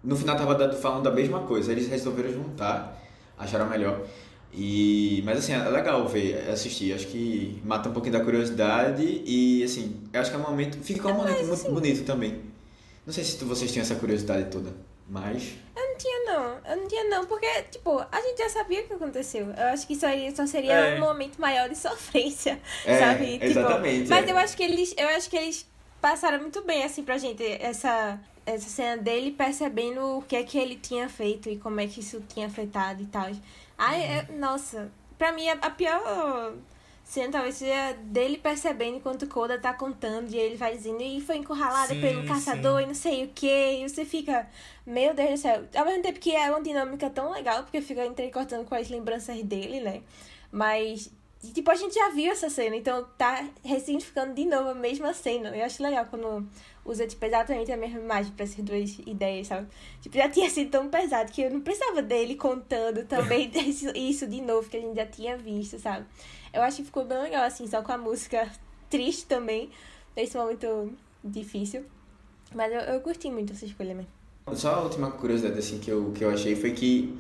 [0.04, 1.72] no final tava dando- falando da mesma coisa.
[1.72, 3.02] Eles resolveram juntar,
[3.38, 4.02] acharam melhor.
[4.54, 6.94] E, mas assim, é legal ver, assistir.
[6.94, 10.78] Acho que mata um pouquinho da curiosidade e assim, eu acho que é um momento.
[10.80, 12.40] Fica um momento muito bonito também.
[13.06, 14.74] Não sei se vocês têm essa curiosidade toda,
[15.08, 15.54] mas.
[15.76, 16.60] Eu não tinha, não.
[16.72, 17.26] Eu não tinha, não.
[17.26, 19.48] Porque, tipo, a gente já sabia o que aconteceu.
[19.52, 20.96] Eu acho que isso aí só seria É.
[20.98, 23.34] um momento maior de sofrência, É, sabe?
[23.34, 24.32] Tipo, exatamente, mas é.
[24.32, 25.68] eu acho que eles, eu acho que eles
[26.02, 30.58] passaram muito bem, assim, pra gente, essa, essa cena dele percebendo o que é que
[30.58, 33.30] ele tinha feito e como é que isso tinha afetado e tal.
[33.78, 36.54] Ai, é- nossa, pra mim a, a pior
[37.06, 41.22] cena talvez seja dele percebendo enquanto o Koda tá contando e ele vai dizendo e
[41.22, 44.50] foi encurralada Sim, pelo caçador e não sei o que, e você fica,
[44.86, 45.64] meu Deus do céu.
[45.76, 49.42] Ao mesmo tempo que é uma dinâmica tão legal, porque fica entrecortando com as lembranças
[49.44, 50.02] dele, né?
[50.52, 51.12] Mas,
[51.54, 55.56] tipo, a gente já viu essa cena, então tá ressignificando de novo a mesma cena.
[55.56, 56.48] Eu acho legal quando
[56.84, 59.68] usa, tipo, exatamente a mesma imagem pra essas duas ideias, sabe?
[60.02, 63.52] Tipo, já tinha sido tão pesado que eu não precisava dele contando também
[63.96, 66.06] isso de novo, que a gente já tinha visto, sabe?
[66.56, 68.50] Eu acho que ficou bem legal, assim, só com a música
[68.90, 69.70] triste também,
[70.16, 70.94] nesse momento
[71.24, 71.84] difícil.
[72.54, 74.10] Mas eu, eu curti muito essa escolha mesmo.
[74.54, 77.18] Só a última curiosidade assim que eu, que eu achei foi que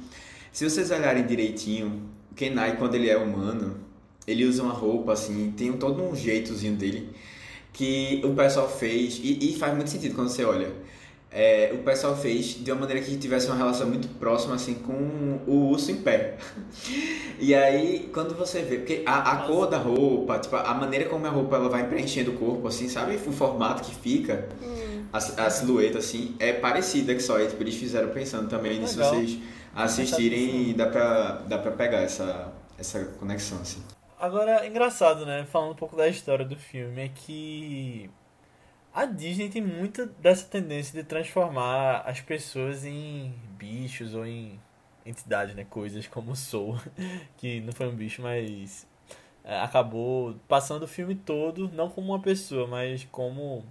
[0.53, 3.77] se vocês olharem direitinho, o Kenai quando ele é humano,
[4.25, 7.13] ele usa uma roupa assim, tem todo um jeitozinho dele
[7.73, 10.71] que o pessoal fez e, e faz muito sentido quando você olha.
[11.37, 15.41] É, o pessoal fez de uma maneira que tivesse uma relação muito próxima assim com
[15.45, 16.37] o urso em pé.
[17.37, 21.27] E aí, quando você vê, porque a, a cor da roupa, tipo, a maneira como
[21.27, 23.15] a roupa ela vai preenchendo o corpo, assim, sabe?
[23.15, 24.47] O formato que fica,
[25.11, 27.37] a, a silhueta, assim, é parecida que só.
[27.45, 29.15] Tipo, eles fizeram pensando também nisso, Legal.
[29.15, 29.37] vocês
[29.75, 33.83] assistirem e dá pra, dá pra pegar essa, essa conexão, assim.
[34.17, 35.45] Agora, engraçado, né?
[35.51, 38.09] Falando um pouco da história do filme, é que
[38.95, 44.59] a Disney tem muita dessa tendência de transformar as pessoas em bichos ou em
[45.05, 45.65] entidades, né?
[45.69, 46.79] Coisas como Soul,
[47.37, 48.87] que não foi um bicho, mas
[49.43, 53.63] é, acabou passando o filme todo, não como uma pessoa, mas como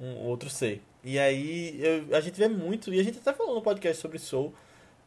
[0.00, 0.82] um outro ser.
[1.04, 4.18] E aí eu- a gente vê muito, e a gente até falou no podcast sobre
[4.18, 4.54] Soul,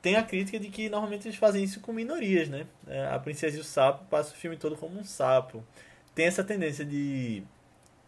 [0.02, 2.66] tem a crítica de que normalmente eles fazem isso com minorias, né?
[2.88, 5.64] É, A Princesa e o Sapo passa o filme todo como um sapo.
[6.16, 7.44] Tem essa tendência de,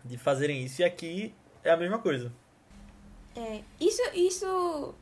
[0.05, 1.33] de fazerem isso, e aqui
[1.63, 2.31] é a mesma coisa.
[3.35, 4.95] É, isso, isso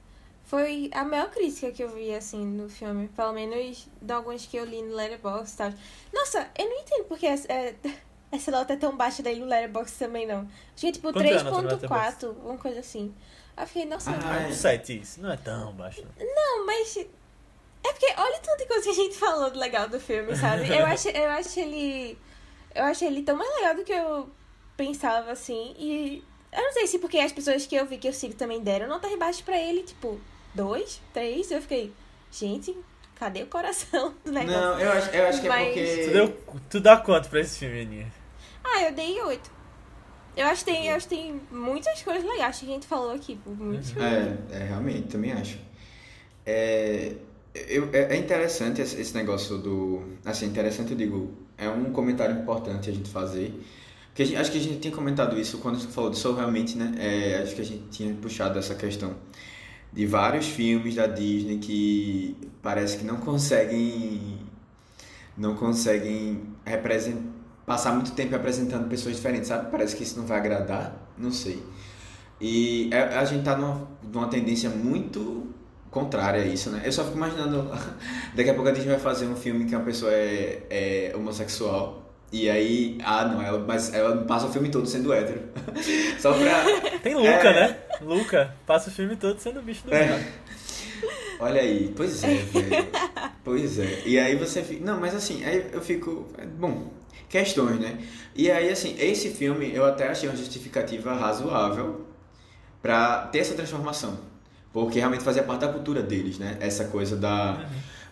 [0.45, 3.07] foi a maior crítica que eu vi, assim, no filme.
[3.09, 5.73] Pelo menos de alguns que eu li no Letterboxd e tal.
[6.13, 7.75] Nossa, eu não entendo porque essa, é,
[8.31, 10.39] essa nota é tão baixa daí no Letterboxd também, não.
[10.39, 13.13] Acho que é tipo Quanto é a nota no 3.4, uma coisa assim.
[13.55, 16.03] Aí eu fiquei, nossa, Ah, É um 7 isso, não é tão baixo.
[16.17, 16.25] Não.
[16.25, 16.97] não, mas...
[16.97, 20.69] É porque olha tanta coisa que a gente falou do legal do filme, sabe?
[20.69, 22.17] Eu acho, eu acho ele...
[22.73, 24.31] Eu acho ele tão mais legal do que eu
[24.77, 25.75] pensava assim.
[25.77, 28.61] E eu não sei se porque as pessoas que eu vi que eu sigo também
[28.61, 30.19] deram notas baixas pra ele, tipo,
[30.53, 31.51] dois, três.
[31.51, 31.91] Eu fiquei,
[32.31, 32.75] gente,
[33.15, 34.59] cadê o coração do negócio?
[34.59, 36.03] Não, eu acho, eu acho que é Mas- porque.
[36.05, 36.37] Tu, deu,
[36.69, 38.13] tu dá quanto pra esse filme, Aninha?
[38.63, 39.51] Ah, eu dei oito.
[40.35, 43.11] Eu acho que tem, eu acho que tem muitas coisas legais que a gente falou
[43.11, 43.39] aqui.
[43.45, 44.11] Muitas coisas.
[44.11, 45.59] É, é, realmente, também acho.
[46.45, 47.13] É,
[47.53, 50.03] eu, é, é interessante esse, esse negócio do.
[50.25, 53.53] Assim, interessante, eu digo, é um comentário importante a gente fazer.
[54.18, 56.94] A gente- acho que a gente tinha comentado isso quando você falou disso realmente, né?
[56.98, 59.15] É, acho que a gente tinha puxado essa questão
[59.94, 64.40] de vários filmes da Disney que parece que não conseguem.
[65.38, 66.41] Não conseguem.
[67.65, 69.72] Passar muito tempo apresentando pessoas diferentes, sabe?
[69.72, 71.64] Parece que isso não vai agradar, não sei.
[72.41, 75.48] E é- a gente tá numa, numa tendência muito
[75.91, 76.81] contrária a isso, né?
[76.85, 77.69] Eu só fico imaginando,
[78.35, 82.02] daqui a pouco a Disney vai fazer um filme que uma pessoa é, é homossexual.
[82.34, 85.39] E aí, ah não, ela, mas ela passa o filme todo sendo hétero.
[86.19, 86.99] só pra.
[87.03, 87.53] Tem Luca, É.
[87.53, 87.77] né?
[88.01, 90.19] Luca passa o filme todo sendo bicho do É.
[91.39, 92.88] Olha aí, pois é, velho.
[93.43, 94.01] Pois é.
[94.05, 94.84] E aí você fica.
[94.84, 96.27] Não, mas assim, aí eu fico.
[96.57, 96.91] Bom,
[97.30, 97.99] questões, né?
[98.35, 102.07] E aí, assim, esse filme eu até achei uma justificativa razoável
[102.81, 104.18] pra ter essa transformação.
[104.72, 106.57] Porque realmente fazia parte da cultura deles, né?
[106.60, 107.64] Essa coisa da.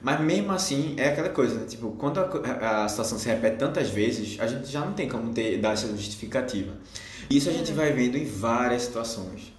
[0.02, 1.66] Mas mesmo assim, é aquela coisa, né?
[1.68, 5.34] Tipo, quando a, a situação se repete tantas vezes, a gente já não tem como
[5.34, 6.74] ter, dar essa justificativa.
[7.30, 9.54] Isso a gente vai vendo em várias situações.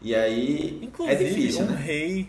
[0.00, 1.82] E aí Inclusive, é difícil, um né?
[1.84, 2.28] rei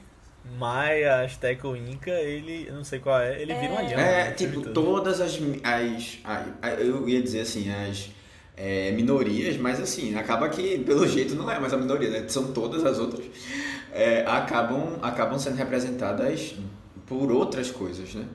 [0.58, 4.00] maia, asteca ou inca, ele, eu não sei qual é, ele vira um alhão.
[4.00, 5.34] É, né, tipo, todas as,
[5.64, 8.10] as, a- a- Eu ia dizer assim, as
[8.58, 12.26] é, minorias, mas assim, acaba que, pelo jeito, não é mais a minoria, né?
[12.28, 13.26] São todas as outras.
[13.94, 16.56] é, acabam, acabam sendo representadas
[17.10, 18.26] por outras coisas, né?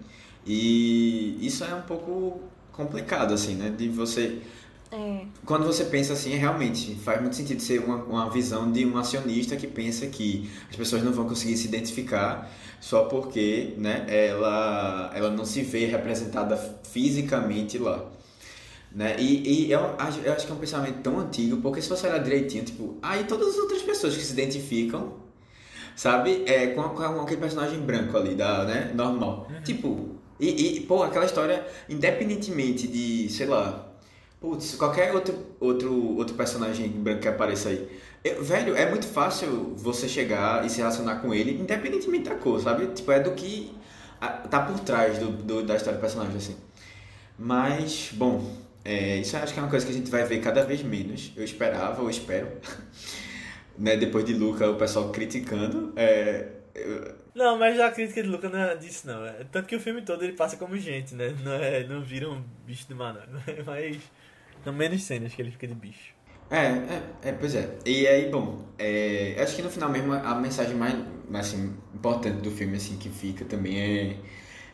[0.46, 2.40] E isso é um pouco
[2.72, 3.70] complicado, assim, né?
[3.70, 4.40] De você
[4.92, 5.24] É.
[5.44, 9.56] quando você pensa assim, realmente faz muito sentido ser uma, uma visão de um acionista
[9.56, 15.30] que pensa que as pessoas não vão conseguir se identificar só porque né, ela, ela
[15.30, 16.56] não se vê representada
[16.92, 18.04] fisicamente lá.
[18.94, 19.16] Né?
[19.18, 22.06] E, e eu, acho- eu acho que é um pensamento tão antigo, porque se você
[22.06, 25.14] olhar direitinho, tipo, aí todas as outras pessoas que se identificam,
[25.96, 29.48] sabe, é, com, com aquele personagem branco ali, da, né, normal.
[29.64, 30.10] Tipo,
[30.40, 33.90] e, e, pô, aquela história, independentemente de, sei lá,
[34.40, 37.88] Putz, qualquer outro, outro, outro personagem branco que apareça aí.
[38.22, 42.60] Eu- velho, é muito fácil você chegar e se relacionar com ele, independentemente da cor,
[42.60, 42.88] sabe?
[42.88, 43.72] Tipo, é do que
[44.20, 46.56] a- tá por trás do, do- da história do personagem, assim.
[47.38, 48.44] Mas, bom,
[48.84, 51.32] é, isso acho que é uma coisa que a gente vai ver cada vez menos.
[51.36, 52.48] Eu esperava, eu espero.
[53.78, 53.96] né?
[53.96, 55.92] Depois de Luca, o pessoal criticando.
[55.96, 56.48] É,
[57.34, 59.24] Não, mas a crítica de Luca não é disso não.
[59.26, 61.30] É, tanto que o filme todo ele passa como gente, né?
[61.42, 63.26] Não, é, não vira um bicho do maná.
[63.66, 64.12] Mas
[64.62, 66.14] são menos cenas que ele fica de bicho.
[66.50, 67.78] É, é, é, pois é.
[67.84, 70.94] E aí, bom, é, acho que no final mesmo a mensagem mais,
[71.34, 74.16] assim, importante do filme assim que fica também é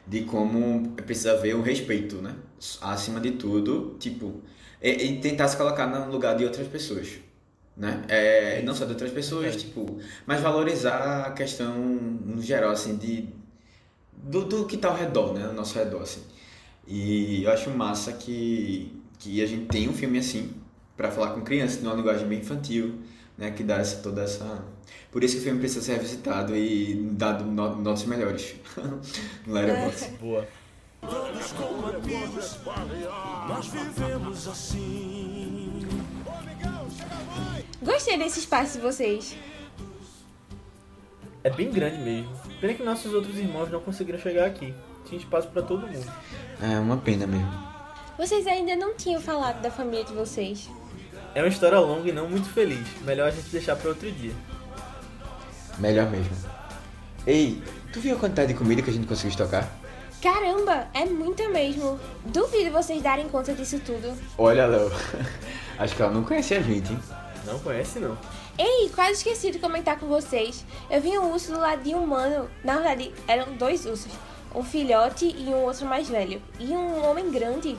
[0.06, 2.36] de como precisa haver o respeito, né?
[2.82, 4.42] Acima de tudo, tipo,
[4.82, 7.18] e, e tentar se colocar no lugar de outras pessoas,
[7.80, 8.04] né?
[8.08, 9.58] É, não só de outras pessoas, É.
[9.58, 13.28] tipo, mas valorizar a questão no geral, assim, de
[14.12, 15.46] do, do que tá ao redor, né?
[15.46, 16.22] Ao nosso redor, assim.
[16.86, 20.52] E eu acho massa que, que a gente tem um filme assim,
[20.96, 22.98] pra falar com crianças, numa linguagem bem infantil,
[23.38, 23.50] né?
[23.50, 24.62] Que dá essa, toda essa...
[25.10, 28.54] Por isso que o filme precisa ser revisitado e dado no- notas melhores
[29.46, 30.10] no Letterboxd.
[30.20, 30.46] Boa.
[31.00, 32.58] Todos como amigos,
[33.48, 35.29] nós vivemos assim.
[37.82, 39.36] Gostei desse espaço de vocês.
[41.42, 42.30] É bem grande mesmo.
[42.60, 44.74] Pena que nossos outros irmãos não conseguiram chegar aqui.
[45.06, 46.12] Tinha espaço pra todo mundo.
[46.62, 47.50] É uma pena mesmo.
[48.18, 50.68] Vocês ainda não tinham falado da família de vocês.
[51.34, 52.86] É uma história longa e não muito feliz.
[53.02, 54.32] Melhor a gente deixar pra outro dia.
[55.78, 56.36] Melhor mesmo.
[57.26, 57.62] Ei,
[57.92, 59.70] tu viu a quantidade de comida que a gente conseguiu estocar?
[60.20, 61.98] Caramba, é muita mesmo.
[62.26, 64.14] Duvido vocês darem conta disso tudo.
[64.36, 64.92] Olha, Léo.
[65.78, 67.00] Acho que ela não conhecia a gente, hein?
[67.44, 68.16] Não conhece não.
[68.58, 70.64] Ei, quase esqueci de comentar com vocês.
[70.90, 72.50] Eu vi um urso do lado de um humano.
[72.62, 74.12] Na verdade, eram dois ursos.
[74.54, 76.42] Um filhote e um outro mais velho.
[76.58, 77.76] E um homem grande.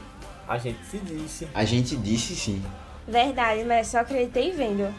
[0.48, 1.48] A gente se disse.
[1.54, 2.64] A gente disse sim.
[3.08, 4.94] Verdade, mas só acreditei vendo.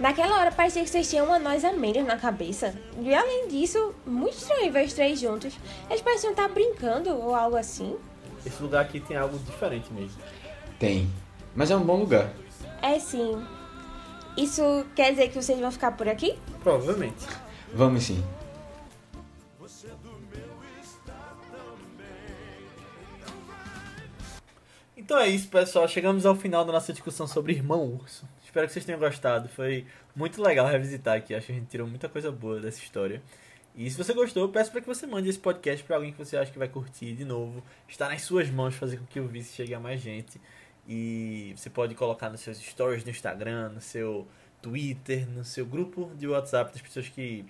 [0.00, 2.74] Naquela hora parecia que vocês tinham uma noz amêndoas na cabeça.
[2.98, 5.54] E além disso, muito estranho ver os três juntos.
[5.90, 7.96] Eles pareciam estar brincando ou algo assim.
[8.44, 10.16] Esse lugar aqui tem algo diferente mesmo.
[10.78, 11.10] Tem.
[11.54, 12.30] Mas é um bom lugar.
[12.80, 13.44] É sim.
[14.40, 16.38] Isso quer dizer que vocês vão ficar por aqui?
[16.62, 17.26] Provavelmente.
[17.74, 18.24] Vamos sim.
[24.96, 25.86] Então é isso, pessoal.
[25.86, 28.26] Chegamos ao final da nossa discussão sobre Irmão Urso.
[28.42, 29.46] Espero que vocês tenham gostado.
[29.50, 29.86] Foi
[30.16, 31.34] muito legal revisitar aqui.
[31.34, 33.22] Acho que a gente tirou muita coisa boa dessa história.
[33.76, 36.18] E se você gostou, eu peço para que você mande esse podcast para alguém que
[36.18, 37.62] você acha que vai curtir de novo.
[37.86, 40.40] Está nas suas mãos fazer com que o Vice chegue a mais gente.
[40.92, 44.26] E você pode colocar nos seus stories no Instagram, no seu
[44.60, 47.44] Twitter, no seu grupo de WhatsApp das pessoas que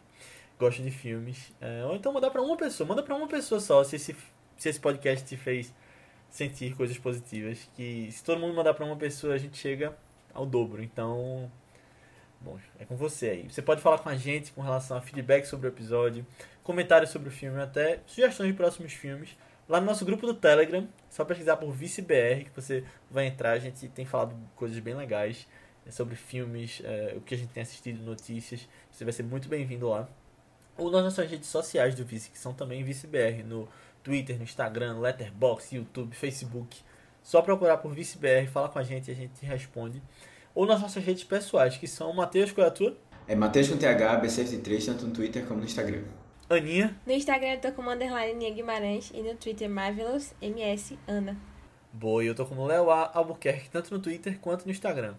[0.59, 1.51] gostam de filmes.
[1.59, 2.87] É, ou então mandar para uma pessoa.
[2.87, 4.15] Manda para uma pessoa só se esse,
[4.59, 5.73] se esse podcast te fez
[6.29, 7.67] sentir coisas positivas.
[7.75, 9.97] Que se todo mundo mandar para uma pessoa, a gente chega
[10.35, 10.83] ao dobro.
[10.83, 11.51] Então,
[12.43, 13.51] bom, é com você aí.
[13.51, 16.27] Você pode falar com a gente com relação a feedback sobre o episódio,
[16.63, 19.35] comentários sobre o filme, até sugestões de próximos filmes.
[19.71, 23.53] Lá no nosso grupo do Telegram, só pesquisar por ViceBR que você vai entrar.
[23.53, 25.47] A gente tem falado coisas bem legais
[25.87, 28.69] é, sobre filmes, é, o que a gente tem assistido, notícias.
[28.91, 30.09] Você vai ser muito bem-vindo lá.
[30.77, 33.69] Ou nas nossas redes sociais do Vice, que são também ViceBR, no
[34.03, 36.81] Twitter, no Instagram, Letterboxd, YouTube, Facebook.
[37.23, 40.03] Só procurar por ViceBR, fala com a gente e a gente responde.
[40.53, 42.97] Ou nas nossas redes pessoais, que são Matheus, qual é a tua?
[43.29, 46.03] É Matheus com TH, B73, tanto no Twitter como no Instagram.
[46.51, 46.99] Aninha.
[47.07, 51.37] No Instagram eu tô como underline Nia Guimarães e no Twitter Marvelous MS Ana.
[51.93, 53.09] Boa, e eu tô como Léo A.
[53.15, 55.15] Albuquerque, tanto no Twitter quanto no Instagram.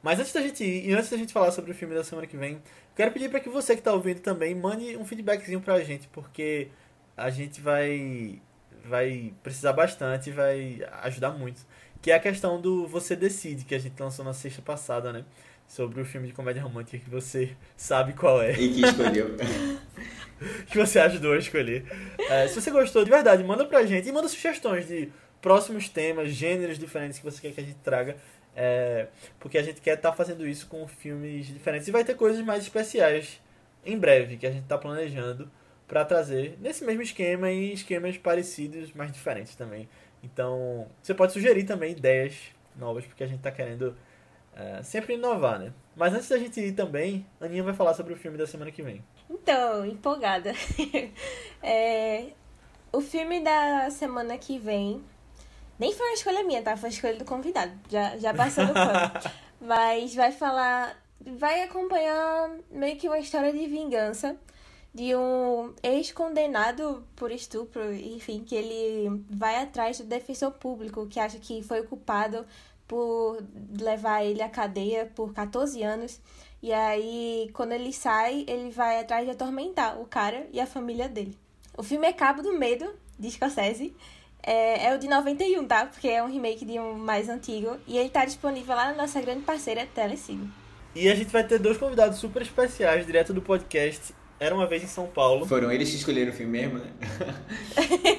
[0.00, 2.28] Mas antes da gente ir, e antes da gente falar sobre o filme da semana
[2.28, 2.62] que vem,
[2.94, 6.68] quero pedir para que você que tá ouvindo também mande um feedbackzinho pra gente, porque
[7.16, 8.40] a gente vai
[8.84, 11.66] vai precisar bastante e vai ajudar muito.
[12.00, 15.24] Que é a questão do Você Decide, que a gente lançou na sexta passada, né?
[15.66, 18.52] Sobre o filme de comédia romântica que você sabe qual é.
[18.52, 19.36] E que escolheu.
[20.66, 21.84] que você ajudou a escolher.
[22.28, 25.10] É, se você gostou de verdade, manda pra gente e manda sugestões de
[25.40, 28.16] próximos temas, gêneros diferentes que você quer que a gente traga.
[28.56, 29.06] É,
[29.38, 31.86] porque a gente quer estar fazendo isso com filmes diferentes.
[31.86, 33.40] E vai ter coisas mais especiais
[33.86, 35.48] em breve que a gente está planejando
[35.86, 39.88] para trazer nesse mesmo esquema e esquemas parecidos, mas diferentes também.
[40.22, 42.34] Então, você pode sugerir também ideias
[42.76, 43.96] novas, porque a gente está querendo
[44.54, 45.72] é, sempre inovar, né?
[45.96, 48.70] Mas antes da gente ir também, a Aninha vai falar sobre o filme da semana
[48.70, 49.02] que vem.
[49.30, 50.52] Então, empolgada.
[51.60, 52.28] É,
[52.92, 55.02] o filme da semana que vem.
[55.76, 56.76] Nem foi uma escolha minha, tá?
[56.76, 57.72] Foi a escolha do convidado.
[57.90, 59.10] Já, já passou do pano.
[59.60, 60.96] Mas vai falar.
[61.36, 64.36] Vai acompanhar meio que uma história de vingança
[64.94, 71.38] de um ex-condenado por estupro, enfim, que ele vai atrás do defensor público que acha
[71.38, 72.46] que foi culpado
[72.86, 73.38] por
[73.78, 76.20] levar ele à cadeia por 14 anos.
[76.62, 81.08] E aí, quando ele sai, ele vai atrás de atormentar o cara e a família
[81.08, 81.36] dele.
[81.76, 83.94] O filme é Cabo do Medo, de Scorsese.
[84.42, 85.86] É, é o de 91, tá?
[85.86, 87.76] Porque é um remake de um mais antigo.
[87.86, 90.50] E ele tá disponível lá na nossa grande parceira Telecine.
[90.94, 94.84] E a gente vai ter dois convidados super especiais direto do podcast Era Uma Vez
[94.84, 95.46] em São Paulo.
[95.46, 96.86] Foram eles que escolheram o filme mesmo, né?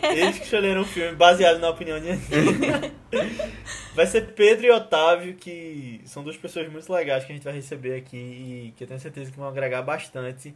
[0.11, 2.93] Eles que escolheram o filme baseado na opinião de Aninha.
[3.95, 7.53] Vai ser Pedro e Otávio, que são duas pessoas muito legais que a gente vai
[7.53, 10.53] receber aqui e que eu tenho certeza que vão agregar bastante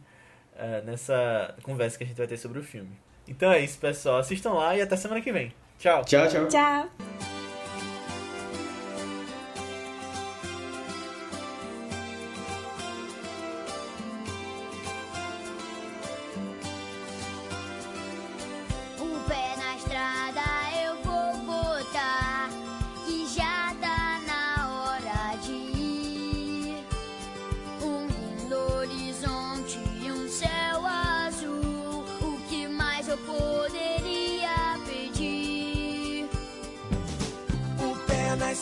[0.56, 2.96] eh, nessa conversa que a gente vai ter sobre o filme.
[3.28, 4.18] Então é isso, pessoal.
[4.18, 5.52] Assistam lá e até semana que vem.
[5.78, 6.04] Tchau.
[6.04, 6.48] Tchau, tchau.
[6.48, 7.43] Tchau!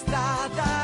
[0.06, 0.81] Pé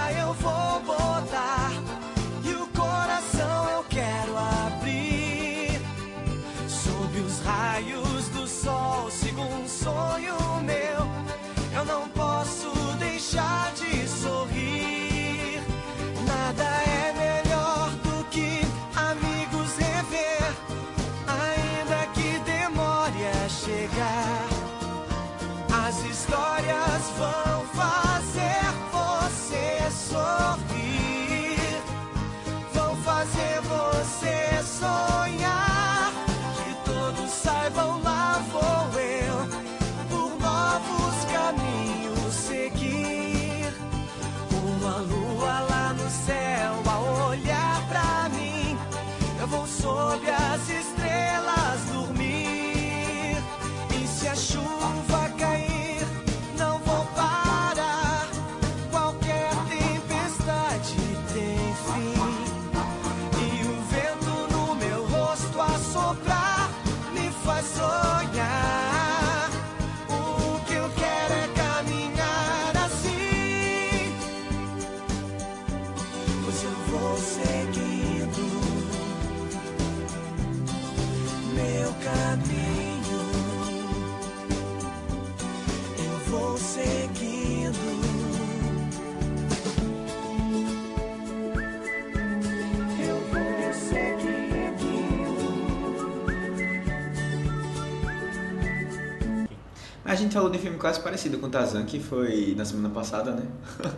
[100.39, 103.47] falou de filme quase parecido com Tarzan, que foi na semana passada, né?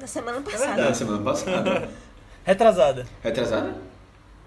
[0.00, 0.66] Na semana É passada.
[0.66, 0.88] verdade.
[0.88, 1.88] Na semana passada.
[2.44, 3.06] Retrasada.
[3.22, 3.76] Retrasada?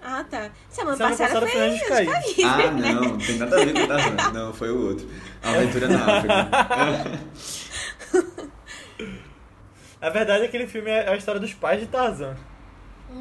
[0.02, 0.50] ah, tá.
[0.68, 2.12] Semana, Semana passada, passada foi Anjos Anjos Caídos.
[2.14, 2.92] Caídos, Ah, né?
[2.92, 4.32] não, não tem nada a ver com Tarzan.
[4.32, 5.08] Não, foi o outro.
[5.42, 7.20] A Aventura na África.
[9.98, 12.36] A verdade é que aquele filme é a história dos pais de Tarzan.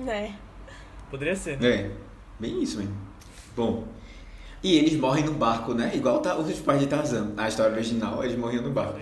[0.07, 0.32] É.
[1.10, 1.69] Poderia ser, né?
[1.69, 1.91] É,
[2.38, 2.98] bem isso mesmo.
[3.56, 3.88] Bom,
[4.64, 5.91] e eles morrem no barco, né?
[5.94, 7.34] Igual tá, os pais de Tarzan.
[7.38, 8.99] A história original, eles morriam no barco.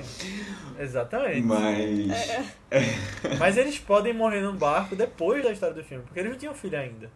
[0.79, 1.41] Exatamente.
[1.41, 2.11] Mas...
[3.39, 6.53] Mas eles podem morrer num barco depois da história do filme, porque eles não tinham
[6.53, 7.09] filho ainda.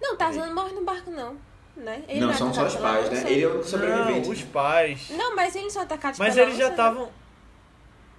[0.00, 1.36] Não, Tarzan não morre no barco, não.
[1.76, 2.02] Né?
[2.08, 3.30] Ele Não, é são só os pais, né?
[3.30, 4.26] Ele é o sobrevivente.
[4.26, 5.10] Não, os pais.
[5.10, 6.88] Não, mas eles são atacados Mas pela eles já onça, né?
[6.88, 7.08] estavam.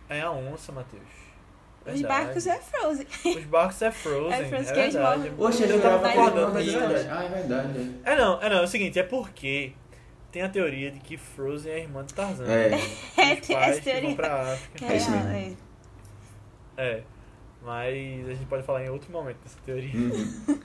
[0.07, 1.18] É a onça, Matheus.
[1.93, 3.07] Os barcos é Frozen.
[3.25, 4.33] Os barcos é Frozen.
[4.33, 5.31] É É, Frozen que eles verdade.
[5.37, 7.07] Oxe, eu tava eles mas é verdade.
[7.09, 7.95] Ah, é verdade.
[8.03, 9.73] É não, é não, é o seguinte, é porque
[10.31, 12.45] tem a teoria de que Frozen é a irmã de Tarzan.
[12.45, 12.71] É.
[13.17, 14.15] É, tem pais essa teoria.
[14.15, 14.85] pra África.
[14.85, 15.29] É isso mesmo.
[15.29, 15.53] é.
[16.77, 17.03] É.
[17.61, 19.91] Mas a gente pode falar em outro momento dessa teoria.
[19.93, 20.39] Uhum.